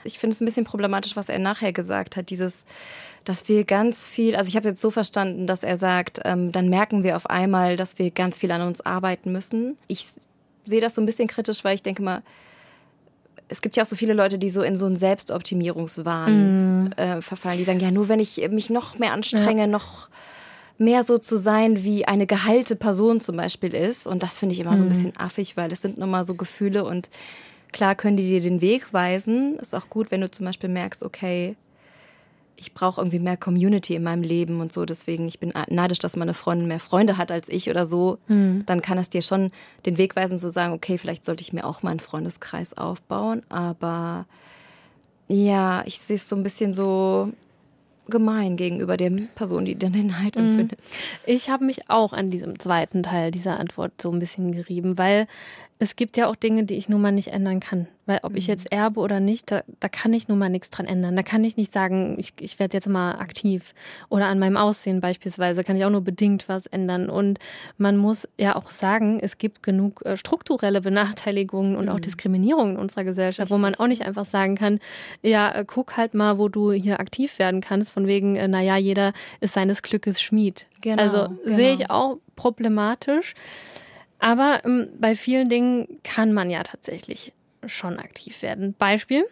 Ich 0.03 0.19
finde 0.19 0.35
es 0.35 0.41
ein 0.41 0.45
bisschen 0.45 0.65
problematisch, 0.65 1.15
was 1.15 1.29
er 1.29 1.39
nachher 1.39 1.73
gesagt 1.73 2.17
hat, 2.17 2.29
dieses, 2.29 2.65
dass 3.25 3.47
wir 3.47 3.63
ganz 3.63 4.07
viel, 4.07 4.35
also 4.35 4.47
ich 4.47 4.55
habe 4.55 4.69
jetzt 4.69 4.81
so 4.81 4.91
verstanden, 4.91 5.47
dass 5.47 5.63
er 5.63 5.77
sagt, 5.77 6.19
ähm, 6.25 6.51
dann 6.51 6.69
merken 6.69 7.03
wir 7.03 7.15
auf 7.15 7.29
einmal, 7.29 7.75
dass 7.75 7.97
wir 7.99 8.11
ganz 8.11 8.39
viel 8.39 8.51
an 8.51 8.61
uns 8.61 8.81
arbeiten 8.81 9.31
müssen. 9.31 9.77
Ich 9.87 10.07
sehe 10.65 10.81
das 10.81 10.95
so 10.95 11.01
ein 11.01 11.05
bisschen 11.05 11.27
kritisch, 11.27 11.63
weil 11.63 11.75
ich 11.75 11.83
denke 11.83 12.01
mal, 12.01 12.21
es 13.49 13.61
gibt 13.61 13.75
ja 13.75 13.83
auch 13.83 13.87
so 13.87 13.95
viele 13.95 14.13
Leute, 14.13 14.37
die 14.37 14.49
so 14.49 14.61
in 14.61 14.75
so 14.75 14.85
einen 14.85 14.97
Selbstoptimierungswahn 14.97 16.85
mm. 16.85 16.91
äh, 16.97 17.21
verfallen, 17.21 17.57
die 17.57 17.63
sagen, 17.63 17.79
ja, 17.79 17.91
nur 17.91 18.09
wenn 18.09 18.19
ich 18.19 18.49
mich 18.49 18.69
noch 18.69 18.97
mehr 18.97 19.13
anstrenge, 19.13 19.61
ja. 19.61 19.67
noch 19.67 20.09
mehr 20.77 21.03
so 21.03 21.17
zu 21.17 21.37
sein, 21.37 21.83
wie 21.83 22.05
eine 22.05 22.25
geheilte 22.25 22.75
Person 22.75 23.19
zum 23.19 23.37
Beispiel 23.37 23.73
ist. 23.73 24.07
Und 24.07 24.23
das 24.23 24.39
finde 24.39 24.53
ich 24.53 24.61
immer 24.61 24.75
so 24.75 24.83
ein 24.83 24.87
mhm. 24.87 24.93
bisschen 24.93 25.17
affig, 25.17 25.55
weil 25.55 25.71
es 25.71 25.81
sind 25.81 25.97
nun 25.97 26.09
mal 26.09 26.23
so 26.23 26.33
Gefühle 26.35 26.83
und 26.83 27.09
Klar 27.73 27.95
können 27.95 28.15
die 28.15 28.27
dir 28.27 28.39
den 28.39 28.61
Weg 28.61 28.93
weisen. 28.93 29.57
Ist 29.57 29.75
auch 29.75 29.89
gut, 29.89 30.11
wenn 30.11 30.21
du 30.21 30.31
zum 30.31 30.45
Beispiel 30.45 30.69
merkst, 30.69 31.03
okay, 31.03 31.57
ich 32.55 32.73
brauche 32.73 33.01
irgendwie 33.01 33.19
mehr 33.19 33.37
Community 33.37 33.95
in 33.95 34.03
meinem 34.03 34.23
Leben 34.23 34.61
und 34.61 34.71
so. 34.71 34.85
Deswegen, 34.85 35.27
ich 35.27 35.39
bin 35.39 35.53
neidisch, 35.69 35.99
dass 35.99 36.15
meine 36.15 36.33
Freundin 36.33 36.67
mehr 36.67 36.79
Freunde 36.79 37.17
hat 37.17 37.31
als 37.31 37.49
ich 37.49 37.69
oder 37.69 37.85
so. 37.85 38.19
Mhm. 38.27 38.63
Dann 38.65 38.81
kann 38.81 38.97
es 38.97 39.09
dir 39.09 39.21
schon 39.21 39.51
den 39.85 39.97
Weg 39.97 40.15
weisen, 40.15 40.39
zu 40.39 40.49
sagen, 40.49 40.73
okay, 40.73 40.97
vielleicht 40.97 41.25
sollte 41.25 41.41
ich 41.41 41.53
mir 41.53 41.65
auch 41.65 41.83
mal 41.83 41.91
einen 41.91 41.99
Freundeskreis 41.99 42.77
aufbauen. 42.77 43.43
Aber 43.49 44.25
ja, 45.27 45.83
ich 45.85 45.99
sehe 45.99 46.15
es 46.15 46.29
so 46.29 46.35
ein 46.35 46.43
bisschen 46.43 46.73
so 46.73 47.31
gemein 48.07 48.57
gegenüber 48.57 48.97
der 48.97 49.11
Person, 49.35 49.65
die 49.65 49.75
den 49.75 50.07
Neid 50.07 50.35
mhm. 50.35 50.49
empfindet. 50.49 50.79
Ich 51.25 51.49
habe 51.49 51.65
mich 51.65 51.89
auch 51.89 52.13
an 52.13 52.29
diesem 52.29 52.59
zweiten 52.59 53.03
Teil 53.03 53.31
dieser 53.31 53.59
Antwort 53.59 54.01
so 54.01 54.11
ein 54.11 54.19
bisschen 54.19 54.51
gerieben, 54.51 54.97
weil 54.97 55.27
es 55.79 55.95
gibt 55.95 56.17
ja 56.17 56.27
auch 56.27 56.35
Dinge, 56.35 56.65
die 56.65 56.75
ich 56.75 56.89
nun 56.89 57.01
mal 57.01 57.11
nicht 57.11 57.29
ändern 57.29 57.59
kann. 57.59 57.87
Weil 58.05 58.19
ob 58.23 58.35
ich 58.35 58.47
mhm. 58.47 58.51
jetzt 58.51 58.71
erbe 58.71 58.99
oder 58.99 59.19
nicht, 59.19 59.49
da, 59.49 59.63
da 59.79 59.87
kann 59.87 60.13
ich 60.13 60.27
nun 60.27 60.37
mal 60.37 60.49
nichts 60.49 60.69
dran 60.69 60.85
ändern. 60.85 61.15
Da 61.15 61.23
kann 61.23 61.43
ich 61.43 61.55
nicht 61.55 61.71
sagen, 61.71 62.15
ich, 62.19 62.33
ich 62.39 62.59
werde 62.59 62.75
jetzt 62.75 62.87
mal 62.87 63.13
aktiv. 63.13 63.73
Oder 64.09 64.27
an 64.27 64.39
meinem 64.39 64.57
Aussehen 64.57 64.99
beispielsweise 64.99 65.63
kann 65.63 65.77
ich 65.77 65.85
auch 65.85 65.89
nur 65.89 66.01
bedingt 66.01 66.49
was 66.49 66.67
ändern. 66.67 67.09
Und 67.09 67.39
man 67.77 67.97
muss 67.97 68.27
ja 68.37 68.55
auch 68.55 68.69
sagen, 68.69 69.19
es 69.21 69.37
gibt 69.37 69.63
genug 69.63 70.05
äh, 70.05 70.17
strukturelle 70.17 70.81
Benachteiligungen 70.81 71.77
und 71.77 71.85
mhm. 71.85 71.91
auch 71.91 71.99
Diskriminierungen 71.99 72.75
in 72.75 72.79
unserer 72.79 73.05
Gesellschaft, 73.05 73.51
Richtig. 73.51 73.57
wo 73.57 73.61
man 73.61 73.75
auch 73.75 73.87
nicht 73.87 74.05
einfach 74.05 74.25
sagen 74.25 74.55
kann, 74.55 74.79
ja, 75.21 75.51
äh, 75.51 75.63
guck 75.65 75.95
halt 75.95 76.13
mal, 76.13 76.37
wo 76.37 76.49
du 76.49 76.71
hier 76.71 76.99
aktiv 76.99 77.39
werden 77.39 77.61
kannst, 77.61 77.91
von 77.91 78.05
wegen, 78.07 78.35
äh, 78.35 78.47
naja, 78.47 78.75
jeder 78.75 79.13
ist 79.39 79.53
seines 79.53 79.81
Glückes 79.81 80.21
Schmied. 80.21 80.67
Genau, 80.81 81.01
also 81.01 81.29
genau. 81.43 81.55
sehe 81.55 81.73
ich 81.73 81.89
auch 81.89 82.17
problematisch. 82.35 83.33
Aber 84.19 84.61
ähm, 84.63 84.89
bei 84.99 85.15
vielen 85.15 85.49
Dingen 85.49 85.99
kann 86.03 86.33
man 86.33 86.49
ja 86.49 86.63
tatsächlich 86.63 87.33
schon 87.67 87.99
aktiv 87.99 88.41
werden. 88.41 88.75
Beispiel, 88.77 89.25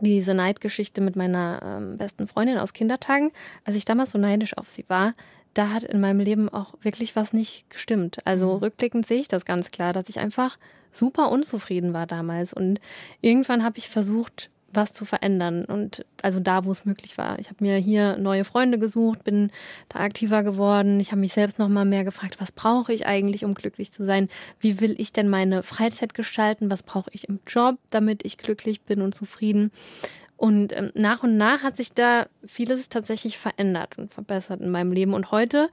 diese 0.00 0.34
Neidgeschichte 0.34 1.00
mit 1.00 1.16
meiner 1.16 1.60
ähm, 1.62 1.98
besten 1.98 2.26
Freundin 2.28 2.58
aus 2.58 2.72
Kindertagen. 2.72 3.32
Als 3.64 3.76
ich 3.76 3.84
damals 3.84 4.12
so 4.12 4.18
neidisch 4.18 4.56
auf 4.56 4.68
sie 4.68 4.84
war, 4.88 5.14
da 5.54 5.70
hat 5.70 5.82
in 5.82 6.00
meinem 6.00 6.20
Leben 6.20 6.48
auch 6.48 6.74
wirklich 6.82 7.16
was 7.16 7.32
nicht 7.32 7.68
gestimmt. 7.70 8.18
Also 8.24 8.46
mhm. 8.46 8.58
rückblickend 8.58 9.06
sehe 9.06 9.20
ich 9.20 9.28
das 9.28 9.44
ganz 9.44 9.70
klar, 9.70 9.92
dass 9.92 10.08
ich 10.08 10.18
einfach 10.18 10.58
super 10.92 11.30
unzufrieden 11.30 11.92
war 11.92 12.06
damals. 12.06 12.52
Und 12.52 12.80
irgendwann 13.20 13.64
habe 13.64 13.78
ich 13.78 13.88
versucht, 13.88 14.50
was 14.72 14.92
zu 14.92 15.04
verändern. 15.04 15.64
Und 15.64 16.04
also 16.22 16.40
da, 16.40 16.64
wo 16.64 16.70
es 16.70 16.84
möglich 16.84 17.18
war. 17.18 17.38
Ich 17.38 17.48
habe 17.48 17.64
mir 17.64 17.76
hier 17.76 18.16
neue 18.16 18.44
Freunde 18.44 18.78
gesucht, 18.78 19.24
bin 19.24 19.50
da 19.88 20.00
aktiver 20.00 20.42
geworden. 20.42 21.00
Ich 21.00 21.10
habe 21.10 21.20
mich 21.20 21.32
selbst 21.32 21.58
noch 21.58 21.68
mal 21.68 21.84
mehr 21.84 22.04
gefragt, 22.04 22.40
was 22.40 22.52
brauche 22.52 22.92
ich 22.92 23.06
eigentlich, 23.06 23.44
um 23.44 23.54
glücklich 23.54 23.92
zu 23.92 24.04
sein? 24.04 24.28
Wie 24.58 24.80
will 24.80 24.94
ich 24.98 25.12
denn 25.12 25.28
meine 25.28 25.62
Freizeit 25.62 26.14
gestalten? 26.14 26.70
Was 26.70 26.82
brauche 26.82 27.10
ich 27.12 27.28
im 27.28 27.40
Job, 27.46 27.78
damit 27.90 28.24
ich 28.24 28.38
glücklich 28.38 28.82
bin 28.82 29.02
und 29.02 29.14
zufrieden? 29.14 29.72
Und 30.36 30.74
ähm, 30.74 30.90
nach 30.94 31.22
und 31.22 31.36
nach 31.36 31.62
hat 31.62 31.76
sich 31.76 31.92
da 31.92 32.26
vieles 32.46 32.88
tatsächlich 32.88 33.36
verändert 33.36 33.98
und 33.98 34.14
verbessert 34.14 34.60
in 34.60 34.70
meinem 34.70 34.92
Leben. 34.92 35.12
Und 35.12 35.32
heute 35.32 35.68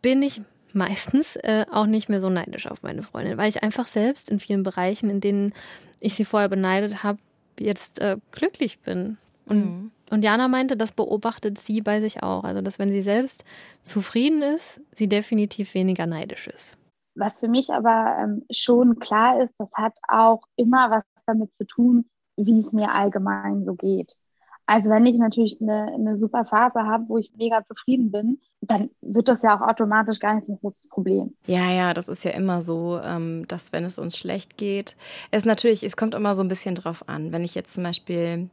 bin 0.00 0.22
ich 0.22 0.40
meistens 0.72 1.36
äh, 1.36 1.66
auch 1.70 1.86
nicht 1.86 2.08
mehr 2.08 2.20
so 2.20 2.30
neidisch 2.30 2.66
auf 2.66 2.82
meine 2.82 3.02
Freundin, 3.02 3.36
weil 3.36 3.50
ich 3.50 3.62
einfach 3.62 3.86
selbst 3.86 4.30
in 4.30 4.40
vielen 4.40 4.62
Bereichen, 4.62 5.10
in 5.10 5.20
denen 5.20 5.52
ich 6.00 6.14
sie 6.14 6.24
vorher 6.24 6.48
beneidet 6.48 7.02
habe, 7.02 7.18
jetzt 7.58 8.00
äh, 8.00 8.16
glücklich 8.30 8.80
bin. 8.80 9.18
Und, 9.46 9.58
mhm. 9.58 9.90
und 10.10 10.22
Jana 10.22 10.48
meinte, 10.48 10.76
das 10.76 10.92
beobachtet 10.92 11.58
sie 11.58 11.80
bei 11.80 12.00
sich 12.00 12.22
auch. 12.22 12.44
Also, 12.44 12.60
dass 12.60 12.78
wenn 12.78 12.90
sie 12.90 13.02
selbst 13.02 13.44
zufrieden 13.82 14.42
ist, 14.42 14.80
sie 14.94 15.08
definitiv 15.08 15.74
weniger 15.74 16.06
neidisch 16.06 16.48
ist. 16.48 16.78
Was 17.14 17.38
für 17.40 17.48
mich 17.48 17.70
aber 17.70 18.16
ähm, 18.20 18.44
schon 18.50 18.98
klar 18.98 19.42
ist, 19.42 19.52
das 19.58 19.70
hat 19.74 19.98
auch 20.08 20.42
immer 20.56 20.90
was 20.90 21.04
damit 21.26 21.52
zu 21.52 21.66
tun, 21.66 22.06
wie 22.36 22.60
es 22.60 22.72
mir 22.72 22.92
allgemein 22.92 23.64
so 23.64 23.74
geht. 23.74 24.16
Also 24.66 24.90
wenn 24.90 25.06
ich 25.06 25.18
natürlich 25.18 25.60
eine, 25.60 25.92
eine 25.92 26.16
super 26.16 26.44
Phase 26.44 26.84
habe, 26.84 27.04
wo 27.08 27.18
ich 27.18 27.32
mega 27.36 27.64
zufrieden 27.64 28.10
bin, 28.10 28.38
dann 28.60 28.90
wird 29.00 29.28
das 29.28 29.42
ja 29.42 29.56
auch 29.56 29.60
automatisch 29.60 30.20
gar 30.20 30.34
nicht 30.34 30.46
so 30.46 30.52
ein 30.52 30.58
großes 30.60 30.88
Problem. 30.88 31.34
Ja, 31.46 31.70
ja, 31.70 31.94
das 31.94 32.08
ist 32.08 32.24
ja 32.24 32.30
immer 32.30 32.62
so, 32.62 33.00
ähm, 33.02 33.46
dass 33.48 33.72
wenn 33.72 33.84
es 33.84 33.98
uns 33.98 34.16
schlecht 34.16 34.56
geht, 34.56 34.96
es 35.30 35.44
natürlich, 35.44 35.82
es 35.82 35.96
kommt 35.96 36.14
immer 36.14 36.34
so 36.34 36.42
ein 36.42 36.48
bisschen 36.48 36.76
drauf 36.76 37.08
an. 37.08 37.32
Wenn 37.32 37.42
ich 37.42 37.54
jetzt 37.54 37.74
zum 37.74 37.82
Beispiel, 37.82 38.48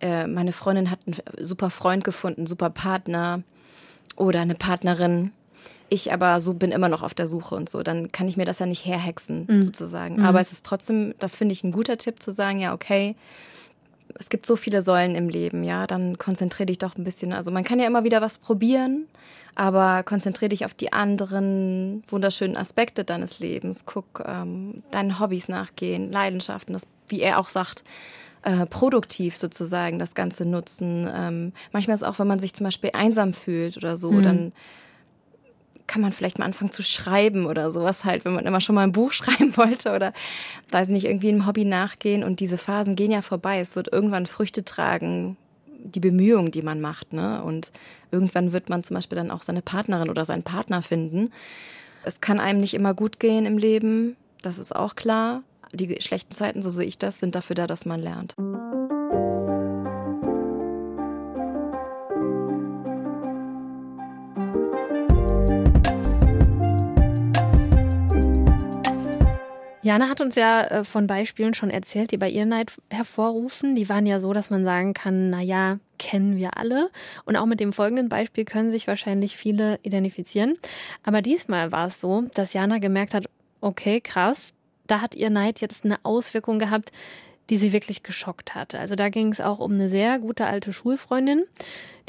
äh, 0.00 0.26
meine 0.28 0.52
Freundin 0.52 0.90
hat 0.90 1.00
einen 1.06 1.16
super 1.44 1.70
Freund 1.70 2.04
gefunden, 2.04 2.46
super 2.46 2.70
Partner 2.70 3.42
oder 4.16 4.40
eine 4.40 4.54
Partnerin, 4.54 5.32
ich 5.90 6.12
aber 6.12 6.40
so 6.40 6.54
bin 6.54 6.70
immer 6.70 6.88
noch 6.88 7.02
auf 7.02 7.14
der 7.14 7.26
Suche 7.26 7.54
und 7.54 7.68
so, 7.68 7.82
dann 7.82 8.12
kann 8.12 8.28
ich 8.28 8.36
mir 8.36 8.44
das 8.44 8.58
ja 8.58 8.66
nicht 8.66 8.84
herhexen, 8.84 9.46
mhm. 9.48 9.62
sozusagen. 9.62 10.16
Mhm. 10.16 10.24
Aber 10.24 10.40
es 10.40 10.52
ist 10.52 10.64
trotzdem, 10.64 11.14
das 11.18 11.34
finde 11.34 11.54
ich 11.54 11.64
ein 11.64 11.72
guter 11.72 11.98
Tipp 11.98 12.22
zu 12.22 12.32
sagen, 12.32 12.58
ja, 12.58 12.74
okay, 12.74 13.16
es 14.18 14.28
gibt 14.28 14.46
so 14.46 14.56
viele 14.56 14.82
Säulen 14.82 15.14
im 15.14 15.28
Leben, 15.28 15.64
ja, 15.64 15.86
dann 15.86 16.18
konzentriere 16.18 16.66
dich 16.66 16.78
doch 16.78 16.96
ein 16.96 17.04
bisschen. 17.04 17.32
Also 17.32 17.50
man 17.50 17.64
kann 17.64 17.78
ja 17.78 17.86
immer 17.86 18.04
wieder 18.04 18.20
was 18.20 18.38
probieren, 18.38 19.06
aber 19.54 20.02
konzentriere 20.02 20.50
dich 20.50 20.64
auf 20.64 20.74
die 20.74 20.92
anderen 20.92 22.02
wunderschönen 22.08 22.56
Aspekte 22.56 23.04
deines 23.04 23.38
Lebens. 23.38 23.84
Guck 23.86 24.24
ähm, 24.26 24.82
deinen 24.90 25.20
Hobbys 25.20 25.48
nachgehen, 25.48 26.10
Leidenschaften, 26.10 26.72
das, 26.72 26.86
wie 27.08 27.20
er 27.20 27.38
auch 27.38 27.48
sagt, 27.48 27.84
äh, 28.42 28.66
produktiv 28.66 29.36
sozusagen 29.36 29.98
das 29.98 30.14
Ganze 30.14 30.44
nutzen. 30.44 31.08
Ähm, 31.12 31.52
manchmal 31.72 31.94
ist 31.94 32.02
es 32.02 32.08
auch, 32.08 32.18
wenn 32.18 32.28
man 32.28 32.38
sich 32.38 32.54
zum 32.54 32.64
Beispiel 32.64 32.90
einsam 32.92 33.32
fühlt 33.32 33.76
oder 33.76 33.96
so, 33.96 34.12
mhm. 34.12 34.22
dann 34.22 34.52
kann 35.88 36.02
man 36.02 36.12
vielleicht 36.12 36.38
mal 36.38 36.44
anfangen 36.44 36.70
zu 36.70 36.84
schreiben 36.84 37.46
oder 37.46 37.70
sowas 37.70 38.04
halt, 38.04 38.24
wenn 38.24 38.34
man 38.34 38.46
immer 38.46 38.60
schon 38.60 38.76
mal 38.76 38.82
ein 38.82 38.92
Buch 38.92 39.12
schreiben 39.12 39.56
wollte 39.56 39.92
oder 39.92 40.12
weiß 40.70 40.90
nicht, 40.90 41.06
irgendwie 41.06 41.30
einem 41.30 41.46
Hobby 41.46 41.64
nachgehen 41.64 42.22
und 42.22 42.38
diese 42.38 42.58
Phasen 42.58 42.94
gehen 42.94 43.10
ja 43.10 43.22
vorbei. 43.22 43.58
Es 43.58 43.74
wird 43.74 43.92
irgendwann 43.92 44.26
Früchte 44.26 44.64
tragen, 44.64 45.36
die 45.66 46.00
Bemühungen, 46.00 46.50
die 46.50 46.62
man 46.62 46.80
macht, 46.80 47.12
ne? 47.12 47.42
Und 47.42 47.72
irgendwann 48.10 48.52
wird 48.52 48.68
man 48.68 48.82
zum 48.84 48.94
Beispiel 48.94 49.16
dann 49.16 49.30
auch 49.30 49.42
seine 49.42 49.62
Partnerin 49.62 50.10
oder 50.10 50.24
seinen 50.24 50.42
Partner 50.42 50.82
finden. 50.82 51.32
Es 52.04 52.20
kann 52.20 52.40
einem 52.40 52.60
nicht 52.60 52.74
immer 52.74 52.94
gut 52.94 53.20
gehen 53.20 53.46
im 53.46 53.58
Leben, 53.58 54.16
das 54.42 54.58
ist 54.58 54.74
auch 54.74 54.96
klar. 54.96 55.42
Die 55.72 56.00
schlechten 56.00 56.34
Zeiten, 56.34 56.62
so 56.62 56.70
sehe 56.70 56.86
ich 56.86 56.98
das, 56.98 57.20
sind 57.20 57.34
dafür 57.34 57.54
da, 57.54 57.66
dass 57.66 57.84
man 57.84 58.00
lernt. 58.00 58.34
Jana 69.88 70.10
hat 70.10 70.20
uns 70.20 70.34
ja 70.34 70.64
äh, 70.64 70.84
von 70.84 71.06
Beispielen 71.06 71.54
schon 71.54 71.70
erzählt, 71.70 72.10
die 72.10 72.18
bei 72.18 72.28
ihr 72.28 72.44
Neid 72.44 72.74
hervorrufen. 72.90 73.74
Die 73.74 73.88
waren 73.88 74.04
ja 74.04 74.20
so, 74.20 74.34
dass 74.34 74.50
man 74.50 74.62
sagen 74.62 74.92
kann, 74.92 75.30
naja, 75.30 75.78
kennen 75.98 76.36
wir 76.36 76.58
alle. 76.58 76.90
Und 77.24 77.36
auch 77.36 77.46
mit 77.46 77.58
dem 77.58 77.72
folgenden 77.72 78.10
Beispiel 78.10 78.44
können 78.44 78.70
sich 78.70 78.86
wahrscheinlich 78.86 79.38
viele 79.38 79.80
identifizieren. 79.82 80.58
Aber 81.04 81.22
diesmal 81.22 81.72
war 81.72 81.86
es 81.86 82.02
so, 82.02 82.24
dass 82.34 82.52
Jana 82.52 82.76
gemerkt 82.76 83.14
hat, 83.14 83.30
okay, 83.62 84.02
krass, 84.02 84.52
da 84.86 85.00
hat 85.00 85.14
ihr 85.14 85.30
Neid 85.30 85.62
jetzt 85.62 85.86
eine 85.86 85.96
Auswirkung 86.02 86.58
gehabt, 86.58 86.92
die 87.48 87.56
sie 87.56 87.72
wirklich 87.72 88.02
geschockt 88.02 88.54
hat. 88.54 88.74
Also 88.74 88.94
da 88.94 89.08
ging 89.08 89.32
es 89.32 89.40
auch 89.40 89.58
um 89.58 89.72
eine 89.72 89.88
sehr 89.88 90.18
gute 90.18 90.44
alte 90.44 90.74
Schulfreundin. 90.74 91.44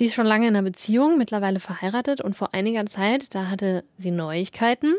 Die 0.02 0.06
ist 0.06 0.16
schon 0.16 0.28
lange 0.28 0.50
in 0.50 0.54
einer 0.54 0.70
Beziehung, 0.70 1.18
mittlerweile 1.18 1.62
verheiratet 1.62 2.20
und 2.20 2.36
vor 2.36 2.54
einiger 2.54 2.86
Zeit, 2.88 3.34
da 3.34 3.48
hatte 3.48 3.86
sie 3.98 4.12
Neuigkeiten 4.12 4.96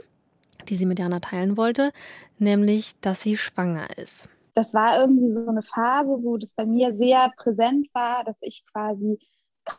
die 0.70 0.76
sie 0.76 0.86
mit 0.86 0.98
Jana 0.98 1.20
teilen 1.20 1.56
wollte, 1.56 1.92
nämlich, 2.38 2.98
dass 3.00 3.22
sie 3.22 3.36
schwanger 3.36 3.98
ist. 3.98 4.28
Das 4.54 4.74
war 4.74 5.00
irgendwie 5.00 5.30
so 5.30 5.46
eine 5.46 5.62
Phase, 5.62 6.10
wo 6.22 6.36
das 6.36 6.52
bei 6.52 6.66
mir 6.66 6.96
sehr 6.96 7.32
präsent 7.36 7.88
war, 7.92 8.24
dass 8.24 8.36
ich 8.40 8.64
quasi 8.72 9.18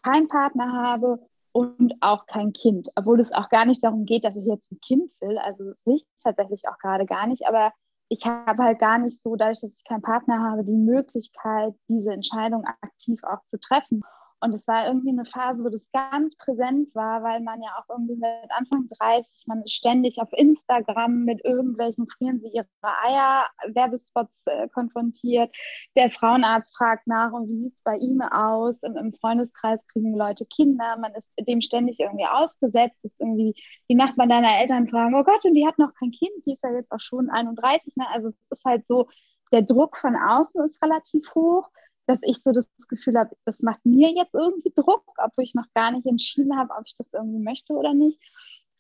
keinen 0.04 0.28
Partner 0.28 0.72
habe 0.72 1.20
und 1.52 1.94
auch 2.00 2.26
kein 2.26 2.54
Kind, 2.54 2.88
obwohl 2.96 3.20
es 3.20 3.34
auch 3.34 3.50
gar 3.50 3.66
nicht 3.66 3.84
darum 3.84 4.06
geht, 4.06 4.24
dass 4.24 4.36
ich 4.36 4.46
jetzt 4.46 4.72
ein 4.72 4.80
Kind 4.80 5.12
will. 5.20 5.38
Also 5.38 5.66
das 5.66 5.86
will 5.86 5.96
ich 5.96 6.06
tatsächlich 6.24 6.68
auch 6.68 6.78
gerade 6.78 7.06
gar 7.06 7.28
nicht, 7.28 7.46
aber 7.46 7.74
ich 8.08 8.26
habe 8.26 8.64
halt 8.64 8.80
gar 8.80 8.98
nicht 8.98 9.22
so, 9.22 9.36
dadurch, 9.36 9.62
dass 9.62 9.74
ich 9.74 9.84
keinen 9.86 10.02
Partner 10.02 10.40
habe, 10.42 10.64
die 10.64 10.76
Möglichkeit, 10.76 11.74
diese 11.88 12.12
Entscheidung 12.12 12.66
aktiv 12.66 13.24
auch 13.24 13.44
zu 13.46 13.58
treffen. 13.58 14.04
Und 14.44 14.56
es 14.56 14.68
war 14.68 14.88
irgendwie 14.88 15.10
eine 15.10 15.26
Phase, 15.26 15.64
wo 15.64 15.70
das 15.70 15.92
ganz 15.92 16.36
präsent 16.36 16.94
war, 16.96 17.22
weil 17.22 17.42
man 17.42 17.62
ja 17.62 17.70
auch 17.78 17.90
irgendwie 17.90 18.16
mit 18.16 18.50
Anfang 18.50 18.90
30, 18.90 19.46
man 19.46 19.62
ist 19.62 19.74
ständig 19.74 20.20
auf 20.20 20.34
Instagram 20.34 21.26
mit 21.26 21.46
irgendwelchen 21.46 22.08
frieren 22.08 22.40
sie 22.40 22.48
ihre 22.48 22.66
Eier 22.82 23.46
Werbespots 23.68 24.48
äh, 24.48 24.68
konfrontiert. 24.70 25.56
Der 25.96 26.10
Frauenarzt 26.10 26.76
fragt 26.76 27.06
nach, 27.06 27.32
und 27.32 27.50
wie 27.50 27.64
sieht 27.66 27.74
es 27.74 27.84
bei 27.84 27.98
ihm 27.98 28.22
aus? 28.22 28.78
Und 28.82 28.98
im 28.98 29.14
Freundeskreis 29.14 29.80
kriegen 29.94 30.16
Leute 30.16 30.46
Kinder. 30.48 30.98
Man 30.98 31.14
ist 31.14 31.28
dem 31.40 31.62
ständig 31.62 32.00
irgendwie 32.00 32.26
ausgesetzt. 32.26 32.98
Ist 33.04 33.20
irgendwie 33.20 33.54
die 33.90 33.96
Nachbarn 33.96 34.30
deiner 34.30 34.60
Eltern 34.60 34.88
fragen, 34.88 35.14
oh 35.14 35.24
Gott, 35.24 35.46
und 35.46 35.54
die 35.54 35.68
hat 35.68 35.78
noch 35.78 35.94
kein 35.94 36.12
Kind, 36.12 36.32
die 36.48 36.54
ist 36.54 36.64
ja 36.64 36.72
jetzt 36.72 36.92
auch 36.92 37.00
schon 37.00 37.30
31. 37.30 37.96
Ne? 37.96 38.06
Also 38.12 38.30
es 38.30 38.36
ist 38.50 38.66
halt 38.66 38.88
so, 38.88 39.08
der 39.52 39.62
Druck 39.62 39.98
von 39.98 40.16
außen 40.16 40.66
ist 40.66 40.82
relativ 40.82 41.36
hoch 41.36 41.70
dass 42.12 42.20
ich 42.24 42.42
so 42.44 42.52
das 42.52 42.70
Gefühl 42.88 43.18
habe, 43.18 43.36
das 43.46 43.60
macht 43.62 43.86
mir 43.86 44.10
jetzt 44.12 44.34
irgendwie 44.34 44.72
Druck, 44.76 45.04
obwohl 45.18 45.44
ich 45.44 45.56
noch 45.56 45.68
gar 45.74 45.92
nicht 45.92 46.06
entschieden 46.06 46.58
habe, 46.58 46.74
ob 46.78 46.84
ich 46.86 46.96
das 46.96 47.08
irgendwie 47.14 47.40
möchte 47.40 47.74
oder 47.74 47.94
nicht. 47.94 48.20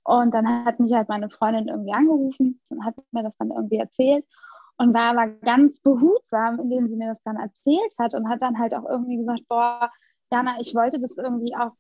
Und 0.04 0.34
dann 0.34 0.65
hat 0.65 0.80
mich 0.80 0.94
halt 0.94 1.10
meine 1.10 1.30
Freundin 1.30 1.67
irgendwie 1.67 1.94
angerufen 1.94 2.60
und 2.70 2.86
hat 2.86 2.96
mir 3.12 3.24
das 3.24 3.36
dann 3.38 3.52
irgendwie 3.52 3.78
erzählt 3.78 4.26
und 4.78 4.94
war 4.94 5.15
aber 5.15 5.28
ganz 5.28 5.80
behutsam, 5.80 6.60
indem 6.60 6.88
sie 6.88 6.96
mir 6.96 7.10
das 7.10 7.22
dann 7.24 7.38
erzählt 7.38 7.94
hat 8.00 8.15
und 8.15 8.28
hat 8.28 8.41
dann 8.41 8.58
halt 8.58 8.74
auch 8.74 8.88
irgendwie 8.89 9.17
gesagt, 9.17 9.48
boah, 9.48 9.91
Jana, 10.32 10.60
ich 10.60 10.74
wollte 10.74 11.00
das 11.00 11.12
irgendwie 11.17 11.56
auch 11.56 11.74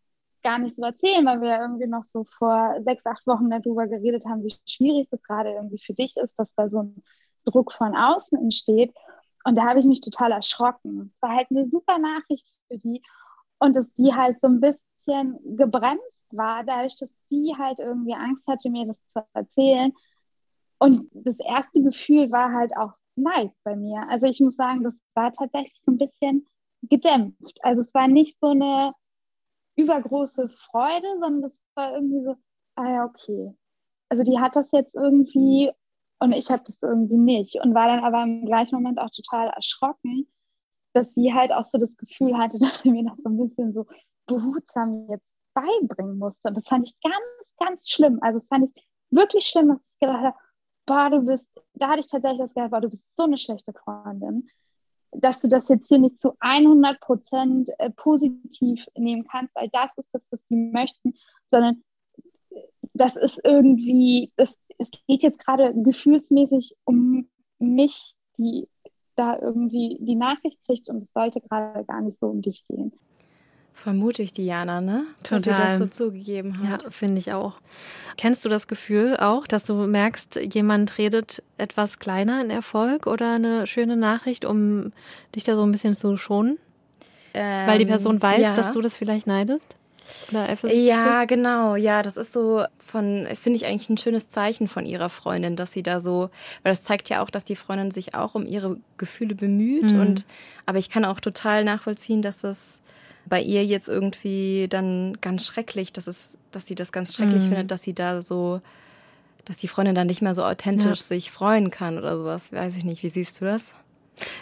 gar 0.43 0.59
nicht 0.59 0.75
so 0.75 0.83
erzählen, 0.83 1.25
weil 1.25 1.41
wir 1.41 1.49
ja 1.49 1.61
irgendwie 1.61 1.87
noch 1.87 2.03
so 2.03 2.25
vor 2.37 2.75
sechs, 2.83 3.05
acht 3.05 3.25
Wochen 3.27 3.49
darüber 3.49 3.87
geredet 3.87 4.25
haben, 4.25 4.43
wie 4.43 4.55
schwierig 4.67 5.07
das 5.09 5.21
gerade 5.23 5.51
irgendwie 5.51 5.79
für 5.79 5.93
dich 5.93 6.17
ist, 6.17 6.37
dass 6.37 6.53
da 6.53 6.69
so 6.69 6.83
ein 6.83 7.03
Druck 7.45 7.71
von 7.73 7.95
außen 7.95 8.37
entsteht. 8.39 8.93
Und 9.43 9.55
da 9.55 9.63
habe 9.63 9.79
ich 9.79 9.85
mich 9.85 10.01
total 10.01 10.31
erschrocken. 10.31 11.11
Es 11.13 11.21
war 11.21 11.35
halt 11.35 11.47
eine 11.49 11.65
super 11.65 11.97
Nachricht 11.97 12.47
für 12.67 12.77
die. 12.77 13.01
Und 13.59 13.75
dass 13.75 13.91
die 13.93 14.13
halt 14.13 14.39
so 14.41 14.47
ein 14.47 14.59
bisschen 14.59 15.39
gebremst 15.57 16.25
war, 16.31 16.63
dadurch, 16.63 16.97
dass 16.97 17.11
die 17.29 17.55
halt 17.57 17.79
irgendwie 17.79 18.13
Angst 18.13 18.45
hatte, 18.47 18.69
mir 18.69 18.85
das 18.85 19.05
zu 19.05 19.23
erzählen. 19.33 19.93
Und 20.79 21.09
das 21.13 21.37
erste 21.39 21.81
Gefühl 21.81 22.31
war 22.31 22.53
halt 22.53 22.75
auch 22.77 22.93
Neid 23.15 23.51
bei 23.63 23.75
mir. 23.75 24.07
Also 24.09 24.25
ich 24.27 24.39
muss 24.39 24.55
sagen, 24.55 24.83
das 24.83 24.95
war 25.13 25.31
tatsächlich 25.31 25.79
so 25.83 25.91
ein 25.91 25.97
bisschen 25.97 26.47
gedämpft. 26.83 27.59
Also 27.61 27.81
es 27.81 27.93
war 27.93 28.07
nicht 28.07 28.37
so 28.39 28.47
eine 28.47 28.93
übergroße 29.75 30.49
Freude, 30.49 31.07
sondern 31.19 31.41
das 31.43 31.61
war 31.75 31.93
irgendwie 31.93 32.23
so, 32.23 32.35
ah 32.75 32.89
ja, 32.89 33.05
okay. 33.05 33.53
Also 34.09 34.23
die 34.23 34.39
hat 34.39 34.55
das 34.55 34.71
jetzt 34.71 34.95
irgendwie 34.95 35.71
und 36.21 36.33
ich 36.33 36.51
habe 36.51 36.61
das 36.63 36.81
irgendwie 36.83 37.17
nicht 37.17 37.55
und 37.55 37.73
war 37.73 37.87
dann 37.87 38.03
aber 38.03 38.21
im 38.21 38.45
gleichen 38.45 38.75
Moment 38.75 38.99
auch 38.99 39.09
total 39.09 39.47
erschrocken, 39.49 40.27
dass 40.93 41.11
sie 41.15 41.33
halt 41.33 41.51
auch 41.51 41.65
so 41.65 41.79
das 41.79 41.97
Gefühl 41.97 42.37
hatte, 42.37 42.59
dass 42.59 42.81
sie 42.81 42.91
mir 42.91 43.03
das 43.03 43.17
so 43.23 43.29
ein 43.29 43.37
bisschen 43.37 43.73
so 43.73 43.87
behutsam 44.27 45.07
jetzt 45.09 45.33
beibringen 45.55 46.19
musste. 46.19 46.49
Und 46.49 46.57
das 46.57 46.67
fand 46.67 46.87
ich 46.87 46.93
ganz, 47.01 47.55
ganz 47.57 47.89
schlimm. 47.89 48.19
Also 48.21 48.37
das 48.37 48.47
fand 48.47 48.69
ich 48.69 48.87
wirklich 49.09 49.47
schlimm, 49.47 49.69
dass 49.69 49.93
ich 49.93 49.99
gedacht 49.99 50.23
habe, 50.23 50.37
boah, 50.85 51.09
du 51.09 51.25
bist, 51.25 51.47
da 51.73 51.89
hatte 51.89 52.01
ich 52.01 52.07
tatsächlich 52.07 52.41
das 52.41 52.53
Gefühl, 52.53 52.69
boah, 52.69 52.81
du 52.81 52.89
bist 52.89 53.15
so 53.15 53.23
eine 53.23 53.39
schlechte 53.39 53.73
Freundin, 53.73 54.47
dass 55.13 55.41
du 55.41 55.47
das 55.47 55.67
jetzt 55.69 55.87
hier 55.87 55.99
nicht 55.99 56.19
zu 56.19 56.35
100 56.39 56.99
Prozent 56.99 57.71
äh, 57.79 57.89
positiv 57.89 58.85
nehmen 58.95 59.27
kannst, 59.27 59.55
weil 59.55 59.69
das 59.69 59.89
ist 59.97 60.13
das, 60.13 60.23
was 60.29 60.39
sie 60.47 60.55
möchten, 60.55 61.15
sondern 61.47 61.83
das 62.93 63.15
ist 63.15 63.39
irgendwie, 63.43 64.31
das, 64.35 64.57
es 64.81 64.89
geht 65.07 65.23
jetzt 65.23 65.39
gerade 65.45 65.73
gefühlsmäßig 65.75 66.75
um 66.85 67.29
mich, 67.59 68.15
die 68.37 68.67
da 69.15 69.37
irgendwie 69.39 69.97
die 70.01 70.15
Nachricht 70.15 70.57
kriegt 70.65 70.89
und 70.89 71.03
es 71.03 71.13
sollte 71.13 71.41
gerade 71.41 71.85
gar 71.85 72.01
nicht 72.01 72.19
so 72.19 72.27
um 72.27 72.41
dich 72.41 72.65
gehen. 72.67 72.91
Vermute 73.73 74.21
ich 74.21 74.33
Diana, 74.33 74.81
ne? 74.81 75.05
Total. 75.23 75.41
Dass 75.41 75.43
sie 75.43 75.63
das 75.63 75.77
so 75.77 76.05
zugegeben 76.05 76.67
hat. 76.67 76.83
Ja, 76.83 76.89
finde 76.89 77.19
ich 77.19 77.31
auch. 77.31 77.53
Kennst 78.17 78.43
du 78.43 78.49
das 78.49 78.67
Gefühl 78.67 79.17
auch, 79.17 79.47
dass 79.47 79.63
du 79.63 79.73
merkst, 79.73 80.39
jemand 80.53 80.97
redet 80.97 81.41
etwas 81.57 81.99
kleiner 81.99 82.41
in 82.41 82.49
Erfolg 82.49 83.07
oder 83.07 83.35
eine 83.35 83.67
schöne 83.67 83.95
Nachricht, 83.95 84.45
um 84.45 84.91
dich 85.35 85.43
da 85.43 85.55
so 85.55 85.63
ein 85.63 85.71
bisschen 85.71 85.93
zu 85.93 86.17
schonen? 86.17 86.57
Ähm, 87.33 87.67
Weil 87.67 87.79
die 87.79 87.85
Person 87.85 88.21
weiß, 88.21 88.41
ja. 88.41 88.53
dass 88.53 88.71
du 88.71 88.81
das 88.81 88.95
vielleicht 88.95 89.25
neidest? 89.25 89.77
Oder 90.31 90.73
Ja, 90.73 91.25
genau. 91.25 91.75
Ja, 91.75 92.01
das 92.01 92.17
ist 92.17 92.33
so 92.33 92.65
von, 92.79 93.27
finde 93.33 93.57
ich 93.57 93.65
eigentlich 93.65 93.89
ein 93.89 93.97
schönes 93.97 94.29
Zeichen 94.29 94.67
von 94.67 94.85
ihrer 94.85 95.09
Freundin, 95.09 95.55
dass 95.55 95.71
sie 95.71 95.83
da 95.83 95.99
so, 95.99 96.29
weil 96.63 96.71
das 96.71 96.83
zeigt 96.83 97.09
ja 97.09 97.21
auch, 97.23 97.29
dass 97.29 97.45
die 97.45 97.55
Freundin 97.55 97.91
sich 97.91 98.15
auch 98.15 98.35
um 98.35 98.45
ihre 98.45 98.77
Gefühle 98.97 99.35
bemüht. 99.35 99.93
Mhm. 99.93 99.99
Und 99.99 100.25
aber 100.65 100.77
ich 100.79 100.89
kann 100.89 101.05
auch 101.05 101.19
total 101.19 101.63
nachvollziehen, 101.63 102.21
dass 102.21 102.37
das 102.39 102.81
bei 103.25 103.41
ihr 103.41 103.63
jetzt 103.65 103.87
irgendwie 103.87 104.67
dann 104.69 105.17
ganz 105.21 105.45
schrecklich, 105.45 105.93
dass 105.93 106.07
es, 106.07 106.37
dass 106.51 106.65
sie 106.65 106.75
das 106.75 106.91
ganz 106.91 107.15
schrecklich 107.15 107.43
Mhm. 107.43 107.47
findet, 107.49 107.71
dass 107.71 107.83
sie 107.83 107.93
da 107.93 108.21
so, 108.21 108.61
dass 109.45 109.57
die 109.57 109.67
Freundin 109.67 109.95
dann 109.95 110.07
nicht 110.07 110.21
mehr 110.21 110.35
so 110.35 110.43
authentisch 110.43 110.99
Ja. 110.99 111.05
sich 111.05 111.31
freuen 111.31 111.69
kann 111.71 111.97
oder 111.97 112.17
sowas. 112.17 112.51
Weiß 112.51 112.75
ich 112.77 112.83
nicht. 112.83 113.03
Wie 113.03 113.09
siehst 113.09 113.39
du 113.41 113.45
das? 113.45 113.73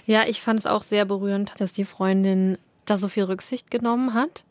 Ja, 0.06 0.24
ich 0.28 0.42
fand 0.42 0.60
es 0.60 0.66
auch 0.66 0.84
sehr 0.84 1.06
berührend, 1.06 1.54
dass 1.58 1.74
die 1.74 1.86
Freundin 1.86 2.58
da 2.86 2.98
so 2.98 3.08
viel 3.08 3.24
Rücksicht 3.26 3.70
genommen 3.70 4.14
hat. 4.14 4.44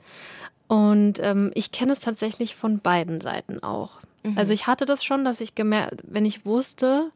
Und 0.69 1.19
ähm, 1.21 1.51
ich 1.55 1.73
kenne 1.73 1.93
es 1.93 2.01
tatsächlich 2.01 2.55
von 2.55 2.79
beiden 2.79 3.21
Seiten 3.21 3.62
auch. 3.62 3.93
Also 4.37 4.53
ich 4.53 4.66
hatte 4.66 4.85
das 4.85 5.05
schon, 5.05 5.25
dass 5.25 5.41
ich 5.41 5.55
gemerkt, 5.55 6.03
wenn 6.07 6.27
ich 6.27 6.45
wusste, 6.45 7.11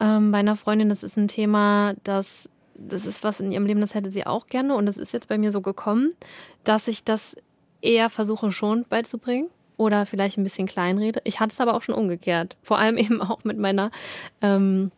ähm, 0.00 0.32
bei 0.32 0.38
einer 0.38 0.56
Freundin, 0.56 0.88
das 0.88 1.02
ist 1.02 1.16
ein 1.16 1.28
Thema, 1.28 1.94
das, 2.04 2.48
das 2.74 3.06
ist 3.06 3.24
was 3.24 3.40
in 3.40 3.52
ihrem 3.52 3.66
Leben, 3.66 3.80
das 3.80 3.94
hätte 3.94 4.10
sie 4.10 4.26
auch 4.26 4.46
gerne. 4.46 4.74
Und 4.74 4.88
es 4.88 4.96
ist 4.96 5.12
jetzt 5.12 5.28
bei 5.28 5.38
mir 5.38 5.52
so 5.52 5.60
gekommen, 5.60 6.12
dass 6.64 6.88
ich 6.88 7.04
das 7.04 7.36
eher 7.80 8.10
versuche 8.10 8.52
schon 8.52 8.84
beizubringen 8.88 9.48
oder 9.76 10.04
vielleicht 10.06 10.38
ein 10.38 10.44
bisschen 10.44 10.66
kleinrede. 10.66 11.20
Ich 11.24 11.40
hatte 11.40 11.52
es 11.52 11.60
aber 11.60 11.74
auch 11.74 11.82
schon 11.82 11.94
umgekehrt. 11.94 12.56
Vor 12.62 12.78
allem 12.78 12.96
eben 12.98 13.22
auch 13.22 13.44
mit 13.44 13.58
meiner 13.58 13.90
ähm, 14.42 14.90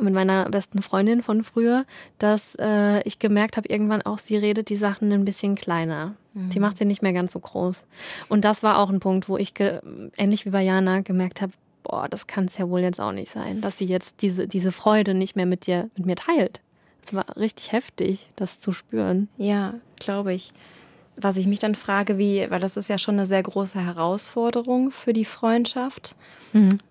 mit 0.00 0.14
meiner 0.14 0.48
besten 0.48 0.82
Freundin 0.82 1.22
von 1.22 1.44
früher, 1.44 1.84
dass 2.18 2.56
äh, 2.58 3.00
ich 3.02 3.18
gemerkt 3.18 3.56
habe, 3.56 3.68
irgendwann 3.68 4.02
auch, 4.02 4.18
sie 4.18 4.36
redet 4.36 4.68
die 4.68 4.76
Sachen 4.76 5.12
ein 5.12 5.24
bisschen 5.24 5.54
kleiner. 5.54 6.14
Sie 6.48 6.60
macht 6.60 6.78
sie 6.78 6.84
nicht 6.84 7.02
mehr 7.02 7.12
ganz 7.12 7.32
so 7.32 7.40
groß. 7.40 7.86
Und 8.28 8.44
das 8.44 8.62
war 8.62 8.78
auch 8.78 8.88
ein 8.88 9.00
Punkt, 9.00 9.28
wo 9.28 9.36
ich, 9.36 9.52
ähnlich 10.16 10.46
wie 10.46 10.50
bei 10.50 10.62
Jana, 10.62 11.00
gemerkt 11.00 11.42
habe, 11.42 11.52
boah, 11.82 12.08
das 12.08 12.26
kann 12.28 12.44
es 12.44 12.56
ja 12.56 12.68
wohl 12.68 12.80
jetzt 12.80 13.00
auch 13.00 13.12
nicht 13.12 13.32
sein, 13.32 13.60
dass 13.60 13.78
sie 13.78 13.86
jetzt 13.86 14.22
diese, 14.22 14.46
diese 14.46 14.70
Freude 14.70 15.14
nicht 15.14 15.34
mehr 15.34 15.46
mit 15.46 15.66
dir, 15.66 15.90
mit 15.96 16.06
mir 16.06 16.16
teilt. 16.16 16.60
Es 17.02 17.14
war 17.14 17.36
richtig 17.36 17.72
heftig, 17.72 18.28
das 18.36 18.60
zu 18.60 18.72
spüren. 18.72 19.28
Ja, 19.38 19.74
glaube 19.98 20.32
ich. 20.32 20.52
Was 21.16 21.36
ich 21.36 21.46
mich 21.46 21.58
dann 21.58 21.74
frage, 21.74 22.16
wie, 22.16 22.46
weil 22.50 22.60
das 22.60 22.76
ist 22.78 22.88
ja 22.88 22.96
schon 22.96 23.16
eine 23.16 23.26
sehr 23.26 23.42
große 23.42 23.78
Herausforderung 23.78 24.90
für 24.90 25.12
die 25.12 25.26
Freundschaft, 25.26 26.16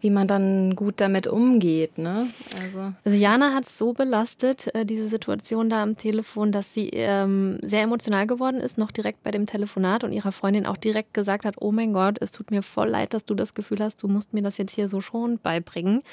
wie 0.02 0.10
man 0.10 0.28
dann 0.28 0.76
gut 0.76 0.96
damit 1.02 1.28
umgeht, 1.28 1.98
ne? 1.98 2.28
Also. 2.62 2.94
Also 3.04 3.18
Jana 3.18 3.54
hat 3.54 3.66
es 3.66 3.78
so 3.78 3.94
belastet, 3.94 4.74
äh, 4.74 4.86
diese 4.86 5.10
Situation 5.10 5.70
da 5.70 5.84
am 5.84 5.98
Telefon, 5.98 6.52
dass 6.52 6.74
sie 6.74 6.90
ähm, 6.94 7.58
sehr 7.66 7.82
emotional 7.82 8.26
geworden 8.28 8.62
ist, 8.62 8.78
noch 8.78 8.92
direkt 8.92 9.24
bei 9.24 9.32
dem 9.32 9.46
Telefonat 9.48 10.04
und 10.04 10.14
ihrer 10.14 10.32
Freundin 10.32 10.66
auch 10.66 10.78
direkt 10.78 11.14
gesagt 11.14 11.44
hat, 11.44 11.56
oh 11.60 11.72
mein 11.72 11.92
Gott, 11.92 12.18
es 12.22 12.32
tut 12.32 12.52
mir 12.52 12.62
voll 12.62 12.88
leid, 12.90 13.14
dass 13.14 13.26
du 13.26 13.34
das 13.36 13.54
Gefühl 13.54 13.80
hast, 13.80 14.02
du 14.02 14.08
musst 14.08 14.34
mir 14.34 14.44
das 14.44 14.58
jetzt 14.58 14.76
hier 14.76 14.88
so 14.88 15.02
schon 15.02 15.40
beibringen. 15.40 16.04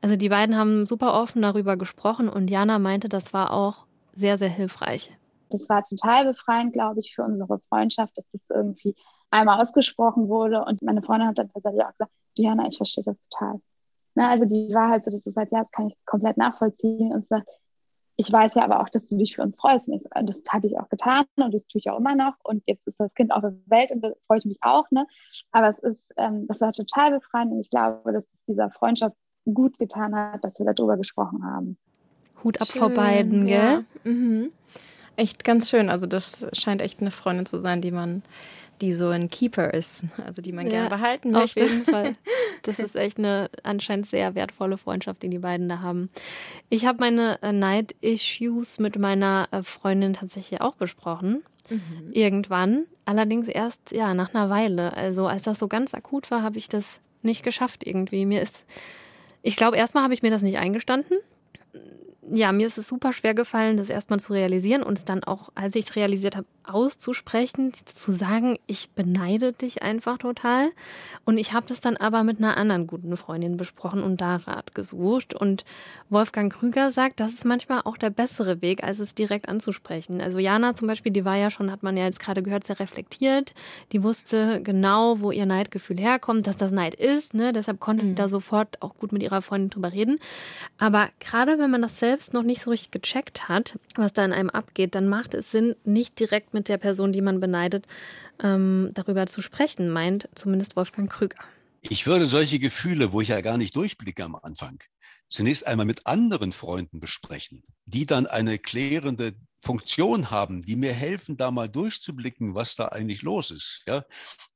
Also 0.00 0.14
die 0.16 0.28
beiden 0.28 0.56
haben 0.56 0.86
super 0.86 1.14
offen 1.14 1.42
darüber 1.42 1.76
gesprochen 1.76 2.28
und 2.28 2.50
Jana 2.50 2.78
meinte, 2.78 3.08
das 3.08 3.32
war 3.32 3.52
auch 3.52 3.86
sehr, 4.14 4.38
sehr 4.38 4.50
hilfreich. 4.50 5.10
Das 5.52 5.68
war 5.68 5.82
total 5.82 6.26
befreiend, 6.26 6.72
glaube 6.72 7.00
ich, 7.00 7.14
für 7.14 7.22
unsere 7.22 7.58
Freundschaft, 7.68 8.16
dass 8.16 8.28
das 8.30 8.40
irgendwie 8.48 8.94
einmal 9.30 9.60
ausgesprochen 9.60 10.28
wurde. 10.28 10.64
Und 10.64 10.82
meine 10.82 11.02
Freundin 11.02 11.28
hat 11.28 11.38
dann 11.38 11.48
tatsächlich 11.48 11.84
auch 11.84 11.92
gesagt, 11.92 12.12
Diana, 12.36 12.66
ich 12.68 12.76
verstehe 12.76 13.04
das 13.04 13.20
total. 13.28 13.60
Ne, 14.14 14.28
also 14.28 14.44
die 14.44 14.74
war 14.74 14.90
halt 14.90 15.04
so, 15.04 15.10
dass 15.10 15.22
du 15.22 15.30
sagst, 15.30 15.52
ja, 15.52 15.62
das 15.62 15.70
kann 15.70 15.88
ich 15.88 15.96
komplett 16.04 16.36
nachvollziehen. 16.36 17.12
Und 17.12 17.26
sagt, 17.28 17.48
ich 18.16 18.30
weiß 18.30 18.54
ja 18.54 18.64
aber 18.64 18.80
auch, 18.80 18.88
dass 18.88 19.08
du 19.08 19.16
dich 19.16 19.36
für 19.36 19.42
uns 19.42 19.56
freust. 19.56 19.88
Und 19.88 19.94
ich, 19.94 20.02
so, 20.02 20.08
das 20.22 20.42
habe 20.48 20.66
ich 20.66 20.78
auch 20.78 20.88
getan 20.88 21.24
und 21.36 21.52
das 21.54 21.66
tue 21.66 21.78
ich 21.78 21.90
auch 21.90 21.98
immer 21.98 22.14
noch. 22.14 22.34
Und 22.44 22.62
jetzt 22.66 22.86
ist 22.86 23.00
das 23.00 23.14
Kind 23.14 23.32
auf 23.32 23.40
der 23.40 23.54
Welt 23.66 23.90
und 23.90 24.02
da 24.02 24.12
freue 24.26 24.38
ich 24.38 24.44
mich 24.44 24.58
auch. 24.60 24.90
Ne? 24.90 25.06
Aber 25.50 25.70
es 25.70 25.78
ist, 25.78 26.00
ähm, 26.16 26.46
das 26.46 26.60
war 26.60 26.72
total 26.72 27.12
befreiend 27.12 27.52
und 27.52 27.60
ich 27.60 27.70
glaube, 27.70 28.12
dass 28.12 28.24
es 28.32 28.44
dieser 28.44 28.70
Freundschaft 28.70 29.16
gut 29.52 29.78
getan 29.78 30.14
hat, 30.14 30.44
dass 30.44 30.58
wir 30.58 30.72
darüber 30.72 30.96
gesprochen 30.96 31.44
haben. 31.44 31.78
Hut 32.44 32.60
ab 32.60 32.68
vor 32.68 32.90
beiden, 32.90 33.46
gell? 33.46 33.84
Ja. 34.04 34.10
Mhm. 34.10 34.52
Echt 35.22 35.44
ganz 35.44 35.70
schön. 35.70 35.88
Also 35.88 36.06
das 36.06 36.48
scheint 36.52 36.82
echt 36.82 37.00
eine 37.00 37.12
Freundin 37.12 37.46
zu 37.46 37.60
sein, 37.60 37.80
die 37.80 37.92
man, 37.92 38.24
die 38.80 38.92
so 38.92 39.08
ein 39.10 39.30
Keeper 39.30 39.72
ist, 39.72 40.04
also 40.26 40.42
die 40.42 40.50
man 40.50 40.68
gerne 40.68 40.88
behalten 40.88 41.36
auf 41.36 41.42
möchte. 41.42 41.64
jeden 41.64 41.84
Fall. 41.84 42.16
Das 42.64 42.78
ist 42.78 42.94
echt 42.94 43.18
eine 43.18 43.50
anscheinend 43.64 44.06
sehr 44.06 44.36
wertvolle 44.36 44.78
Freundschaft, 44.78 45.24
die 45.24 45.28
die 45.28 45.38
beiden 45.38 45.68
da 45.68 45.80
haben. 45.80 46.10
Ich 46.68 46.86
habe 46.86 46.98
meine 47.00 47.42
äh, 47.42 47.50
Night-Issues 47.50 48.78
mit 48.78 48.96
meiner 49.00 49.48
äh, 49.50 49.64
Freundin 49.64 50.14
tatsächlich 50.14 50.60
auch 50.60 50.76
besprochen. 50.76 51.42
Irgendwann. 52.12 52.84
Allerdings 53.04 53.48
erst 53.48 53.90
ja 53.90 54.14
nach 54.14 54.32
einer 54.32 54.48
Weile. 54.48 54.96
Also 54.96 55.26
als 55.26 55.42
das 55.42 55.58
so 55.58 55.66
ganz 55.66 55.92
akut 55.92 56.30
war, 56.30 56.42
habe 56.42 56.56
ich 56.56 56.68
das 56.68 57.00
nicht 57.22 57.42
geschafft 57.42 57.84
irgendwie. 57.84 58.26
Mir 58.26 58.42
ist, 58.42 58.64
ich 59.42 59.56
glaube, 59.56 59.76
erstmal 59.76 60.04
habe 60.04 60.14
ich 60.14 60.22
mir 60.22 60.30
das 60.30 60.42
nicht 60.42 60.58
eingestanden. 60.58 61.18
Ja, 62.24 62.52
mir 62.52 62.68
ist 62.68 62.78
es 62.78 62.86
super 62.86 63.12
schwer 63.12 63.34
gefallen, 63.34 63.76
das 63.76 63.90
erstmal 63.90 64.20
zu 64.20 64.32
realisieren 64.32 64.84
und 64.84 64.96
es 64.96 65.04
dann 65.04 65.24
auch, 65.24 65.48
als 65.56 65.74
ich 65.74 65.86
es 65.88 65.96
realisiert 65.96 66.36
habe, 66.36 66.46
auszusprechen, 66.64 67.72
zu 67.94 68.12
sagen, 68.12 68.58
ich 68.66 68.90
beneide 68.90 69.52
dich 69.52 69.82
einfach 69.82 70.18
total. 70.18 70.70
Und 71.24 71.38
ich 71.38 71.52
habe 71.52 71.66
das 71.66 71.80
dann 71.80 71.96
aber 71.96 72.22
mit 72.22 72.38
einer 72.38 72.56
anderen 72.56 72.86
guten 72.86 73.16
Freundin 73.16 73.56
besprochen 73.56 74.02
und 74.02 74.20
da 74.20 74.36
Rat 74.36 74.74
gesucht. 74.74 75.34
Und 75.34 75.64
Wolfgang 76.08 76.52
Krüger 76.52 76.90
sagt, 76.90 77.20
das 77.20 77.32
ist 77.32 77.44
manchmal 77.44 77.82
auch 77.84 77.96
der 77.96 78.10
bessere 78.10 78.62
Weg, 78.62 78.82
als 78.82 79.00
es 79.00 79.14
direkt 79.14 79.48
anzusprechen. 79.48 80.20
Also 80.20 80.38
Jana 80.38 80.74
zum 80.74 80.88
Beispiel, 80.88 81.12
die 81.12 81.24
war 81.24 81.36
ja 81.36 81.50
schon, 81.50 81.70
hat 81.70 81.82
man 81.82 81.96
ja 81.96 82.04
jetzt 82.04 82.20
gerade 82.20 82.42
gehört, 82.42 82.66
sehr 82.66 82.80
reflektiert. 82.80 83.54
Die 83.92 84.02
wusste 84.02 84.62
genau, 84.62 85.20
wo 85.20 85.30
ihr 85.30 85.46
Neidgefühl 85.46 85.98
herkommt, 85.98 86.46
dass 86.46 86.56
das 86.56 86.72
Neid 86.72 86.94
ist. 86.94 87.34
Ne? 87.34 87.52
Deshalb 87.52 87.80
konnte 87.80 88.04
die 88.04 88.14
da 88.14 88.28
sofort 88.28 88.80
auch 88.82 88.96
gut 88.96 89.12
mit 89.12 89.22
ihrer 89.22 89.42
Freundin 89.42 89.70
drüber 89.70 89.92
reden. 89.92 90.18
Aber 90.78 91.08
gerade 91.20 91.58
wenn 91.58 91.70
man 91.70 91.82
das 91.82 91.98
selbst 91.98 92.32
noch 92.32 92.42
nicht 92.42 92.62
so 92.62 92.70
richtig 92.70 92.90
gecheckt 92.90 93.48
hat, 93.48 93.78
was 93.96 94.12
da 94.12 94.24
in 94.24 94.32
einem 94.32 94.50
abgeht, 94.50 94.94
dann 94.94 95.08
macht 95.08 95.34
es 95.34 95.50
Sinn, 95.50 95.74
nicht 95.84 96.18
direkt 96.18 96.51
mit 96.54 96.68
der 96.68 96.78
Person, 96.78 97.12
die 97.12 97.22
man 97.22 97.40
beneidet, 97.40 97.86
ähm, 98.42 98.90
darüber 98.94 99.26
zu 99.26 99.42
sprechen, 99.42 99.90
meint 99.90 100.28
zumindest 100.34 100.76
Wolfgang 100.76 101.10
Krüger. 101.10 101.38
Ich 101.82 102.06
würde 102.06 102.26
solche 102.26 102.58
Gefühle, 102.58 103.12
wo 103.12 103.20
ich 103.20 103.28
ja 103.28 103.40
gar 103.40 103.58
nicht 103.58 103.74
durchblicke 103.74 104.24
am 104.24 104.36
Anfang, 104.36 104.78
zunächst 105.28 105.66
einmal 105.66 105.86
mit 105.86 106.06
anderen 106.06 106.52
Freunden 106.52 107.00
besprechen, 107.00 107.62
die 107.86 108.06
dann 108.06 108.26
eine 108.26 108.58
klärende 108.58 109.32
Funktion 109.64 110.30
haben, 110.30 110.62
die 110.62 110.76
mir 110.76 110.92
helfen, 110.92 111.36
da 111.36 111.50
mal 111.50 111.68
durchzublicken, 111.68 112.54
was 112.54 112.74
da 112.74 112.88
eigentlich 112.88 113.22
los 113.22 113.50
ist, 113.50 113.82
ja, 113.86 114.04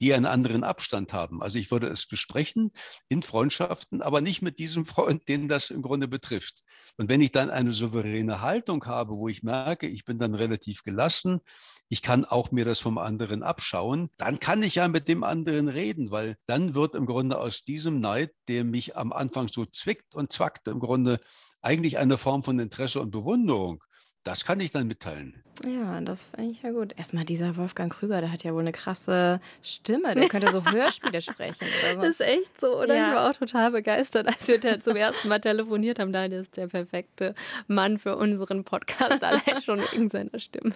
die 0.01 0.13
einen 0.13 0.27
anderen 0.27 0.65
Abstand 0.65 1.13
haben. 1.13 1.43
Also 1.43 1.59
ich 1.59 1.71
würde 1.71 1.87
es 1.87 2.07
besprechen 2.07 2.73
in 3.09 3.23
Freundschaften, 3.23 4.03
aber 4.03 4.21
nicht 4.21 4.43
mit 4.43 4.59
diesem 4.59 4.85
Freund, 4.85 5.29
den 5.29 5.49
das 5.49 5.71
im 5.71 5.83
Grunde 5.83 6.09
betrifft. 6.09 6.63
Und 6.97 7.09
wenn 7.09 7.21
ich 7.21 7.31
dann 7.31 7.51
eine 7.51 7.71
souveräne 7.71 8.41
Haltung 8.41 8.85
habe, 8.87 9.17
wo 9.17 9.29
ich 9.29 9.45
merke, 9.45 9.87
ich 9.87 10.05
bin 10.05 10.19
dann 10.19 10.35
relativ 10.35 10.83
gelassen, 10.83 11.41
ich 11.89 12.03
kann 12.03 12.25
auch 12.25 12.51
mir 12.51 12.65
das 12.65 12.81
vom 12.81 12.99
anderen 12.99 13.43
abschauen, 13.43 14.11
dann 14.17 14.41
kann 14.41 14.63
ich 14.63 14.77
ja 14.77 14.89
mit 14.89 15.09
dem 15.09 15.23
anderen 15.23 15.69
reden, 15.69 16.11
weil 16.11 16.37
dann 16.47 16.75
wird 16.75 16.95
im 16.95 17.07
Grunde 17.07 17.39
aus 17.39 17.65
diesem 17.65 18.01
Neid, 18.01 18.33
der 18.49 18.65
mich 18.65 18.97
am 18.97 19.13
Anfang 19.13 19.49
so 19.49 19.65
zwickt 19.65 20.15
und 20.15 20.33
zwackt, 20.33 20.69
im 20.69 20.81
Grunde 20.81 21.21
eigentlich 21.63 21.99
eine 21.99 22.19
Form 22.19 22.43
von 22.43 22.59
Interesse 22.59 23.01
und 23.01 23.11
Bewunderung. 23.11 23.83
Das 24.27 24.45
kann 24.45 24.59
ich 24.59 24.73
dann 24.73 24.89
mitteilen. 24.89 25.35
Ja, 25.65 26.01
das 26.01 26.25
finde 26.25 26.51
ich 26.51 26.63
ja 26.63 26.73
gut. 26.73 26.93
Erstmal 26.97 27.25
dieser 27.25 27.57
Wolfgang 27.57 27.93
Krüger, 27.93 28.21
der 28.21 28.33
hat 28.33 28.43
ja 28.43 28.53
wohl 28.53 28.61
eine 28.61 28.73
krasse 28.73 29.41
Stimme. 29.63 30.17
Der 30.17 30.29
könnte 30.29 30.51
so 30.51 30.65
Hörspiele 30.71 31.23
sprechen 31.23 31.65
oder 31.65 31.95
so. 31.95 32.01
Das 32.01 32.11
ist 32.11 32.21
echt 32.21 32.61
so, 32.61 32.77
oder? 32.77 32.97
Ja. 32.97 33.07
Ich 33.07 33.15
war 33.15 33.31
auch 33.31 33.37
total 33.37 33.71
begeistert, 33.71 34.27
als 34.27 34.49
wir 34.49 34.59
da 34.59 34.81
zum 34.81 34.97
ersten 34.97 35.29
Mal 35.29 35.41
telefoniert 35.41 36.01
haben. 36.01 36.13
Daniel 36.13 36.41
ist 36.41 36.57
der 36.57 36.67
perfekte 36.67 37.37
Mann 37.69 37.99
für 37.99 38.17
unseren 38.17 38.65
Podcast, 38.65 39.23
allein 39.23 39.63
schon 39.63 39.81
wegen 39.93 40.11
seiner 40.11 40.41
Stimme. 40.41 40.75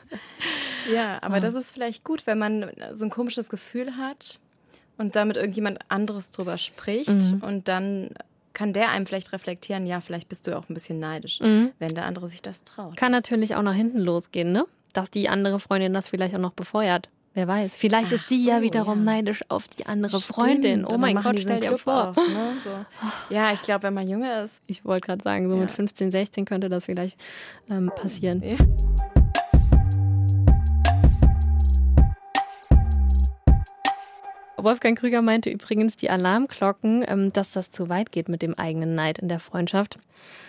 Ja, 0.95 1.19
aber 1.21 1.41
das 1.41 1.55
ist 1.55 1.73
vielleicht 1.73 2.05
gut, 2.05 2.29
wenn 2.29 2.39
man 2.39 2.71
so 2.93 3.05
ein 3.05 3.11
komisches 3.11 3.49
Gefühl 3.49 3.97
hat 3.97 4.39
und 4.97 5.17
damit 5.17 5.37
irgendjemand 5.37 5.81
anderes 5.89 6.31
drüber 6.31 6.57
spricht 6.57 7.09
und 7.09 7.67
dann 7.67 8.11
kann 8.61 8.75
der 8.75 8.91
einem 8.91 9.07
vielleicht 9.07 9.33
reflektieren, 9.33 9.87
ja, 9.87 10.03
vielleicht 10.03 10.29
bist 10.29 10.47
du 10.47 10.55
auch 10.55 10.69
ein 10.69 10.75
bisschen 10.75 10.99
neidisch, 11.01 11.39
wenn 11.41 11.95
der 11.95 12.05
andere 12.05 12.29
sich 12.29 12.43
das 12.43 12.63
traut. 12.63 12.95
Kann 12.95 13.11
natürlich 13.11 13.55
auch 13.55 13.63
nach 13.63 13.73
hinten 13.73 14.01
losgehen, 14.01 14.53
ne? 14.53 14.67
Dass 14.93 15.11
die 15.11 15.31
andere 15.31 15.61
Freundin 15.61 15.95
das 15.95 16.09
vielleicht 16.09 16.35
auch 16.35 16.41
noch 16.41 16.53
befeuert. 16.53 17.09
Wer 17.33 17.49
weiß. 17.49 17.73
Vielleicht 17.75 18.09
Ach 18.09 18.17
ist 18.17 18.29
die 18.29 18.45
ja 18.45 18.59
so, 18.59 18.63
wiederum 18.65 18.99
ja. 18.99 19.13
neidisch 19.15 19.41
auf 19.49 19.67
die 19.67 19.87
andere 19.87 20.21
Freundin. 20.21 20.81
Stimmt, 20.81 20.91
Oh 20.91 20.97
und 20.97 21.01
mein 21.01 21.17
Gott, 21.23 21.41
stell 21.41 21.61
dir 21.61 21.79
vor. 21.79 22.09
Auf, 22.11 22.17
ne? 22.17 22.53
so. 22.63 23.35
Ja, 23.35 23.51
ich 23.51 23.63
glaube, 23.63 23.85
wenn 23.85 23.95
man 23.95 24.07
jünger 24.07 24.43
ist. 24.45 24.61
Ich 24.67 24.85
wollte 24.85 25.07
gerade 25.07 25.25
sagen, 25.25 25.49
so 25.49 25.55
Ja. 25.57 25.63
mit 25.63 25.71
15, 25.71 26.11
16 26.11 26.45
könnte 26.45 26.69
das 26.69 26.85
vielleicht 26.85 27.19
ähm, 27.71 27.91
passieren. 27.97 28.43
Ja. 28.43 29.20
Wolfgang 34.65 34.99
Krüger 34.99 35.23
meinte 35.23 35.51
übrigens, 35.51 35.97
die 35.97 36.11
Alarmglocken, 36.11 37.05
ähm, 37.07 37.33
dass 37.33 37.53
das 37.53 37.71
zu 37.71 37.89
weit 37.89 38.13
geht 38.13 38.29
mit 38.29 38.43
dem 38.43 38.55
eigenen 38.55 38.95
Neid 38.95 39.19
in 39.19 39.29
der 39.29 39.41
Freundschaft. 39.41 39.99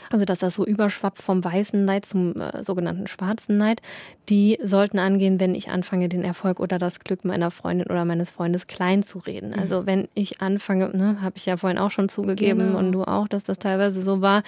Also, 0.09 0.25
dass 0.25 0.39
das 0.39 0.55
so 0.55 0.65
überschwappt 0.65 1.21
vom 1.21 1.43
weißen 1.43 1.85
Neid 1.85 2.05
zum 2.05 2.35
äh, 2.35 2.63
sogenannten 2.63 3.07
schwarzen 3.07 3.57
Neid, 3.57 3.81
die 4.27 4.59
sollten 4.61 4.99
angehen, 4.99 5.39
wenn 5.39 5.55
ich 5.55 5.69
anfange, 5.69 6.09
den 6.09 6.23
Erfolg 6.23 6.59
oder 6.59 6.77
das 6.77 6.99
Glück 6.99 7.23
meiner 7.23 7.49
Freundin 7.49 7.87
oder 7.87 8.03
meines 8.03 8.29
Freundes 8.29 8.67
klein 8.67 9.03
zu 9.03 9.19
reden. 9.19 9.53
Also, 9.53 9.81
mhm. 9.81 9.85
wenn 9.85 10.07
ich 10.13 10.41
anfange, 10.41 10.89
ne, 10.95 11.21
habe 11.21 11.37
ich 11.37 11.45
ja 11.45 11.55
vorhin 11.55 11.79
auch 11.79 11.91
schon 11.91 12.09
zugegeben 12.09 12.67
genau. 12.67 12.79
und 12.79 12.91
du 12.91 13.03
auch, 13.03 13.29
dass 13.29 13.43
das 13.43 13.57
teilweise 13.57 14.01
so 14.01 14.21
war, 14.21 14.43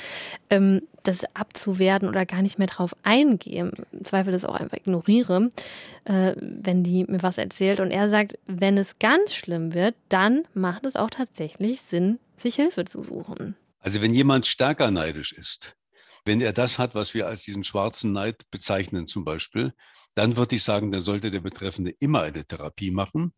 ähm, 0.49 0.81
das 1.03 1.23
abzuwerten 1.33 2.07
oder 2.07 2.25
gar 2.25 2.41
nicht 2.41 2.57
mehr 2.57 2.67
drauf 2.67 2.95
eingehen, 3.03 3.71
im 3.91 4.05
Zweifel 4.05 4.31
das 4.31 4.45
auch 4.45 4.55
einfach 4.55 4.77
ignoriere, 4.77 5.51
äh, 6.05 6.33
wenn 6.37 6.83
die 6.83 7.03
mir 7.05 7.21
was 7.21 7.37
erzählt. 7.37 7.79
Und 7.79 7.91
er 7.91 8.09
sagt, 8.09 8.39
wenn 8.47 8.77
es 8.77 8.99
ganz 8.99 9.35
schlimm 9.35 9.73
wird, 9.73 9.95
dann 10.09 10.43
macht 10.53 10.85
es 10.85 10.95
auch 10.95 11.09
tatsächlich 11.09 11.81
Sinn, 11.81 12.19
sich 12.37 12.55
Hilfe 12.55 12.85
zu 12.85 13.03
suchen. 13.03 13.55
Also 13.79 14.01
wenn 14.01 14.13
jemand 14.13 14.45
stärker 14.45 14.91
neidisch 14.91 15.33
ist, 15.33 15.75
wenn 16.25 16.39
er 16.39 16.53
das 16.53 16.79
hat, 16.79 16.95
was 16.95 17.13
wir 17.13 17.27
als 17.27 17.43
diesen 17.43 17.65
schwarzen 17.65 18.13
Neid 18.13 18.49
bezeichnen 18.49 19.07
zum 19.07 19.25
Beispiel, 19.25 19.73
dann 20.13 20.37
würde 20.37 20.55
ich 20.55 20.63
sagen, 20.63 20.91
da 20.91 21.01
sollte 21.01 21.31
der 21.31 21.41
Betreffende 21.41 21.91
immer 21.99 22.21
eine 22.21 22.45
Therapie 22.45 22.91
machen, 22.91 23.33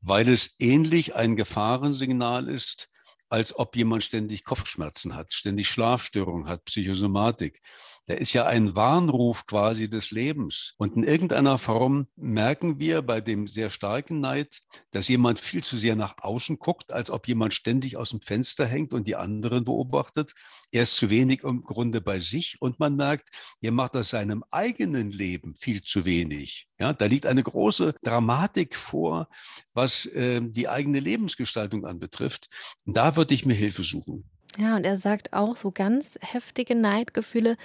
weil 0.00 0.28
es 0.28 0.56
ähnlich 0.58 1.14
ein 1.14 1.36
Gefahrensignal 1.36 2.48
ist, 2.48 2.88
als 3.28 3.58
ob 3.58 3.76
jemand 3.76 4.04
ständig 4.04 4.44
Kopfschmerzen 4.44 5.14
hat, 5.14 5.32
ständig 5.32 5.68
Schlafstörungen 5.68 6.48
hat, 6.48 6.64
Psychosomatik. 6.64 7.60
Der 8.08 8.20
ist 8.20 8.32
ja 8.32 8.46
ein 8.46 8.76
Warnruf 8.76 9.46
quasi 9.46 9.90
des 9.90 10.12
Lebens. 10.12 10.74
Und 10.76 10.94
in 10.94 11.02
irgendeiner 11.02 11.58
Form 11.58 12.06
merken 12.14 12.78
wir 12.78 13.02
bei 13.02 13.20
dem 13.20 13.48
sehr 13.48 13.68
starken 13.68 14.20
Neid, 14.20 14.60
dass 14.92 15.08
jemand 15.08 15.40
viel 15.40 15.64
zu 15.64 15.76
sehr 15.76 15.96
nach 15.96 16.14
außen 16.18 16.58
guckt, 16.60 16.92
als 16.92 17.10
ob 17.10 17.26
jemand 17.26 17.52
ständig 17.52 17.96
aus 17.96 18.10
dem 18.10 18.20
Fenster 18.20 18.64
hängt 18.64 18.94
und 18.94 19.08
die 19.08 19.16
anderen 19.16 19.64
beobachtet. 19.64 20.34
Er 20.70 20.84
ist 20.84 20.96
zu 20.96 21.10
wenig 21.10 21.42
im 21.42 21.64
Grunde 21.64 22.00
bei 22.00 22.20
sich 22.20 22.56
und 22.60 22.78
man 22.78 22.94
merkt, 22.94 23.30
er 23.60 23.72
macht 23.72 23.96
aus 23.96 24.10
seinem 24.10 24.44
eigenen 24.52 25.10
Leben 25.10 25.56
viel 25.56 25.82
zu 25.82 26.04
wenig. 26.04 26.68
Ja, 26.78 26.92
da 26.92 27.06
liegt 27.06 27.26
eine 27.26 27.42
große 27.42 27.94
Dramatik 28.02 28.76
vor, 28.76 29.28
was 29.74 30.06
äh, 30.06 30.40
die 30.42 30.68
eigene 30.68 31.00
Lebensgestaltung 31.00 31.84
anbetrifft. 31.84 32.48
Da 32.84 33.16
würde 33.16 33.34
ich 33.34 33.44
mir 33.46 33.54
Hilfe 33.54 33.82
suchen. 33.82 34.30
Ja, 34.58 34.76
und 34.76 34.86
er 34.86 34.96
sagt 34.96 35.34
auch, 35.34 35.56
so 35.56 35.70
ganz 35.70 36.18
heftige 36.22 36.74
Neidgefühle, 36.74 37.56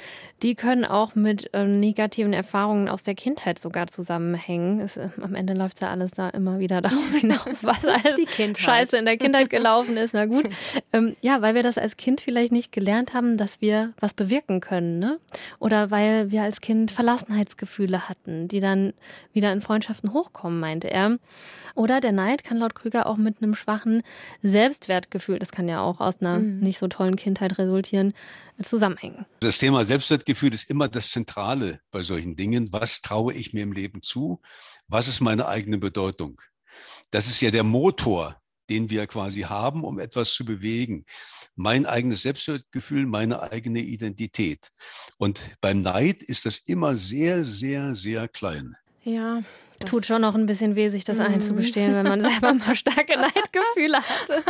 die 0.42 0.56
können 0.56 0.84
auch 0.84 1.16
mit 1.16 1.54
äh, 1.54 1.66
negativen 1.66 2.34
Erfahrungen 2.34 2.90
aus 2.90 3.04
der 3.04 3.16
Kindheit 3.16 3.60
sogar 3.60 3.88
zusammenhängen. 3.88 4.82
Es, 4.82 4.98
äh, 4.98 5.10
am 5.22 5.34
Ende 5.34 5.54
läuft 5.54 5.80
ja 5.82 5.90
alles 5.90 6.12
da 6.12 6.30
immer 6.30 6.60
wieder 6.60 6.82
darauf 6.82 7.16
hinaus, 7.16 7.64
was 7.64 7.86
alles 7.86 8.60
scheiße 8.60 8.98
in 8.98 9.06
der 9.06 9.18
Kindheit 9.18 9.50
gelaufen 9.50 9.96
ist. 9.96 10.14
Na 10.14 10.26
gut. 10.26 10.50
Ähm, 10.92 11.16
ja, 11.22 11.42
weil 11.42 11.56
wir 11.56 11.64
das 11.64 11.78
als 11.78 11.96
Kind 11.96 12.20
vielleicht 12.20 12.52
nicht 12.52 12.74
gelernt 12.74 13.14
haben, 13.14 13.38
dass 13.38 13.62
wir 13.62 13.94
was 14.00 14.14
bewirken 14.14 14.60
können. 14.60 15.00
Ne? 15.00 15.18
Oder 15.60 15.92
weil 15.92 16.30
wir 16.30 16.44
als 16.44 16.60
Kind 16.60 16.92
Verlassenheitsgefühle 16.92 18.10
hatten, 18.10 18.50
die 18.50 18.60
dann 18.60 18.94
wieder 19.32 19.54
in 19.54 19.62
Freundschaften 19.62 20.12
hochkommen, 20.12 20.60
meinte 20.60 20.90
er. 20.90 21.18
Oder 21.76 22.02
der 22.02 22.12
Neid 22.12 22.44
kann 22.44 22.58
laut 22.58 22.76
Krüger 22.76 23.08
auch 23.08 23.18
mit 23.18 23.42
einem 23.42 23.56
schwachen 23.56 24.04
Selbstwertgefühl, 24.44 25.40
das 25.40 25.52
kann 25.52 25.70
ja 25.70 25.82
auch 25.82 26.02
aus 26.02 26.20
einer 26.20 26.40
mhm. 26.40 26.60
nicht 26.60 26.81
so 26.82 26.90
tollen 26.90 27.16
Kindheit 27.16 27.58
resultieren, 27.58 28.14
zusammenhängen. 28.62 29.26
Das 29.40 29.58
Thema 29.58 29.86
Selbstwertgefühl 29.86 30.54
ist 30.54 30.70
immer 30.70 30.90
das 30.90 31.12
Zentrale 31.12 31.80
bei 31.92 32.04
solchen 32.04 32.36
Dingen. 32.36 32.74
Was 32.74 33.02
traue 33.02 33.34
ich 33.34 33.54
mir 33.54 33.64
im 33.64 33.72
Leben 33.72 34.02
zu? 34.02 34.42
Was 34.90 35.08
ist 35.08 35.22
meine 35.22 35.48
eigene 35.48 35.78
Bedeutung? 35.78 36.42
Das 37.12 37.28
ist 37.28 37.42
ja 37.42 37.52
der 37.52 37.64
Motor, 37.64 38.42
den 38.70 38.90
wir 38.90 39.08
quasi 39.08 39.42
haben, 39.42 39.84
um 39.84 40.00
etwas 40.00 40.34
zu 40.34 40.44
bewegen. 40.44 41.06
Mein 41.56 41.86
eigenes 41.86 42.24
Selbstwertgefühl, 42.24 43.06
meine 43.06 43.42
eigene 43.52 43.80
Identität. 43.80 44.72
Und 45.18 45.42
beim 45.62 45.82
Neid 45.82 46.24
ist 46.24 46.46
das 46.46 46.60
immer 46.66 46.96
sehr, 46.96 47.44
sehr, 47.44 47.96
sehr 47.96 48.28
klein. 48.28 48.76
Ja, 49.04 49.42
das 49.82 49.90
Tut 49.90 50.06
schon 50.06 50.22
noch 50.22 50.36
ein 50.36 50.46
bisschen 50.46 50.76
weh, 50.76 50.90
sich 50.90 51.04
das 51.04 51.18
mm. 51.18 51.22
einzugestehen, 51.22 51.94
wenn 51.94 52.06
man 52.06 52.22
selber 52.30 52.54
mal 52.54 52.76
starke 52.76 53.18
Neidgefühle 53.18 53.98
hatte. 53.98 54.44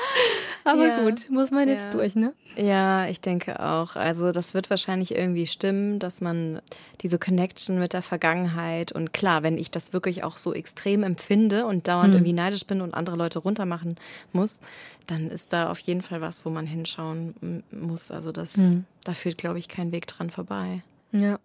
Aber 0.64 0.86
ja. 0.86 1.02
gut, 1.02 1.30
muss 1.30 1.50
man 1.50 1.68
jetzt 1.68 1.84
ja. 1.84 1.90
durch, 1.90 2.14
ne? 2.14 2.32
Ja, 2.56 3.06
ich 3.06 3.20
denke 3.20 3.60
auch. 3.60 3.96
Also 3.96 4.32
das 4.32 4.54
wird 4.54 4.70
wahrscheinlich 4.70 5.14
irgendwie 5.14 5.46
stimmen, 5.46 5.98
dass 5.98 6.20
man 6.20 6.60
diese 7.02 7.18
Connection 7.18 7.78
mit 7.78 7.92
der 7.92 8.02
Vergangenheit 8.02 8.92
und 8.92 9.12
klar, 9.12 9.42
wenn 9.42 9.58
ich 9.58 9.70
das 9.70 9.92
wirklich 9.92 10.24
auch 10.24 10.38
so 10.38 10.54
extrem 10.54 11.02
empfinde 11.02 11.66
und 11.66 11.86
dauernd 11.86 12.08
hm. 12.08 12.14
irgendwie 12.14 12.32
neidisch 12.32 12.66
bin 12.66 12.80
und 12.80 12.94
andere 12.94 13.16
Leute 13.16 13.40
runtermachen 13.40 13.96
muss, 14.32 14.60
dann 15.06 15.30
ist 15.30 15.52
da 15.52 15.70
auf 15.70 15.78
jeden 15.80 16.02
Fall 16.02 16.20
was, 16.20 16.44
wo 16.44 16.50
man 16.50 16.66
hinschauen 16.66 17.62
muss. 17.70 18.10
Also 18.10 18.32
das, 18.32 18.56
hm. 18.56 18.84
da 19.04 19.12
führt, 19.12 19.38
glaube 19.38 19.58
ich, 19.58 19.68
kein 19.68 19.92
Weg 19.92 20.06
dran 20.06 20.30
vorbei. 20.30 20.82
Ja. 21.12 21.38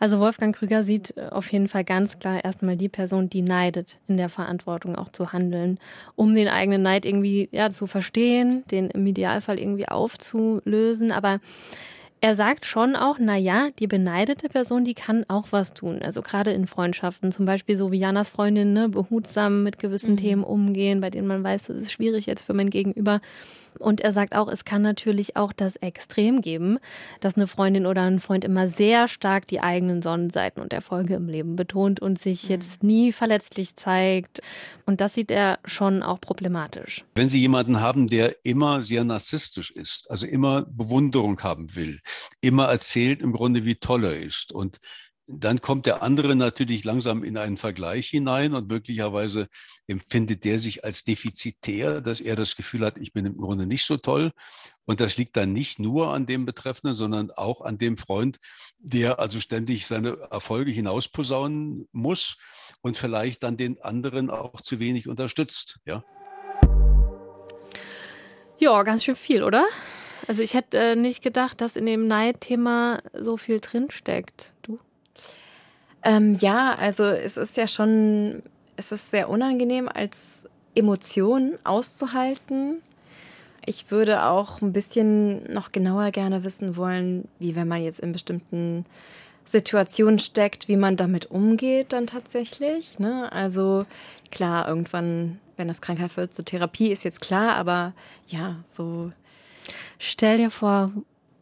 Also 0.00 0.20
Wolfgang 0.20 0.54
Krüger 0.54 0.84
sieht 0.84 1.16
äh, 1.16 1.28
auf 1.30 1.50
jeden 1.52 1.68
Fall 1.68 1.84
ganz 1.84 2.18
klar 2.18 2.44
erstmal 2.44 2.76
die 2.76 2.88
Person, 2.88 3.30
die 3.30 3.42
neidet, 3.42 3.98
in 4.06 4.16
der 4.16 4.28
Verantwortung 4.28 4.96
auch 4.96 5.08
zu 5.08 5.32
handeln, 5.32 5.78
um 6.16 6.34
den 6.34 6.48
eigenen 6.48 6.82
Neid 6.82 7.06
irgendwie 7.06 7.48
ja, 7.52 7.70
zu 7.70 7.86
verstehen, 7.86 8.64
den 8.70 8.90
im 8.90 9.06
Idealfall 9.06 9.58
irgendwie 9.58 9.88
aufzulösen. 9.88 11.12
Aber 11.12 11.40
er 12.24 12.36
sagt 12.36 12.64
schon 12.64 12.96
auch, 12.96 13.16
na 13.18 13.36
ja, 13.36 13.68
die 13.78 13.86
beneidete 13.86 14.48
Person, 14.48 14.86
die 14.86 14.94
kann 14.94 15.26
auch 15.28 15.48
was 15.50 15.74
tun. 15.74 16.00
Also 16.02 16.22
gerade 16.22 16.52
in 16.52 16.66
Freundschaften, 16.66 17.30
zum 17.30 17.44
Beispiel 17.44 17.76
so 17.76 17.92
wie 17.92 17.98
Janas 17.98 18.30
Freundin, 18.30 18.72
ne, 18.72 18.88
behutsam 18.88 19.62
mit 19.62 19.78
gewissen 19.78 20.12
mhm. 20.12 20.16
Themen 20.16 20.44
umgehen, 20.44 21.02
bei 21.02 21.10
denen 21.10 21.26
man 21.26 21.44
weiß, 21.44 21.64
das 21.66 21.76
ist 21.76 21.92
schwierig 21.92 22.24
jetzt 22.24 22.40
für 22.40 22.54
mein 22.54 22.70
Gegenüber. 22.70 23.20
Und 23.78 24.00
er 24.00 24.12
sagt 24.12 24.34
auch, 24.34 24.48
es 24.48 24.64
kann 24.64 24.82
natürlich 24.82 25.36
auch 25.36 25.52
das 25.52 25.76
Extrem 25.76 26.40
geben, 26.40 26.78
dass 27.20 27.36
eine 27.36 27.46
Freundin 27.46 27.86
oder 27.86 28.02
ein 28.02 28.20
Freund 28.20 28.44
immer 28.44 28.68
sehr 28.68 29.08
stark 29.08 29.46
die 29.46 29.60
eigenen 29.60 30.02
Sonnenseiten 30.02 30.62
und 30.62 30.72
Erfolge 30.72 31.14
im 31.14 31.28
Leben 31.28 31.56
betont 31.56 32.00
und 32.00 32.18
sich 32.18 32.44
mhm. 32.44 32.50
jetzt 32.50 32.82
nie 32.82 33.12
verletzlich 33.12 33.76
zeigt. 33.76 34.40
Und 34.86 35.00
das 35.00 35.14
sieht 35.14 35.30
er 35.30 35.58
schon 35.64 36.02
auch 36.02 36.20
problematisch. 36.20 37.04
Wenn 37.14 37.28
Sie 37.28 37.38
jemanden 37.38 37.80
haben, 37.80 38.08
der 38.08 38.36
immer 38.44 38.82
sehr 38.82 39.04
narzisstisch 39.04 39.70
ist, 39.70 40.10
also 40.10 40.26
immer 40.26 40.66
Bewunderung 40.66 41.40
haben 41.42 41.74
will, 41.74 42.00
immer 42.40 42.66
erzählt 42.66 43.22
im 43.22 43.32
Grunde, 43.32 43.64
wie 43.64 43.76
toll 43.76 44.04
er 44.04 44.16
ist 44.16 44.52
und 44.52 44.78
dann 45.26 45.60
kommt 45.60 45.86
der 45.86 46.02
andere 46.02 46.36
natürlich 46.36 46.84
langsam 46.84 47.24
in 47.24 47.38
einen 47.38 47.56
Vergleich 47.56 48.08
hinein 48.08 48.54
und 48.54 48.68
möglicherweise 48.68 49.48
empfindet 49.86 50.44
der 50.44 50.58
sich 50.58 50.84
als 50.84 51.04
defizitär, 51.04 52.00
dass 52.00 52.20
er 52.20 52.36
das 52.36 52.56
Gefühl 52.56 52.84
hat, 52.84 52.98
ich 52.98 53.12
bin 53.12 53.24
im 53.24 53.36
Grunde 53.36 53.66
nicht 53.66 53.84
so 53.84 53.96
toll. 53.96 54.32
Und 54.84 55.00
das 55.00 55.16
liegt 55.16 55.36
dann 55.36 55.52
nicht 55.52 55.78
nur 55.78 56.12
an 56.12 56.26
dem 56.26 56.44
Betreffenden, 56.44 56.94
sondern 56.94 57.30
auch 57.30 57.62
an 57.62 57.78
dem 57.78 57.96
Freund, 57.96 58.38
der 58.78 59.18
also 59.18 59.40
ständig 59.40 59.86
seine 59.86 60.18
Erfolge 60.30 60.70
hinausposaunen 60.70 61.88
muss 61.92 62.36
und 62.82 62.98
vielleicht 62.98 63.42
dann 63.42 63.56
den 63.56 63.80
anderen 63.80 64.28
auch 64.28 64.60
zu 64.60 64.78
wenig 64.78 65.08
unterstützt. 65.08 65.78
Ja, 65.86 66.04
ja 68.58 68.82
ganz 68.82 69.04
schön 69.04 69.16
viel, 69.16 69.42
oder? 69.42 69.66
Also 70.26 70.42
ich 70.42 70.54
hätte 70.54 70.78
äh, 70.78 70.96
nicht 70.96 71.22
gedacht, 71.22 71.60
dass 71.60 71.76
in 71.76 71.86
dem 71.86 72.06
Neidthema 72.08 73.00
so 73.12 73.36
viel 73.36 73.60
drinsteckt. 73.60 74.52
Du? 74.62 74.78
Ähm, 76.04 76.34
ja, 76.34 76.74
also 76.74 77.04
es 77.04 77.36
ist 77.36 77.56
ja 77.56 77.66
schon, 77.66 78.42
es 78.76 78.92
ist 78.92 79.10
sehr 79.10 79.28
unangenehm 79.30 79.88
als 79.88 80.48
Emotion 80.74 81.58
auszuhalten. 81.64 82.82
Ich 83.64 83.90
würde 83.90 84.24
auch 84.24 84.60
ein 84.60 84.74
bisschen 84.74 85.50
noch 85.52 85.72
genauer 85.72 86.10
gerne 86.10 86.44
wissen 86.44 86.76
wollen, 86.76 87.26
wie 87.38 87.56
wenn 87.56 87.66
man 87.66 87.82
jetzt 87.82 88.00
in 88.00 88.12
bestimmten 88.12 88.84
Situationen 89.46 90.18
steckt, 90.18 90.68
wie 90.68 90.76
man 90.76 90.96
damit 90.96 91.30
umgeht 91.30 91.92
dann 91.92 92.06
tatsächlich. 92.06 92.98
Ne? 92.98 93.30
Also 93.32 93.86
klar, 94.30 94.68
irgendwann, 94.68 95.38
wenn 95.56 95.68
das 95.68 95.80
Krankheit 95.80 96.16
wird, 96.16 96.34
zur 96.34 96.42
so 96.42 96.50
Therapie 96.50 96.92
ist 96.92 97.04
jetzt 97.04 97.20
klar, 97.20 97.56
aber 97.56 97.94
ja, 98.26 98.56
so. 98.70 99.12
Stell 99.98 100.36
dir 100.36 100.50
vor, 100.50 100.92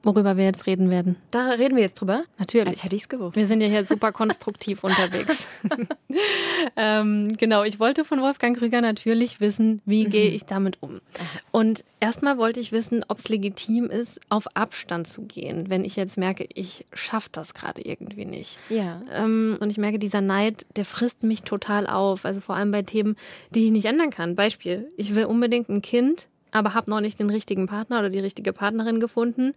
worüber 0.02 0.36
wir 0.36 0.44
jetzt 0.44 0.66
reden 0.66 0.90
werden. 0.90 1.16
Da 1.30 1.50
reden 1.50 1.76
wir 1.76 1.82
jetzt 1.82 2.00
drüber? 2.00 2.24
Natürlich. 2.38 2.68
Als 2.68 2.84
hätte 2.84 2.96
ich 2.96 3.02
es 3.02 3.08
gewusst. 3.08 3.36
Wir 3.36 3.46
sind 3.46 3.60
ja 3.60 3.68
hier 3.68 3.84
super 3.84 4.12
konstruktiv 4.12 4.84
unterwegs. 4.84 5.48
ähm, 6.76 7.36
genau, 7.36 7.62
ich 7.64 7.78
wollte 7.80 8.04
von 8.04 8.20
Wolfgang 8.20 8.56
Krüger 8.56 8.80
natürlich 8.80 9.40
wissen, 9.40 9.80
wie 9.84 10.04
gehe 10.04 10.30
ich 10.30 10.44
damit 10.44 10.78
um. 10.80 11.00
Und 11.50 11.84
erstmal 12.00 12.38
wollte 12.38 12.60
ich 12.60 12.72
wissen, 12.72 13.04
ob 13.08 13.18
es 13.18 13.28
legitim 13.28 13.90
ist, 13.90 14.20
auf 14.28 14.56
Abstand 14.56 15.06
zu 15.06 15.22
gehen, 15.22 15.70
wenn 15.70 15.84
ich 15.84 15.96
jetzt 15.96 16.18
merke, 16.18 16.46
ich 16.54 16.86
schaffe 16.92 17.28
das 17.32 17.54
gerade 17.54 17.82
irgendwie 17.82 18.24
nicht. 18.24 18.58
Ja. 18.68 19.00
Ähm, 19.12 19.58
und 19.60 19.70
ich 19.70 19.78
merke, 19.78 19.98
dieser 19.98 20.20
Neid, 20.20 20.66
der 20.76 20.84
frisst 20.84 21.22
mich 21.22 21.42
total 21.42 21.86
auf. 21.86 22.24
Also 22.24 22.40
vor 22.40 22.56
allem 22.56 22.72
bei 22.72 22.82
Themen, 22.82 23.16
die 23.50 23.66
ich 23.66 23.70
nicht 23.70 23.84
ändern 23.84 24.10
kann. 24.10 24.34
Beispiel, 24.34 24.90
ich 24.96 25.14
will 25.14 25.26
unbedingt 25.26 25.68
ein 25.68 25.82
Kind 25.82 26.28
aber 26.52 26.74
habe 26.74 26.90
noch 26.90 27.00
nicht 27.00 27.18
den 27.18 27.30
richtigen 27.30 27.66
Partner 27.66 27.98
oder 27.98 28.10
die 28.10 28.20
richtige 28.20 28.52
Partnerin 28.52 29.00
gefunden. 29.00 29.54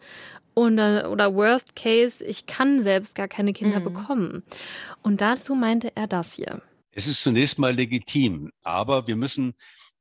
Und, 0.53 0.79
äh, 0.79 1.03
oder 1.09 1.35
worst 1.35 1.75
case, 1.75 2.23
ich 2.23 2.45
kann 2.45 2.81
selbst 2.81 3.13
gar 3.13 3.27
keine 3.27 3.53
Kinder 3.53 3.79
mhm. 3.79 3.83
bekommen. 3.83 4.43
Und 5.03 5.21
dazu 5.21 5.53
meinte 5.53 5.95
er 5.95 6.07
das 6.07 6.33
hier. 6.33 6.61
Es 6.91 7.07
ist 7.07 7.21
zunächst 7.21 7.59
mal 7.59 7.75
legitim, 7.75 8.51
aber 8.63 9.05
wir 9.05 9.17
müssen 9.17 9.53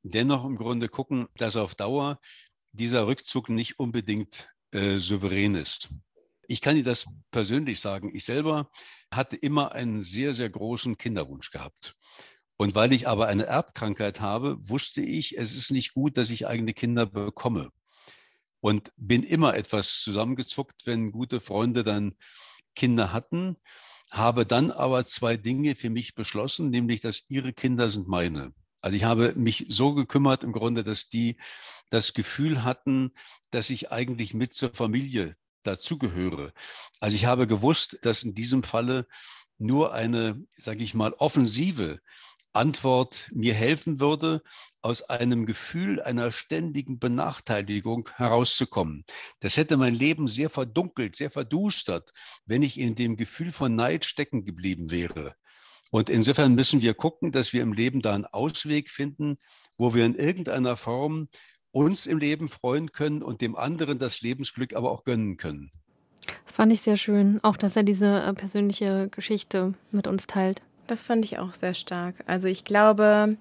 dennoch 0.02 0.44
im 0.44 0.56
Grunde 0.56 0.88
gucken, 0.88 1.26
dass 1.36 1.56
auf 1.56 1.74
Dauer 1.74 2.20
dieser 2.72 3.06
Rückzug 3.06 3.48
nicht 3.48 3.78
unbedingt 3.78 4.48
äh, 4.70 4.98
souverän 4.98 5.56
ist. 5.56 5.88
Ich 6.46 6.60
kann 6.60 6.76
dir 6.76 6.84
das 6.84 7.06
persönlich 7.30 7.80
sagen. 7.80 8.10
Ich 8.14 8.24
selber 8.24 8.70
hatte 9.12 9.36
immer 9.36 9.72
einen 9.72 10.02
sehr, 10.02 10.34
sehr 10.34 10.50
großen 10.50 10.96
Kinderwunsch 10.96 11.50
gehabt. 11.50 11.96
Und 12.56 12.74
weil 12.74 12.92
ich 12.92 13.08
aber 13.08 13.26
eine 13.26 13.46
Erbkrankheit 13.46 14.20
habe, 14.20 14.56
wusste 14.68 15.00
ich, 15.00 15.36
es 15.36 15.54
ist 15.54 15.70
nicht 15.70 15.94
gut, 15.94 16.16
dass 16.16 16.30
ich 16.30 16.46
eigene 16.46 16.72
Kinder 16.72 17.06
bekomme. 17.06 17.70
Und 18.60 18.92
bin 18.96 19.22
immer 19.22 19.56
etwas 19.56 20.00
zusammengezuckt, 20.00 20.86
wenn 20.86 21.12
gute 21.12 21.40
Freunde 21.40 21.84
dann 21.84 22.14
Kinder 22.74 23.12
hatten, 23.12 23.56
habe 24.10 24.46
dann 24.46 24.70
aber 24.70 25.04
zwei 25.04 25.36
Dinge 25.36 25.74
für 25.74 25.90
mich 25.90 26.14
beschlossen, 26.14 26.70
nämlich, 26.70 27.00
dass 27.00 27.24
ihre 27.28 27.52
Kinder 27.52 27.90
sind 27.90 28.08
meine. 28.08 28.54
Also 28.80 28.96
ich 28.96 29.04
habe 29.04 29.34
mich 29.34 29.66
so 29.68 29.94
gekümmert 29.94 30.44
im 30.44 30.52
Grunde, 30.52 30.84
dass 30.84 31.08
die 31.08 31.36
das 31.90 32.14
Gefühl 32.14 32.64
hatten, 32.64 33.12
dass 33.50 33.70
ich 33.70 33.90
eigentlich 33.90 34.34
mit 34.34 34.52
zur 34.52 34.74
Familie 34.74 35.34
dazugehöre. 35.62 36.52
Also 37.00 37.16
ich 37.16 37.26
habe 37.26 37.46
gewusst, 37.46 37.98
dass 38.02 38.22
in 38.22 38.34
diesem 38.34 38.62
Falle 38.62 39.06
nur 39.58 39.94
eine, 39.94 40.44
sage 40.56 40.84
ich 40.84 40.94
mal, 40.94 41.12
offensive 41.14 42.00
Antwort 42.54 43.30
mir 43.32 43.54
helfen 43.54 44.00
würde, 44.00 44.42
aus 44.82 45.02
einem 45.02 45.46
Gefühl 45.46 46.00
einer 46.02 46.30
ständigen 46.30 46.98
Benachteiligung 46.98 48.08
herauszukommen. 48.16 49.04
Das 49.40 49.56
hätte 49.56 49.78
mein 49.78 49.94
Leben 49.94 50.28
sehr 50.28 50.50
verdunkelt, 50.50 51.16
sehr 51.16 51.30
verdustert, 51.30 52.10
wenn 52.44 52.62
ich 52.62 52.78
in 52.78 52.94
dem 52.94 53.16
Gefühl 53.16 53.50
von 53.50 53.74
Neid 53.74 54.04
stecken 54.04 54.44
geblieben 54.44 54.90
wäre. 54.90 55.34
Und 55.90 56.10
insofern 56.10 56.54
müssen 56.54 56.82
wir 56.82 56.92
gucken, 56.92 57.32
dass 57.32 57.52
wir 57.52 57.62
im 57.62 57.72
Leben 57.72 58.02
da 58.02 58.14
einen 58.14 58.26
Ausweg 58.26 58.90
finden, 58.90 59.38
wo 59.78 59.94
wir 59.94 60.04
in 60.04 60.14
irgendeiner 60.14 60.76
Form 60.76 61.28
uns 61.70 62.06
im 62.06 62.18
Leben 62.18 62.48
freuen 62.48 62.92
können 62.92 63.22
und 63.22 63.40
dem 63.40 63.56
anderen 63.56 63.98
das 63.98 64.20
Lebensglück 64.20 64.74
aber 64.74 64.90
auch 64.90 65.04
gönnen 65.04 65.36
können. 65.36 65.70
Das 66.26 66.54
fand 66.54 66.72
ich 66.72 66.82
sehr 66.82 66.96
schön, 66.96 67.42
auch 67.42 67.56
dass 67.56 67.76
er 67.76 67.82
diese 67.82 68.22
äh, 68.22 68.32
persönliche 68.32 69.08
Geschichte 69.08 69.74
mit 69.90 70.06
uns 70.06 70.26
teilt. 70.26 70.62
Das 70.86 71.02
fand 71.02 71.24
ich 71.24 71.38
auch 71.38 71.54
sehr 71.54 71.74
stark. 71.74 72.14
Also 72.26 72.48
ich 72.48 72.64
glaube, 72.64 73.36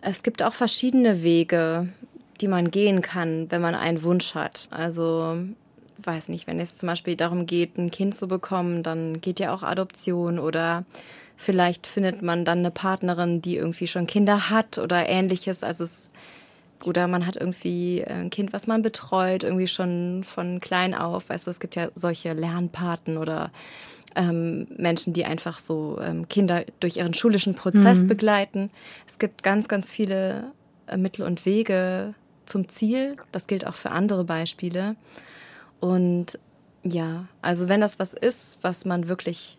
es 0.00 0.22
gibt 0.22 0.42
auch 0.42 0.54
verschiedene 0.54 1.22
Wege, 1.22 1.88
die 2.40 2.48
man 2.48 2.70
gehen 2.70 3.02
kann, 3.02 3.50
wenn 3.50 3.60
man 3.60 3.74
einen 3.74 4.02
Wunsch 4.02 4.34
hat. 4.34 4.68
Also 4.70 5.36
weiß 5.98 6.28
nicht, 6.28 6.46
wenn 6.46 6.60
es 6.60 6.78
zum 6.78 6.86
Beispiel 6.86 7.16
darum 7.16 7.46
geht, 7.46 7.76
ein 7.76 7.90
Kind 7.90 8.14
zu 8.14 8.28
bekommen, 8.28 8.82
dann 8.82 9.20
geht 9.20 9.40
ja 9.40 9.52
auch 9.52 9.64
Adoption 9.64 10.38
oder 10.38 10.84
vielleicht 11.36 11.86
findet 11.86 12.22
man 12.22 12.44
dann 12.44 12.58
eine 12.58 12.70
Partnerin, 12.70 13.42
die 13.42 13.56
irgendwie 13.56 13.88
schon 13.88 14.06
Kinder 14.06 14.50
hat 14.50 14.78
oder 14.78 15.08
ähnliches. 15.08 15.64
Also 15.64 15.84
es 15.84 16.12
oder 16.84 17.08
man 17.08 17.26
hat 17.26 17.36
irgendwie 17.36 18.00
äh, 18.00 18.12
ein 18.12 18.30
Kind, 18.30 18.52
was 18.52 18.66
man 18.66 18.82
betreut, 18.82 19.42
irgendwie 19.42 19.66
schon 19.66 20.22
von 20.24 20.60
klein 20.60 20.94
auf. 20.94 21.28
Weißt 21.28 21.46
du, 21.46 21.50
es 21.50 21.60
gibt 21.60 21.76
ja 21.76 21.88
solche 21.94 22.32
Lernpaten 22.32 23.18
oder 23.18 23.50
ähm, 24.18 24.66
Menschen, 24.76 25.12
die 25.12 25.24
einfach 25.24 25.60
so 25.60 25.98
ähm, 26.02 26.28
Kinder 26.28 26.64
durch 26.80 26.96
ihren 26.96 27.14
schulischen 27.14 27.54
Prozess 27.54 28.02
mhm. 28.02 28.08
begleiten. 28.08 28.70
Es 29.06 29.18
gibt 29.18 29.42
ganz, 29.42 29.68
ganz 29.68 29.90
viele 29.90 30.50
äh, 30.88 30.96
Mittel 30.96 31.24
und 31.24 31.46
Wege 31.46 32.14
zum 32.44 32.68
Ziel. 32.68 33.16
Das 33.30 33.46
gilt 33.46 33.66
auch 33.66 33.76
für 33.76 33.92
andere 33.92 34.24
Beispiele. 34.24 34.96
Und 35.78 36.38
ja, 36.82 37.26
also 37.42 37.68
wenn 37.68 37.80
das 37.80 38.00
was 38.00 38.12
ist, 38.12 38.58
was 38.62 38.84
man 38.84 39.06
wirklich 39.06 39.56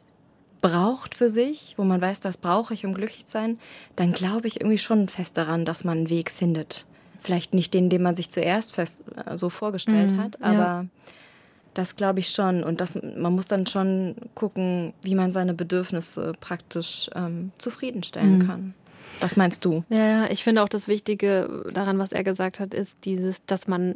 braucht 0.62 1.16
für 1.16 1.30
sich, 1.30 1.76
wo 1.78 1.86
man 1.86 2.02
weiß, 2.02 2.20
das 2.20 2.36
brauche 2.36 2.74
ich, 2.74 2.86
um 2.86 2.94
glücklich 2.94 3.26
zu 3.28 3.32
sein, 3.32 3.60
dann 3.96 4.12
glaube 4.12 4.48
ich 4.48 4.60
irgendwie 4.60 4.78
schon 4.78 5.08
fest 5.08 5.38
daran, 5.38 5.64
dass 5.64 5.86
man 5.86 6.00
einen 6.00 6.10
Weg 6.10 6.32
findet 6.32 6.86
vielleicht 7.20 7.54
nicht 7.54 7.74
den, 7.74 7.90
den 7.90 8.02
man 8.02 8.16
sich 8.16 8.30
zuerst 8.30 8.74
fest, 8.74 9.04
äh, 9.26 9.38
so 9.38 9.50
vorgestellt 9.50 10.14
mhm, 10.14 10.24
hat, 10.24 10.42
aber 10.42 10.54
ja. 10.54 10.86
Das 11.80 11.96
glaube 11.96 12.20
ich 12.20 12.30
schon. 12.30 12.64
Und 12.64 12.82
das, 12.82 12.96
man 12.96 13.34
muss 13.34 13.48
dann 13.48 13.66
schon 13.66 14.16
gucken, 14.36 14.94
wie 15.02 15.16
man 15.16 15.32
seine 15.32 15.54
Bedürfnisse 15.54 16.34
praktisch 16.40 17.10
ähm, 17.16 17.52
zufriedenstellen 17.58 18.40
mhm. 18.40 18.48
kann. 18.48 18.74
Was 19.22 19.36
meinst 19.36 19.66
du? 19.66 19.84
Ja, 19.90 20.30
ich 20.30 20.44
finde 20.44 20.64
auch 20.64 20.70
das 20.70 20.88
Wichtige 20.88 21.66
daran, 21.74 21.98
was 21.98 22.12
er 22.12 22.24
gesagt 22.24 22.60
hat, 22.60 22.74
ist 22.74 22.98
dieses, 23.06 23.44
dass 23.46 23.68
man 23.68 23.96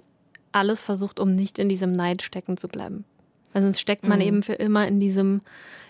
alles 0.52 0.82
versucht, 0.82 1.20
um 1.20 1.36
nicht 1.36 1.60
in 1.60 1.70
diesem 1.70 1.92
Neid 1.92 2.22
stecken 2.22 2.58
zu 2.58 2.68
bleiben. 2.68 3.06
Weil 3.52 3.64
sonst 3.64 3.80
steckt 3.80 4.08
man 4.08 4.20
mhm. 4.20 4.26
eben 4.26 4.44
für 4.44 4.54
immer 4.54 4.88
in 4.88 5.00
diesem 5.00 5.42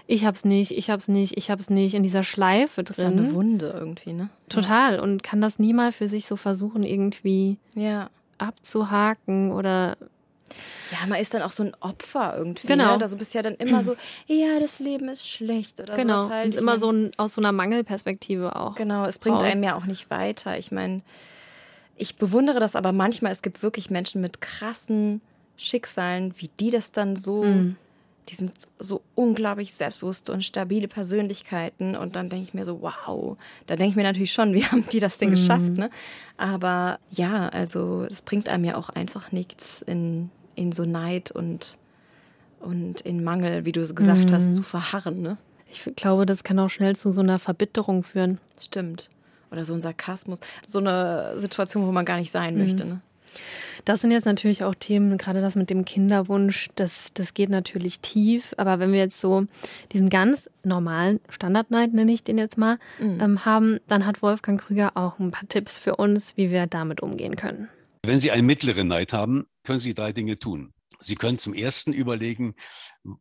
ich 0.05 0.25
hab's 0.25 0.43
nicht, 0.43 0.71
ich 0.71 0.89
hab's 0.89 1.07
nicht, 1.07 1.37
ich 1.37 1.49
hab's 1.49 1.69
nicht, 1.69 1.93
in 1.93 2.03
dieser 2.03 2.23
Schleife 2.23 2.83
drin. 2.83 2.85
Das 2.87 2.97
ist 2.97 3.03
ja 3.03 3.09
eine 3.09 3.33
Wunde 3.33 3.73
irgendwie, 3.73 4.11
ne? 4.11 4.29
Total. 4.49 4.99
Und 4.99 5.23
kann 5.23 5.39
das 5.39 5.59
nie 5.59 5.73
mal 5.73 5.93
für 5.93 6.09
sich 6.09 6.25
so 6.25 6.35
versuchen, 6.35 6.83
irgendwie 6.83 7.57
ja. 7.73 8.09
abzuhaken 8.37 9.51
oder. 9.51 9.97
Ja, 10.91 11.07
man 11.07 11.19
ist 11.19 11.33
dann 11.33 11.41
auch 11.41 11.51
so 11.51 11.63
ein 11.63 11.75
Opfer 11.79 12.35
irgendwie. 12.37 12.67
Ne? 12.67 12.75
Genau. 12.75 12.97
Ne? 12.97 13.01
Also 13.01 13.17
bist 13.17 13.33
ja 13.33 13.41
dann 13.41 13.55
immer 13.55 13.83
so, 13.83 13.95
ja, 14.27 14.59
das 14.59 14.79
Leben 14.79 15.09
ist 15.09 15.27
schlecht 15.27 15.79
oder 15.79 15.95
genau. 15.95 16.29
Halt. 16.29 16.53
Und 16.53 16.61
immer 16.61 16.79
so 16.79 16.91
ein, 16.91 17.11
aus 17.17 17.35
so 17.35 17.41
einer 17.41 17.51
Mangelperspektive 17.51 18.55
auch. 18.55 18.75
Genau, 18.75 19.05
es 19.05 19.19
bringt 19.19 19.37
raus. 19.37 19.43
einem 19.43 19.63
ja 19.63 19.75
auch 19.75 19.85
nicht 19.85 20.09
weiter. 20.09 20.57
Ich 20.57 20.71
meine, 20.71 21.01
ich 21.95 22.15
bewundere 22.15 22.59
das 22.59 22.75
aber 22.75 22.91
manchmal. 22.91 23.31
Es 23.31 23.41
gibt 23.41 23.63
wirklich 23.63 23.89
Menschen 23.89 24.21
mit 24.21 24.41
krassen 24.41 25.21
Schicksalen, 25.57 26.33
wie 26.37 26.49
die 26.59 26.69
das 26.69 26.91
dann 26.91 27.15
so. 27.15 27.43
Mhm 27.43 27.77
die 28.29 28.35
sind 28.35 28.53
so 28.79 29.01
unglaublich 29.15 29.73
selbstbewusste 29.73 30.31
und 30.31 30.43
stabile 30.43 30.87
Persönlichkeiten. 30.87 31.95
Und 31.95 32.15
dann 32.15 32.29
denke 32.29 32.47
ich 32.47 32.53
mir 32.53 32.65
so, 32.65 32.81
wow, 32.81 33.37
da 33.67 33.75
denke 33.75 33.91
ich 33.91 33.95
mir 33.95 34.03
natürlich 34.03 34.33
schon, 34.33 34.53
wie 34.53 34.65
haben 34.65 34.85
die 34.91 34.99
das 34.99 35.17
denn 35.17 35.29
mhm. 35.29 35.35
geschafft? 35.35 35.77
Ne? 35.77 35.89
Aber 36.37 36.99
ja, 37.11 37.49
also 37.49 38.05
es 38.09 38.21
bringt 38.21 38.49
einem 38.49 38.65
ja 38.65 38.75
auch 38.75 38.89
einfach 38.89 39.31
nichts 39.31 39.81
in, 39.81 40.29
in 40.55 40.71
so 40.71 40.85
Neid 40.85 41.31
und, 41.31 41.77
und 42.59 43.01
in 43.01 43.23
Mangel, 43.23 43.65
wie 43.65 43.71
du 43.71 43.81
es 43.81 43.95
gesagt 43.95 44.29
mhm. 44.29 44.33
hast, 44.33 44.55
zu 44.55 44.63
verharren. 44.63 45.21
Ne? 45.21 45.37
Ich 45.67 45.83
glaube, 45.95 46.25
das 46.25 46.43
kann 46.43 46.59
auch 46.59 46.69
schnell 46.69 46.95
zu 46.95 47.11
so 47.11 47.21
einer 47.21 47.39
Verbitterung 47.39 48.03
führen. 48.03 48.39
Stimmt. 48.59 49.09
Oder 49.51 49.65
so 49.65 49.73
ein 49.73 49.81
Sarkasmus. 49.81 50.39
So 50.67 50.79
eine 50.79 51.33
Situation, 51.37 51.85
wo 51.85 51.91
man 51.91 52.05
gar 52.05 52.17
nicht 52.17 52.31
sein 52.31 52.55
mhm. 52.55 52.61
möchte. 52.61 52.85
Ne? 52.85 53.01
Das 53.85 54.01
sind 54.01 54.11
jetzt 54.11 54.25
natürlich 54.25 54.63
auch 54.63 54.75
Themen, 54.75 55.17
gerade 55.17 55.41
das 55.41 55.55
mit 55.55 55.69
dem 55.69 55.85
Kinderwunsch, 55.85 56.69
das, 56.75 57.11
das 57.13 57.33
geht 57.33 57.49
natürlich 57.49 57.99
tief. 57.99 58.53
Aber 58.57 58.79
wenn 58.79 58.91
wir 58.91 58.99
jetzt 58.99 59.19
so 59.19 59.45
diesen 59.91 60.09
ganz 60.09 60.49
normalen 60.63 61.19
Standardneid, 61.29 61.93
nenne 61.93 62.11
ich 62.11 62.23
den 62.23 62.37
jetzt 62.37 62.57
mal, 62.57 62.77
mhm. 62.99 63.19
ähm, 63.21 63.45
haben, 63.45 63.79
dann 63.87 64.05
hat 64.05 64.21
Wolfgang 64.21 64.61
Krüger 64.61 64.91
auch 64.95 65.19
ein 65.19 65.31
paar 65.31 65.47
Tipps 65.49 65.79
für 65.79 65.95
uns, 65.95 66.37
wie 66.37 66.51
wir 66.51 66.67
damit 66.67 67.01
umgehen 67.01 67.35
können. 67.35 67.67
Wenn 68.05 68.19
Sie 68.19 68.31
einen 68.31 68.45
mittleren 68.45 68.89
Neid 68.89 69.13
haben, 69.13 69.45
können 69.63 69.79
Sie 69.79 69.93
drei 69.93 70.11
Dinge 70.11 70.37
tun. 70.37 70.73
Sie 70.99 71.15
können 71.15 71.37
zum 71.37 71.53
ersten 71.53 71.93
überlegen, 71.93 72.55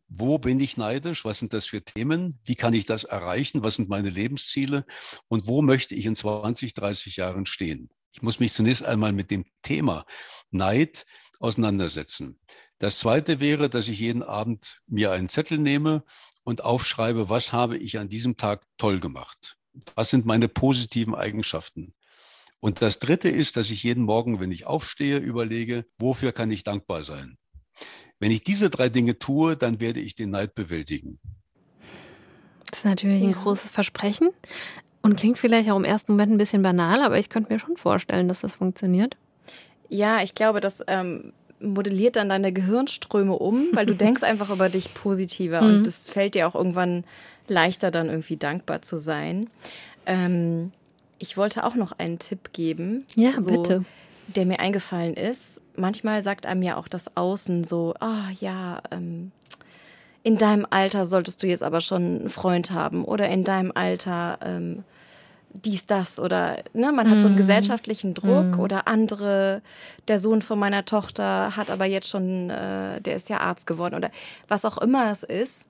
wo 0.09 0.37
bin 0.37 0.59
ich 0.59 0.75
neidisch? 0.75 1.23
Was 1.23 1.39
sind 1.39 1.53
das 1.53 1.65
für 1.65 1.81
Themen? 1.81 2.39
Wie 2.43 2.55
kann 2.55 2.73
ich 2.73 2.85
das 2.85 3.05
erreichen? 3.05 3.63
Was 3.63 3.75
sind 3.75 3.87
meine 3.87 4.09
Lebensziele? 4.09 4.85
Und 5.29 5.47
wo 5.47 5.61
möchte 5.61 5.95
ich 5.95 6.05
in 6.05 6.15
20, 6.15 6.73
30 6.73 7.15
Jahren 7.15 7.45
stehen? 7.45 7.89
Ich 8.11 8.21
muss 8.21 8.41
mich 8.41 8.51
zunächst 8.51 8.83
einmal 8.83 9.13
mit 9.13 9.31
dem 9.31 9.45
Thema 9.61 10.05
Neid 10.51 11.05
auseinandersetzen. 11.39 12.39
Das 12.77 12.99
zweite 12.99 13.39
wäre, 13.39 13.69
dass 13.69 13.87
ich 13.87 13.99
jeden 13.99 14.23
Abend 14.23 14.81
mir 14.87 15.11
einen 15.11 15.29
Zettel 15.29 15.59
nehme 15.59 16.03
und 16.43 16.63
aufschreibe, 16.63 17.29
was 17.29 17.53
habe 17.53 17.77
ich 17.77 17.99
an 17.99 18.09
diesem 18.09 18.35
Tag 18.35 18.65
toll 18.77 18.99
gemacht? 18.99 19.57
Was 19.95 20.09
sind 20.09 20.25
meine 20.25 20.49
positiven 20.49 21.15
Eigenschaften? 21.15 21.93
Und 22.63 22.81
das 22.81 22.97
dritte 22.99 23.27
ist, 23.27 23.57
dass 23.57 23.69
ich 23.71 23.83
jeden 23.83 24.05
Morgen, 24.05 24.39
wenn 24.39 24.49
ich 24.49 24.65
aufstehe, 24.65 25.17
überlege, 25.17 25.83
wofür 25.97 26.31
kann 26.31 26.49
ich 26.49 26.63
dankbar 26.63 27.03
sein? 27.03 27.35
Wenn 28.21 28.31
ich 28.31 28.41
diese 28.41 28.69
drei 28.69 28.87
Dinge 28.87 29.19
tue, 29.19 29.57
dann 29.57 29.81
werde 29.81 29.99
ich 29.99 30.15
den 30.15 30.29
Neid 30.29 30.55
bewältigen. 30.55 31.19
Das 32.71 32.79
ist 32.79 32.85
natürlich 32.85 33.21
ein 33.21 33.33
großes 33.33 33.69
Versprechen. 33.69 34.29
Und 35.01 35.17
klingt 35.17 35.39
vielleicht 35.39 35.69
auch 35.69 35.75
im 35.75 35.83
ersten 35.83 36.13
Moment 36.13 36.31
ein 36.31 36.37
bisschen 36.37 36.61
banal, 36.61 37.01
aber 37.01 37.19
ich 37.19 37.27
könnte 37.27 37.51
mir 37.51 37.59
schon 37.59 37.75
vorstellen, 37.75 38.29
dass 38.29 38.39
das 38.39 38.55
funktioniert. 38.55 39.17
Ja, 39.89 40.23
ich 40.23 40.33
glaube, 40.33 40.61
das 40.61 40.81
ähm, 40.87 41.33
modelliert 41.59 42.15
dann 42.15 42.29
deine 42.29 42.53
Gehirnströme 42.53 43.33
um, 43.33 43.67
weil 43.73 43.87
du 43.87 43.93
denkst 43.97 44.23
einfach 44.23 44.49
über 44.49 44.69
dich 44.69 44.93
positiver 44.93 45.61
mhm. 45.61 45.67
und 45.67 45.87
es 45.87 46.07
fällt 46.07 46.33
dir 46.33 46.47
auch 46.47 46.55
irgendwann 46.55 47.03
leichter, 47.49 47.91
dann 47.91 48.07
irgendwie 48.07 48.37
dankbar 48.37 48.81
zu 48.81 48.97
sein. 48.97 49.49
Ähm, 50.05 50.71
ich 51.23 51.37
wollte 51.37 51.63
auch 51.63 51.75
noch 51.75 51.93
einen 51.93 52.19
Tipp 52.19 52.51
geben. 52.51 53.05
Ja, 53.15 53.41
so, 53.41 53.49
bitte. 53.51 53.85
Der 54.35 54.45
mir 54.45 54.59
eingefallen 54.59 55.13
ist. 55.13 55.61
Manchmal 55.77 56.21
sagt 56.21 56.45
einem 56.45 56.61
ja 56.61 56.75
auch 56.75 56.89
das 56.89 57.15
Außen 57.15 57.63
so, 57.63 57.93
ah 58.01 58.25
oh, 58.27 58.35
ja, 58.41 58.81
ähm, 58.91 59.31
in 60.21 60.37
deinem 60.37 60.67
Alter 60.69 61.05
solltest 61.05 61.41
du 61.41 61.47
jetzt 61.47 61.63
aber 61.63 61.79
schon 61.79 62.19
einen 62.19 62.29
Freund 62.29 62.71
haben 62.71 63.05
oder 63.05 63.29
in 63.29 63.45
deinem 63.45 63.71
Alter 63.73 64.37
ähm, 64.43 64.83
dies, 65.53 65.85
das 65.85 66.19
oder 66.19 66.57
ne, 66.73 66.91
man 66.91 67.09
hat 67.09 67.21
so 67.21 67.27
einen 67.27 67.35
mhm. 67.35 67.39
gesellschaftlichen 67.39 68.13
Druck 68.15 68.57
mm. 68.57 68.59
oder 68.59 68.87
andere, 68.87 69.61
der 70.07 70.17
Sohn 70.19 70.41
von 70.41 70.57
meiner 70.57 70.83
Tochter 70.83 71.55
hat 71.55 71.69
aber 71.69 71.85
jetzt 71.85 72.09
schon, 72.09 72.49
äh, 72.49 72.99
der 73.01 73.15
ist 73.15 73.29
ja 73.29 73.37
Arzt 73.37 73.67
geworden 73.67 73.95
oder 73.95 74.09
was 74.47 74.65
auch 74.65 74.79
immer 74.79 75.11
es 75.11 75.23
ist. 75.23 75.67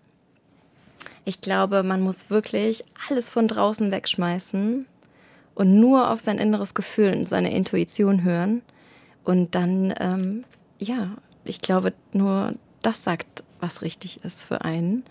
Ich 1.25 1.41
glaube, 1.41 1.83
man 1.83 2.01
muss 2.01 2.29
wirklich 2.29 2.85
alles 3.09 3.29
von 3.29 3.47
draußen 3.47 3.91
wegschmeißen 3.91 4.85
und 5.55 5.79
nur 5.79 6.09
auf 6.09 6.19
sein 6.19 6.37
inneres 6.37 6.73
Gefühl 6.73 7.13
und 7.13 7.29
seine 7.29 7.53
Intuition 7.53 8.23
hören. 8.23 8.61
Und 9.23 9.55
dann, 9.55 9.93
ähm, 9.99 10.43
ja, 10.79 11.11
ich 11.45 11.61
glaube, 11.61 11.93
nur 12.11 12.53
das 12.81 13.03
sagt, 13.03 13.43
was 13.59 13.81
richtig 13.81 14.23
ist 14.23 14.43
für 14.43 14.61
einen. 14.61 15.03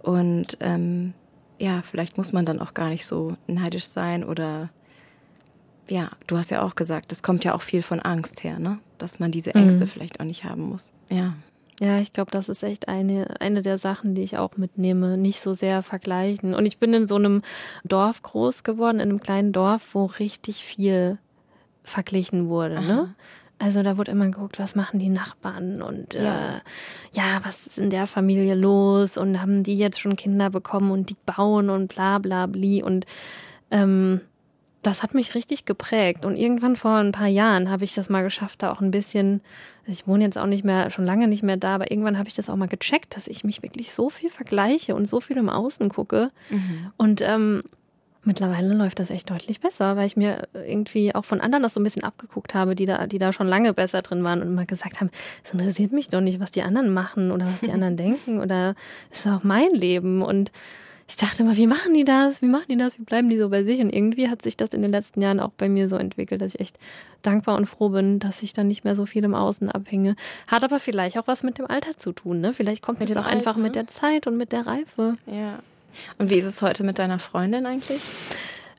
Und 0.00 0.56
ähm, 0.60 1.14
ja, 1.58 1.82
vielleicht 1.82 2.16
muss 2.16 2.32
man 2.32 2.44
dann 2.44 2.60
auch 2.60 2.74
gar 2.74 2.88
nicht 2.88 3.06
so 3.06 3.36
neidisch 3.46 3.84
sein 3.84 4.24
oder 4.24 4.70
ja, 5.88 6.10
du 6.26 6.38
hast 6.38 6.50
ja 6.50 6.62
auch 6.62 6.74
gesagt, 6.74 7.12
es 7.12 7.22
kommt 7.22 7.44
ja 7.44 7.54
auch 7.54 7.62
viel 7.62 7.82
von 7.82 8.00
Angst 8.00 8.44
her, 8.44 8.58
ne? 8.58 8.78
Dass 8.98 9.18
man 9.18 9.30
diese 9.30 9.54
Ängste 9.54 9.84
mhm. 9.84 9.88
vielleicht 9.88 10.20
auch 10.20 10.24
nicht 10.24 10.44
haben 10.44 10.62
muss. 10.62 10.92
Ja. 11.10 11.34
Ja, 11.82 11.98
ich 11.98 12.12
glaube, 12.12 12.30
das 12.30 12.48
ist 12.48 12.62
echt 12.62 12.86
eine, 12.86 13.40
eine 13.40 13.60
der 13.60 13.76
Sachen, 13.76 14.14
die 14.14 14.22
ich 14.22 14.38
auch 14.38 14.56
mitnehme. 14.56 15.16
Nicht 15.16 15.40
so 15.40 15.52
sehr 15.52 15.82
vergleichen. 15.82 16.54
Und 16.54 16.64
ich 16.64 16.78
bin 16.78 16.94
in 16.94 17.08
so 17.08 17.16
einem 17.16 17.42
Dorf 17.82 18.22
groß 18.22 18.62
geworden, 18.62 19.00
in 19.00 19.08
einem 19.08 19.20
kleinen 19.20 19.52
Dorf, 19.52 19.82
wo 19.92 20.04
richtig 20.04 20.64
viel 20.64 21.18
verglichen 21.82 22.48
wurde. 22.48 22.80
Ne? 22.80 23.16
Also 23.58 23.82
da 23.82 23.98
wurde 23.98 24.12
immer 24.12 24.26
geguckt, 24.26 24.60
was 24.60 24.76
machen 24.76 25.00
die 25.00 25.08
Nachbarn 25.08 25.82
und 25.82 26.14
ja. 26.14 26.20
Äh, 26.20 26.60
ja, 27.14 27.40
was 27.42 27.66
ist 27.66 27.78
in 27.78 27.90
der 27.90 28.06
Familie 28.06 28.54
los 28.54 29.18
und 29.18 29.42
haben 29.42 29.64
die 29.64 29.76
jetzt 29.76 29.98
schon 29.98 30.14
Kinder 30.14 30.50
bekommen 30.50 30.92
und 30.92 31.10
die 31.10 31.16
bauen 31.26 31.68
und 31.68 31.92
bla 31.92 32.18
bla 32.18 32.46
bli. 32.46 32.84
Und 32.84 33.06
ähm, 33.72 34.20
das 34.82 35.02
hat 35.02 35.14
mich 35.14 35.34
richtig 35.34 35.64
geprägt. 35.64 36.24
Und 36.24 36.36
irgendwann 36.36 36.76
vor 36.76 36.96
ein 36.96 37.12
paar 37.12 37.28
Jahren 37.28 37.70
habe 37.70 37.84
ich 37.84 37.94
das 37.94 38.08
mal 38.08 38.22
geschafft, 38.22 38.62
da 38.62 38.72
auch 38.72 38.80
ein 38.80 38.90
bisschen, 38.90 39.40
also 39.82 39.92
ich 39.92 40.06
wohne 40.06 40.24
jetzt 40.24 40.36
auch 40.36 40.46
nicht 40.46 40.64
mehr, 40.64 40.90
schon 40.90 41.06
lange 41.06 41.28
nicht 41.28 41.42
mehr 41.42 41.56
da, 41.56 41.76
aber 41.76 41.90
irgendwann 41.90 42.18
habe 42.18 42.28
ich 42.28 42.34
das 42.34 42.50
auch 42.50 42.56
mal 42.56 42.68
gecheckt, 42.68 43.16
dass 43.16 43.28
ich 43.28 43.44
mich 43.44 43.62
wirklich 43.62 43.92
so 43.92 44.10
viel 44.10 44.30
vergleiche 44.30 44.94
und 44.94 45.06
so 45.06 45.20
viel 45.20 45.36
im 45.36 45.48
Außen 45.48 45.88
gucke. 45.88 46.30
Mhm. 46.50 46.92
Und 46.96 47.20
ähm, 47.22 47.62
mittlerweile 48.24 48.74
läuft 48.74 48.98
das 48.98 49.10
echt 49.10 49.30
deutlich 49.30 49.60
besser, 49.60 49.96
weil 49.96 50.06
ich 50.06 50.16
mir 50.16 50.48
irgendwie 50.52 51.14
auch 51.14 51.24
von 51.24 51.40
anderen 51.40 51.62
das 51.62 51.74
so 51.74 51.80
ein 51.80 51.84
bisschen 51.84 52.04
abgeguckt 52.04 52.54
habe, 52.54 52.74
die 52.74 52.86
da, 52.86 53.06
die 53.06 53.18
da 53.18 53.32
schon 53.32 53.46
lange 53.46 53.74
besser 53.74 54.02
drin 54.02 54.24
waren 54.24 54.42
und 54.42 54.48
immer 54.48 54.66
gesagt 54.66 55.00
haben, 55.00 55.10
es 55.44 55.52
interessiert 55.52 55.92
mich 55.92 56.08
doch 56.08 56.20
nicht, 56.20 56.40
was 56.40 56.50
die 56.50 56.62
anderen 56.62 56.92
machen 56.92 57.30
oder 57.30 57.46
was 57.46 57.60
die 57.60 57.70
anderen 57.72 57.96
denken 57.96 58.40
oder 58.40 58.74
es 59.10 59.20
ist 59.20 59.26
auch 59.26 59.44
mein 59.44 59.72
Leben 59.72 60.22
und 60.22 60.50
ich 61.12 61.16
dachte 61.16 61.42
immer, 61.42 61.58
wie 61.58 61.66
machen 61.66 61.92
die 61.92 62.04
das? 62.04 62.40
Wie 62.40 62.46
machen 62.46 62.64
die 62.70 62.76
das? 62.78 62.98
Wie 62.98 63.02
bleiben 63.02 63.28
die 63.28 63.38
so 63.38 63.50
bei 63.50 63.64
sich? 63.64 63.80
Und 63.80 63.90
irgendwie 63.90 64.30
hat 64.30 64.40
sich 64.40 64.56
das 64.56 64.70
in 64.70 64.80
den 64.80 64.90
letzten 64.90 65.20
Jahren 65.20 65.40
auch 65.40 65.50
bei 65.50 65.68
mir 65.68 65.86
so 65.86 65.96
entwickelt, 65.96 66.40
dass 66.40 66.54
ich 66.54 66.60
echt 66.60 66.78
dankbar 67.20 67.58
und 67.58 67.66
froh 67.66 67.90
bin, 67.90 68.18
dass 68.18 68.42
ich 68.42 68.54
dann 68.54 68.66
nicht 68.66 68.82
mehr 68.82 68.96
so 68.96 69.04
viel 69.04 69.22
im 69.22 69.34
Außen 69.34 69.70
abhänge. 69.70 70.16
Hat 70.46 70.64
aber 70.64 70.80
vielleicht 70.80 71.18
auch 71.18 71.26
was 71.26 71.42
mit 71.42 71.58
dem 71.58 71.66
Alter 71.66 71.98
zu 71.98 72.12
tun. 72.12 72.40
Ne? 72.40 72.54
Vielleicht 72.54 72.80
kommt 72.80 73.02
es 73.02 73.14
auch 73.14 73.26
einfach 73.26 73.56
mit 73.56 73.74
der 73.74 73.88
Zeit 73.88 74.26
und 74.26 74.38
mit 74.38 74.52
der 74.52 74.66
Reife. 74.66 75.18
Ja. 75.26 75.58
Und 76.16 76.30
wie 76.30 76.36
ist 76.36 76.46
es 76.46 76.62
heute 76.62 76.82
mit 76.82 76.98
deiner 76.98 77.18
Freundin 77.18 77.66
eigentlich? 77.66 78.00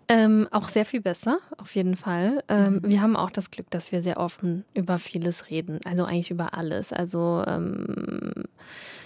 Ähm, 0.07 0.47
auch 0.49 0.69
sehr 0.69 0.86
viel 0.86 1.01
besser, 1.01 1.38
auf 1.57 1.75
jeden 1.75 1.95
Fall. 1.95 2.43
Ähm, 2.49 2.73
mhm. 2.73 2.89
Wir 2.89 3.01
haben 3.01 3.15
auch 3.15 3.29
das 3.29 3.51
Glück, 3.51 3.69
dass 3.69 3.91
wir 3.91 4.01
sehr 4.01 4.17
offen 4.17 4.65
über 4.73 4.97
vieles 4.97 5.51
reden. 5.51 5.79
Also 5.86 6.05
eigentlich 6.05 6.31
über 6.31 6.55
alles. 6.55 6.91
Also 6.91 7.43
ähm, 7.45 8.45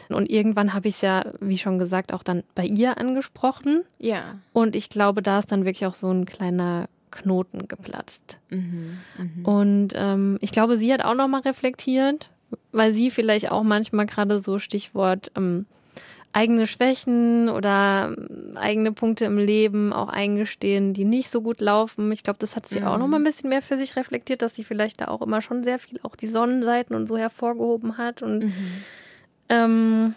und 0.10 0.30
irgendwann 0.30 0.74
habe 0.74 0.88
ich 0.88 0.96
es 0.96 1.02
ja, 1.02 1.26
wie 1.40 1.58
schon 1.58 1.80
gesagt, 1.80 2.14
auch 2.14 2.24
dann 2.24 2.44
bei 2.56 2.66
ihr 2.66 2.98
angesprochen. 2.98 3.84
Ja. 4.00 4.36
Und 4.54 4.76
ich 4.76 4.90
glaube, 4.90 5.22
da 5.22 5.40
ist 5.40 5.52
dann 5.52 5.66
wirklich 5.66 5.86
auch 5.86 5.96
so 5.96 6.10
ein 6.12 6.26
kleiner 6.26 6.88
Knoten 7.12 7.68
geplatzt. 7.68 8.38
Mhm, 8.50 9.00
mh. 9.18 9.50
Und 9.50 9.90
ähm, 9.96 10.38
ich 10.42 10.52
glaube, 10.52 10.78
sie 10.78 10.92
hat 10.94 11.04
auch 11.04 11.16
nochmal 11.16 11.42
reflektiert, 11.42 12.32
weil 12.72 12.94
sie 12.94 13.12
vielleicht 13.12 13.52
auch 13.52 13.64
manchmal 13.64 14.06
gerade 14.06 14.40
so 14.40 14.60
Stichwort 14.60 15.32
ähm, 15.36 15.66
eigene 16.34 16.68
Schwächen 16.68 17.50
oder 17.50 18.14
ähm, 18.16 18.56
eigene 18.56 18.92
Punkte 18.92 19.26
im 19.26 19.38
Leben 19.38 19.94
auch 19.94 20.10
eingestehen, 20.10 20.94
die 20.94 21.06
nicht 21.06 21.30
so 21.30 21.42
gut 21.42 21.62
laufen. 21.62 22.12
Ich 22.12 22.24
glaube, 22.24 22.40
das 22.40 22.56
hat 22.56 22.68
sie 22.68 22.82
mhm. 22.82 22.88
auch 22.88 22.98
noch 22.98 23.08
mal 23.08 23.18
ein 23.18 23.24
bisschen 23.24 23.50
mehr 23.50 23.62
für 23.62 23.78
sich 23.78 23.96
reflektiert, 23.96 24.42
dass 24.42 24.56
sie 24.56 24.64
vielleicht 24.64 25.02
da 25.02 25.08
auch 25.08 25.22
immer 25.22 25.42
schon 25.42 25.64
sehr 25.64 25.80
viel 25.80 26.00
auch 26.04 26.16
die 26.16 26.28
Sonnenseiten 26.28 26.96
und 26.96 27.08
so 27.08 27.18
hervorgehoben 27.18 27.98
hat 27.98 28.22
und 28.22 28.46
mhm. 28.46 28.54
Ähm, 29.50 30.16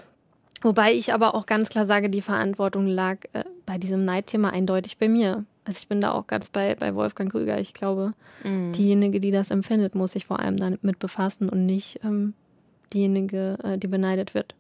wobei 0.63 0.93
ich 0.93 1.13
aber 1.13 1.35
auch 1.35 1.47
ganz 1.47 1.69
klar 1.69 1.87
sage, 1.87 2.11
die 2.11 2.23
Verantwortung 2.23 2.87
lag 2.87 3.19
äh, 3.33 3.45
bei 3.67 3.79
diesem 3.79 4.05
Neidthema 4.05 4.51
eindeutig 4.51 4.99
bei 4.99 5.09
mir. 5.09 5.45
Also 5.65 5.79
ich 5.79 5.89
bin 5.89 6.01
da 6.01 6.13
auch 6.13 6.27
ganz 6.27 6.49
bei, 6.49 6.75
bei 6.75 6.95
Wolfgang 6.95 7.31
Krüger. 7.31 7.61
Ich 7.61 7.75
glaube, 7.75 8.15
mhm. 8.45 8.73
diejenige, 8.73 9.21
die 9.21 9.31
das 9.31 9.51
empfindet, 9.51 9.95
muss 9.95 10.13
sich 10.13 10.27
vor 10.27 10.41
allem 10.41 10.57
damit 10.57 10.99
befassen 10.99 11.49
und 11.49 11.67
nicht 11.67 12.01
ähm, 12.03 12.35
diejenige, 12.93 13.59
äh, 13.63 13.79
die 13.79 13.87
beneidet 13.87 14.35
wird. 14.35 14.55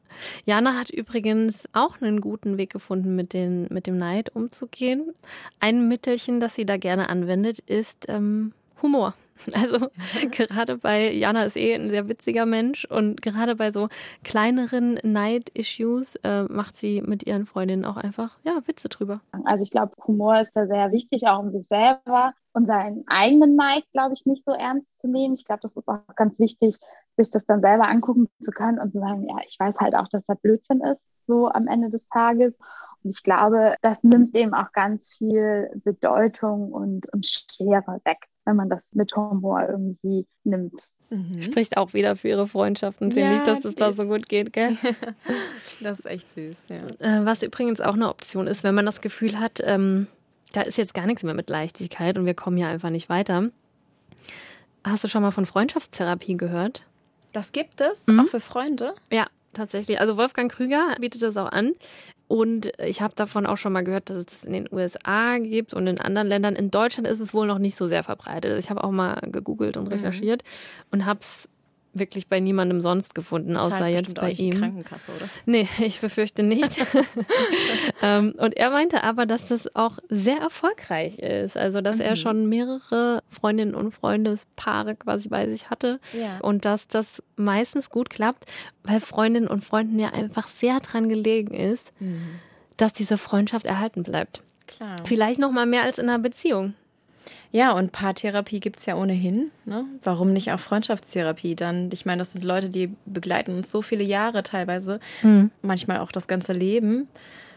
Jana 0.44 0.74
hat 0.78 0.90
übrigens 0.90 1.64
auch 1.72 2.00
einen 2.00 2.20
guten 2.20 2.58
Weg 2.58 2.70
gefunden, 2.70 3.16
mit, 3.16 3.32
den, 3.32 3.66
mit 3.70 3.86
dem 3.86 3.98
Neid 3.98 4.34
umzugehen. 4.34 5.12
Ein 5.58 5.88
Mittelchen, 5.88 6.40
das 6.40 6.54
sie 6.54 6.66
da 6.66 6.76
gerne 6.76 7.08
anwendet, 7.08 7.60
ist 7.60 8.06
ähm, 8.08 8.52
Humor. 8.82 9.14
Also 9.54 9.88
gerade 10.30 10.78
bei 10.78 11.12
Jana 11.12 11.44
ist 11.44 11.56
eh 11.56 11.74
ein 11.74 11.90
sehr 11.90 12.08
witziger 12.08 12.46
Mensch 12.46 12.84
und 12.84 13.22
gerade 13.22 13.56
bei 13.56 13.72
so 13.72 13.88
kleineren 14.24 14.98
Neid-Issues 15.02 16.16
äh, 16.22 16.44
macht 16.44 16.76
sie 16.76 17.02
mit 17.02 17.26
ihren 17.26 17.46
Freundinnen 17.46 17.84
auch 17.84 17.96
einfach 17.96 18.38
ja 18.44 18.60
Witze 18.66 18.88
drüber. 18.88 19.20
Also 19.44 19.62
ich 19.62 19.70
glaube, 19.70 19.92
Humor 20.06 20.40
ist 20.40 20.52
da 20.54 20.66
sehr 20.66 20.92
wichtig, 20.92 21.26
auch 21.26 21.40
um 21.40 21.50
sich 21.50 21.66
selber 21.66 22.32
und 22.52 22.66
seinen 22.66 23.04
eigenen 23.06 23.56
Neid, 23.56 23.84
glaube 23.92 24.14
ich, 24.14 24.26
nicht 24.26 24.44
so 24.44 24.52
ernst 24.52 24.86
zu 24.98 25.08
nehmen. 25.08 25.34
Ich 25.34 25.44
glaube, 25.44 25.60
das 25.62 25.76
ist 25.76 25.88
auch 25.88 26.00
ganz 26.16 26.38
wichtig, 26.38 26.78
sich 27.16 27.30
das 27.30 27.46
dann 27.46 27.60
selber 27.60 27.88
angucken 27.88 28.28
zu 28.40 28.50
können 28.50 28.78
und 28.78 28.92
zu 28.92 28.98
sagen, 28.98 29.28
ja, 29.28 29.36
ich 29.46 29.58
weiß 29.58 29.76
halt 29.78 29.94
auch, 29.94 30.08
dass 30.08 30.24
das 30.26 30.38
Blödsinn 30.40 30.80
ist, 30.80 31.00
so 31.26 31.48
am 31.48 31.68
Ende 31.68 31.90
des 31.90 32.06
Tages. 32.08 32.54
Und 33.02 33.10
ich 33.14 33.22
glaube, 33.22 33.76
das 33.82 34.02
nimmt 34.02 34.34
dem 34.34 34.52
auch 34.52 34.72
ganz 34.72 35.10
viel 35.16 35.70
Bedeutung 35.84 36.72
und, 36.72 37.10
und 37.12 37.24
Schwere 37.26 38.00
weg 38.04 38.29
wenn 38.50 38.56
man 38.56 38.68
das 38.68 38.84
mit 38.94 39.14
Humor 39.14 39.64
irgendwie 39.68 40.26
nimmt. 40.42 40.88
Mhm. 41.08 41.42
Spricht 41.42 41.76
auch 41.76 41.94
wieder 41.94 42.16
für 42.16 42.28
ihre 42.28 42.48
Freundschaften, 42.48 43.12
finde 43.12 43.32
ja, 43.32 43.36
ich, 43.36 43.42
dass 43.42 43.64
es 43.64 43.76
da 43.76 43.92
so 43.92 44.04
gut 44.06 44.28
geht, 44.28 44.52
gell? 44.52 44.76
das 45.80 46.00
ist 46.00 46.06
echt 46.06 46.30
süß, 46.32 46.68
ja. 46.68 46.76
Äh, 46.98 47.24
was 47.24 47.42
übrigens 47.42 47.80
auch 47.80 47.94
eine 47.94 48.08
Option 48.08 48.46
ist, 48.46 48.64
wenn 48.64 48.74
man 48.74 48.86
das 48.86 49.00
Gefühl 49.00 49.38
hat, 49.38 49.60
ähm, 49.64 50.08
da 50.52 50.62
ist 50.62 50.78
jetzt 50.78 50.94
gar 50.94 51.06
nichts 51.06 51.22
mehr 51.22 51.34
mit 51.34 51.48
Leichtigkeit 51.48 52.18
und 52.18 52.26
wir 52.26 52.34
kommen 52.34 52.58
ja 52.58 52.68
einfach 52.68 52.90
nicht 52.90 53.08
weiter. 53.08 53.50
Hast 54.84 55.04
du 55.04 55.08
schon 55.08 55.22
mal 55.22 55.30
von 55.30 55.46
Freundschaftstherapie 55.46 56.36
gehört? 56.36 56.86
Das 57.32 57.52
gibt 57.52 57.80
es, 57.80 58.06
mhm. 58.06 58.20
auch 58.20 58.26
für 58.26 58.40
Freunde? 58.40 58.94
Ja, 59.12 59.26
tatsächlich. 59.52 60.00
Also 60.00 60.16
Wolfgang 60.16 60.50
Krüger 60.50 60.94
bietet 61.00 61.22
das 61.22 61.36
auch 61.36 61.50
an. 61.50 61.72
Und 62.28 62.70
ich 62.78 63.02
habe 63.02 63.14
davon 63.16 63.44
auch 63.44 63.56
schon 63.56 63.72
mal 63.72 63.82
gehört, 63.82 64.08
dass 64.08 64.18
es 64.18 64.26
das 64.26 64.44
in 64.44 64.52
den 64.52 64.68
USA 64.70 65.38
gibt 65.38 65.74
und 65.74 65.88
in 65.88 66.00
anderen 66.00 66.28
Ländern. 66.28 66.54
In 66.54 66.70
Deutschland 66.70 67.08
ist 67.08 67.18
es 67.18 67.34
wohl 67.34 67.46
noch 67.46 67.58
nicht 67.58 67.76
so 67.76 67.88
sehr 67.88 68.04
verbreitet. 68.04 68.52
Also 68.52 68.58
ich 68.60 68.70
habe 68.70 68.84
auch 68.84 68.92
mal 68.92 69.18
gegoogelt 69.32 69.76
und 69.76 69.86
mhm. 69.86 69.92
recherchiert 69.94 70.44
mhm. 70.44 70.86
und 70.92 71.06
habe 71.06 71.20
es 71.20 71.48
wirklich 71.92 72.28
bei 72.28 72.40
niemandem 72.40 72.80
sonst 72.80 73.14
gefunden, 73.14 73.56
außer 73.56 73.86
jetzt 73.86 74.14
bei 74.14 74.30
ihm. 74.32 74.58
Krankenkasse, 74.58 75.10
oder? 75.16 75.28
Nee, 75.46 75.68
ich 75.78 76.00
befürchte 76.00 76.42
nicht. 76.42 76.84
ähm, 78.02 78.34
und 78.38 78.56
er 78.56 78.70
meinte 78.70 79.02
aber, 79.02 79.26
dass 79.26 79.46
das 79.46 79.74
auch 79.74 79.98
sehr 80.08 80.38
erfolgreich 80.38 81.18
ist. 81.18 81.56
Also, 81.56 81.80
dass 81.80 81.96
mhm. 81.96 82.02
er 82.02 82.16
schon 82.16 82.48
mehrere 82.48 83.22
Freundinnen 83.28 83.74
und 83.74 83.92
Freundespaare 83.92 84.94
quasi 84.96 85.28
bei 85.28 85.48
sich 85.48 85.70
hatte. 85.70 86.00
Ja. 86.12 86.38
Und 86.42 86.64
dass 86.64 86.86
das 86.86 87.22
meistens 87.36 87.90
gut 87.90 88.10
klappt, 88.10 88.44
weil 88.84 89.00
Freundinnen 89.00 89.48
und 89.48 89.64
Freunden 89.64 89.98
ja 89.98 90.10
einfach 90.10 90.48
sehr 90.48 90.80
dran 90.80 91.08
gelegen 91.08 91.54
ist, 91.54 91.92
mhm. 92.00 92.38
dass 92.76 92.92
diese 92.92 93.18
Freundschaft 93.18 93.66
erhalten 93.66 94.02
bleibt. 94.02 94.42
Klar. 94.66 94.96
Vielleicht 95.04 95.40
noch 95.40 95.50
mal 95.50 95.66
mehr 95.66 95.82
als 95.82 95.98
in 95.98 96.08
einer 96.08 96.20
Beziehung. 96.20 96.74
Ja, 97.52 97.72
und 97.72 97.92
Paartherapie 97.92 98.60
gibt 98.60 98.80
es 98.80 98.86
ja 98.86 98.96
ohnehin. 98.96 99.50
Ne? 99.64 99.84
Warum 100.04 100.32
nicht 100.32 100.52
auch 100.52 100.60
Freundschaftstherapie 100.60 101.56
dann? 101.56 101.90
Ich 101.92 102.06
meine, 102.06 102.20
das 102.20 102.32
sind 102.32 102.44
Leute, 102.44 102.70
die 102.70 102.94
begleiten 103.06 103.56
uns 103.56 103.70
so 103.70 103.82
viele 103.82 104.04
Jahre 104.04 104.42
teilweise, 104.42 105.00
mhm. 105.22 105.50
manchmal 105.62 105.98
auch 106.00 106.12
das 106.12 106.28
ganze 106.28 106.52
Leben. 106.52 107.08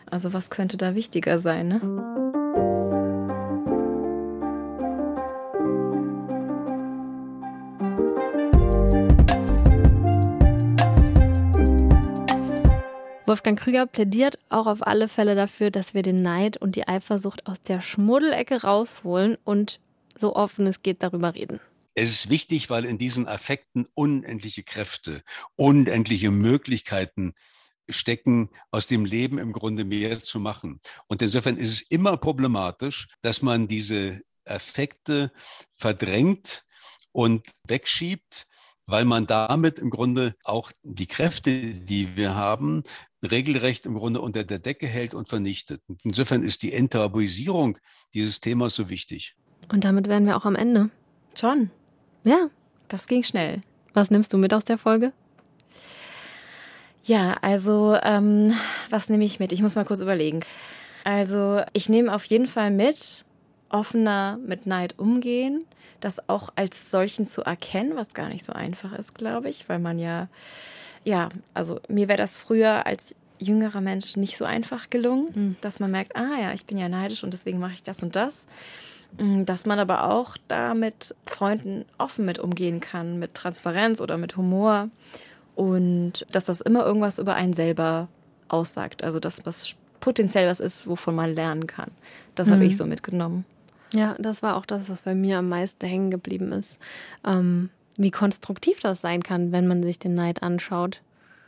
Also 0.10 0.34
was 0.34 0.50
könnte 0.50 0.78
da 0.78 0.96
wichtiger 0.96 1.40
sein? 1.40 1.68
Ne? 1.68 2.34
Wolfgang 13.34 13.58
Krüger 13.60 13.88
plädiert 13.88 14.38
auch 14.50 14.68
auf 14.68 14.86
alle 14.86 15.10
Fälle 15.10 15.34
dafür, 15.34 15.72
dass 15.72 15.96
wir 15.96 16.04
den 16.04 16.22
Neid 16.22 16.58
und 16.58 16.76
die 16.76 16.88
Eifersucht 16.88 17.48
aus 17.48 17.64
der 17.64 17.82
Schmuddelecke 17.82 18.62
rausholen 18.62 19.40
und 19.44 19.80
so 20.16 20.36
offen 20.36 20.68
es 20.68 20.84
geht 20.84 21.02
darüber 21.02 21.34
reden. 21.34 21.60
Es 21.96 22.12
ist 22.12 22.30
wichtig, 22.30 22.70
weil 22.70 22.86
in 22.86 23.00
diesen 23.00 23.28
Affekten 23.28 23.88
unendliche 23.96 24.62
Kräfte, 24.62 25.24
unendliche 25.56 26.30
Möglichkeiten 26.30 27.34
stecken, 27.90 28.52
aus 28.70 28.86
dem 28.86 29.04
Leben 29.04 29.40
im 29.40 29.52
Grunde 29.52 29.84
mehr 29.84 30.20
zu 30.20 30.40
machen. 30.40 30.80
Und 31.08 31.24
insofern 31.24 31.58
ist 31.58 31.72
es 31.72 31.82
immer 31.82 32.18
problematisch, 32.18 33.08
dass 33.22 33.42
man 33.42 33.68
diese 33.68 34.22
Affekte 34.46 35.32
verdrängt 35.72 36.66
und 37.12 37.48
wegschiebt, 37.68 38.46
weil 38.88 39.06
man 39.06 39.26
damit 39.26 39.80
im 39.80 39.90
Grunde 39.90 40.36
auch 40.44 40.72
die 40.84 41.08
Kräfte, 41.08 41.74
die 41.74 42.16
wir 42.16 42.36
haben, 42.36 42.84
regelrecht 43.24 43.86
im 43.86 43.96
Grunde 43.96 44.22
unter 44.22 44.44
der 44.44 44.60
Decke 44.60 44.88
hält 44.88 45.14
und 45.14 45.30
vernichtet. 45.30 45.82
Und 45.88 46.02
insofern 46.04 46.44
ist 46.44 46.64
die 46.64 46.74
Enttabuisierung 46.74 47.78
dieses 48.14 48.42
Themas 48.42 48.76
so 48.76 48.90
wichtig. 48.90 49.36
Und 49.72 49.86
damit 49.86 50.08
wären 50.08 50.26
wir 50.26 50.36
auch 50.36 50.46
am 50.46 50.56
Ende. 50.56 50.90
Schon. 51.36 51.72
Ja. 52.24 52.50
Das 52.90 53.08
ging 53.08 53.24
schnell. 53.24 53.62
Was 53.96 54.12
nimmst 54.12 54.34
du 54.34 54.38
mit 54.38 54.54
aus 54.54 54.66
der 54.66 54.78
Folge? 54.78 55.14
Ja, 57.04 57.38
also 57.42 57.98
ähm, 58.04 58.54
was 58.90 59.10
nehme 59.10 59.26
ich 59.26 59.40
mit? 59.40 59.52
Ich 59.52 59.62
muss 59.64 59.76
mal 59.76 59.84
kurz 59.84 60.00
überlegen. 60.00 60.42
Also 61.04 61.62
ich 61.74 61.90
nehme 61.90 62.14
auf 62.14 62.24
jeden 62.26 62.48
Fall 62.48 62.70
mit, 62.70 63.26
offener 63.70 64.38
mit 64.46 64.68
Neid 64.68 65.00
umgehen, 65.00 65.66
das 66.04 66.28
auch 66.28 66.50
als 66.56 66.92
solchen 66.92 67.26
zu 67.26 67.44
erkennen, 67.44 67.96
was 67.96 68.14
gar 68.14 68.30
nicht 68.30 68.46
so 68.46 68.54
einfach 68.54 68.94
ist, 68.94 69.16
glaube 69.16 69.50
ich, 69.50 69.70
weil 69.70 69.80
man 69.80 70.00
ja, 70.00 70.28
ja, 71.04 71.30
also 71.54 71.80
mir 71.88 72.08
wäre 72.08 72.18
das 72.18 72.36
früher 72.36 72.86
als 72.86 73.16
jüngerer 73.40 73.82
Mensch 73.82 74.16
nicht 74.18 74.38
so 74.38 74.46
einfach 74.46 74.90
gelungen, 74.90 75.28
mhm. 75.34 75.56
dass 75.62 75.80
man 75.80 75.92
merkt, 75.92 76.16
ah 76.16 76.40
ja, 76.40 76.54
ich 76.54 76.66
bin 76.66 76.78
ja 76.78 76.90
neidisch 76.90 77.24
und 77.24 77.34
deswegen 77.34 77.60
mache 77.60 77.74
ich 77.74 77.84
das 77.84 78.04
und 78.04 78.16
das. 78.16 78.46
Mm, 79.18 79.46
dass 79.46 79.66
man 79.66 79.80
aber 79.80 80.10
auch 80.12 80.38
da 80.48 80.74
mit 80.74 81.16
Freunden 81.26 81.86
offen 81.98 82.26
mit 82.26 82.40
umgehen 82.40 82.80
kann, 82.80 83.20
mit 83.20 83.34
Transparenz 83.34 84.02
oder 84.02 84.18
mit 84.18 84.38
Humor 84.38 84.90
und 85.56 86.26
dass 86.32 86.46
das 86.46 86.62
immer 86.62 86.86
irgendwas 86.86 87.20
über 87.20 87.36
einen 87.36 87.54
selber 87.54 88.08
aussagt. 88.48 89.04
Also 89.04 89.20
dass 89.20 89.46
was 89.46 89.76
potenziell 90.00 90.50
was 90.50 90.60
ist, 90.60 90.88
wovon 90.88 91.16
man 91.16 91.34
lernen 91.34 91.68
kann. 91.68 91.92
Das 92.36 92.48
mhm. 92.48 92.54
habe 92.54 92.66
ich 92.66 92.76
so 92.76 92.86
mitgenommen. 92.86 93.46
Ja, 93.94 94.16
das 94.20 94.44
war 94.44 94.56
auch 94.58 94.66
das, 94.66 94.90
was 94.90 95.02
bei 95.02 95.16
mir 95.16 95.40
am 95.40 95.50
meisten 95.50 95.86
hängen 95.86 96.12
geblieben 96.12 96.52
ist. 96.52 96.80
Ähm, 97.26 97.70
wie 97.98 98.12
konstruktiv 98.12 98.80
das 98.80 99.02
sein 99.02 99.22
kann, 99.22 99.52
wenn 99.52 99.68
man 99.68 99.84
sich 99.84 100.00
den 100.00 100.14
Neid 100.14 100.42
anschaut. 100.42 101.02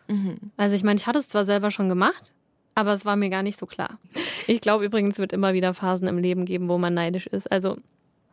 Mhm. 0.07 0.37
Also 0.57 0.75
ich 0.75 0.83
meine, 0.83 0.99
ich 0.99 1.07
hatte 1.07 1.19
es 1.19 1.27
zwar 1.27 1.45
selber 1.45 1.71
schon 1.71 1.89
gemacht, 1.89 2.31
aber 2.75 2.93
es 2.93 3.05
war 3.05 3.15
mir 3.15 3.29
gar 3.29 3.43
nicht 3.43 3.59
so 3.59 3.65
klar. 3.65 3.97
Ich 4.47 4.61
glaube 4.61 4.85
übrigens, 4.85 5.15
es 5.15 5.19
wird 5.19 5.33
immer 5.33 5.53
wieder 5.53 5.73
Phasen 5.73 6.07
im 6.07 6.19
Leben 6.19 6.45
geben, 6.45 6.69
wo 6.69 6.77
man 6.77 6.93
neidisch 6.93 7.25
ist. 7.25 7.51
Also 7.51 7.77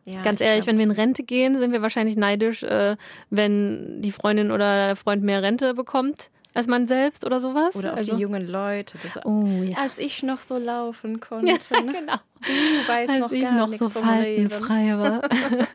ja, 0.05 0.21
Ganz 0.21 0.41
ehrlich, 0.41 0.67
wenn 0.67 0.77
wir 0.77 0.83
in 0.83 0.91
Rente 0.91 1.23
gehen, 1.23 1.57
sind 1.57 1.71
wir 1.71 1.81
wahrscheinlich 1.81 2.17
neidisch, 2.17 2.61
äh, 2.63 2.97
wenn 3.29 4.01
die 4.01 4.11
Freundin 4.11 4.51
oder 4.51 4.87
der 4.87 4.95
Freund 4.95 5.23
mehr 5.23 5.41
Rente 5.41 5.73
bekommt 5.73 6.29
als 6.53 6.67
man 6.67 6.87
selbst 6.87 7.25
oder 7.25 7.41
sowas. 7.41 7.75
Oder 7.75 7.93
auch 7.93 7.97
also, 7.97 8.15
die 8.15 8.21
jungen 8.21 8.47
Leute. 8.47 8.97
Das, 9.01 9.25
oh, 9.25 9.45
ja. 9.45 9.77
Als 9.77 9.97
ich 9.97 10.23
noch 10.23 10.39
so 10.39 10.57
laufen 10.57 11.19
konnte. 11.19 11.47
Ja, 11.47 11.81
ne? 11.81 11.91
genau. 11.91 12.17
Du 12.41 12.87
weißt 12.87 13.11
als 13.11 13.19
noch 13.19 13.31
ich 13.31 13.41
gar 13.41 13.57
noch 13.57 13.73
so 13.73 13.89
faltenfrei 13.89 14.97
war. 14.97 15.21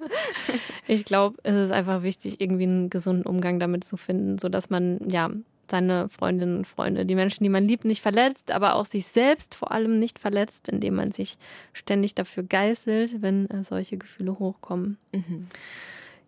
ich 0.87 1.05
glaube, 1.05 1.39
es 1.43 1.55
ist 1.55 1.72
einfach 1.72 2.03
wichtig, 2.03 2.41
irgendwie 2.41 2.64
einen 2.64 2.91
gesunden 2.91 3.26
Umgang 3.26 3.59
damit 3.59 3.85
zu 3.85 3.97
finden, 3.97 4.39
sodass 4.39 4.70
man 4.70 4.99
ja 5.09 5.31
seine 5.70 6.09
Freundinnen 6.09 6.59
und 6.59 6.66
Freunde, 6.66 7.05
die 7.05 7.14
Menschen, 7.14 7.45
die 7.45 7.51
man 7.51 7.66
liebt, 7.66 7.85
nicht 7.85 8.01
verletzt, 8.01 8.51
aber 8.51 8.74
auch 8.74 8.87
sich 8.87 9.07
selbst 9.07 9.55
vor 9.55 9.72
allem 9.72 9.99
nicht 9.99 10.18
verletzt, 10.18 10.68
indem 10.68 10.95
man 10.95 11.12
sich 11.12 11.37
ständig 11.72 12.14
dafür 12.14 12.43
geißelt, 12.43 13.20
wenn 13.20 13.51
äh, 13.51 13.64
solche 13.64 13.99
Gefühle 13.99 14.39
hochkommen. 14.39 14.99
Mhm. 15.12 15.49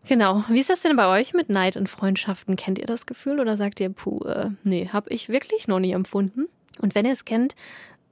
Genau. 0.06 0.44
Wie 0.48 0.60
ist 0.60 0.70
das 0.70 0.80
denn 0.80 0.96
bei 0.96 1.08
euch 1.08 1.34
mit 1.34 1.50
Neid 1.50 1.76
und 1.76 1.88
Freundschaften? 1.88 2.56
Kennt 2.56 2.78
ihr 2.78 2.86
das 2.86 3.06
Gefühl 3.06 3.38
oder 3.38 3.56
sagt 3.56 3.80
ihr, 3.80 3.90
puh, 3.90 4.24
äh, 4.24 4.50
nee, 4.64 4.88
habe 4.92 5.10
ich 5.10 5.28
wirklich 5.28 5.68
noch 5.68 5.78
nie 5.78 5.92
empfunden? 5.92 6.46
Und 6.80 6.94
wenn 6.94 7.04
ihr 7.04 7.12
es 7.12 7.24
kennt, 7.24 7.54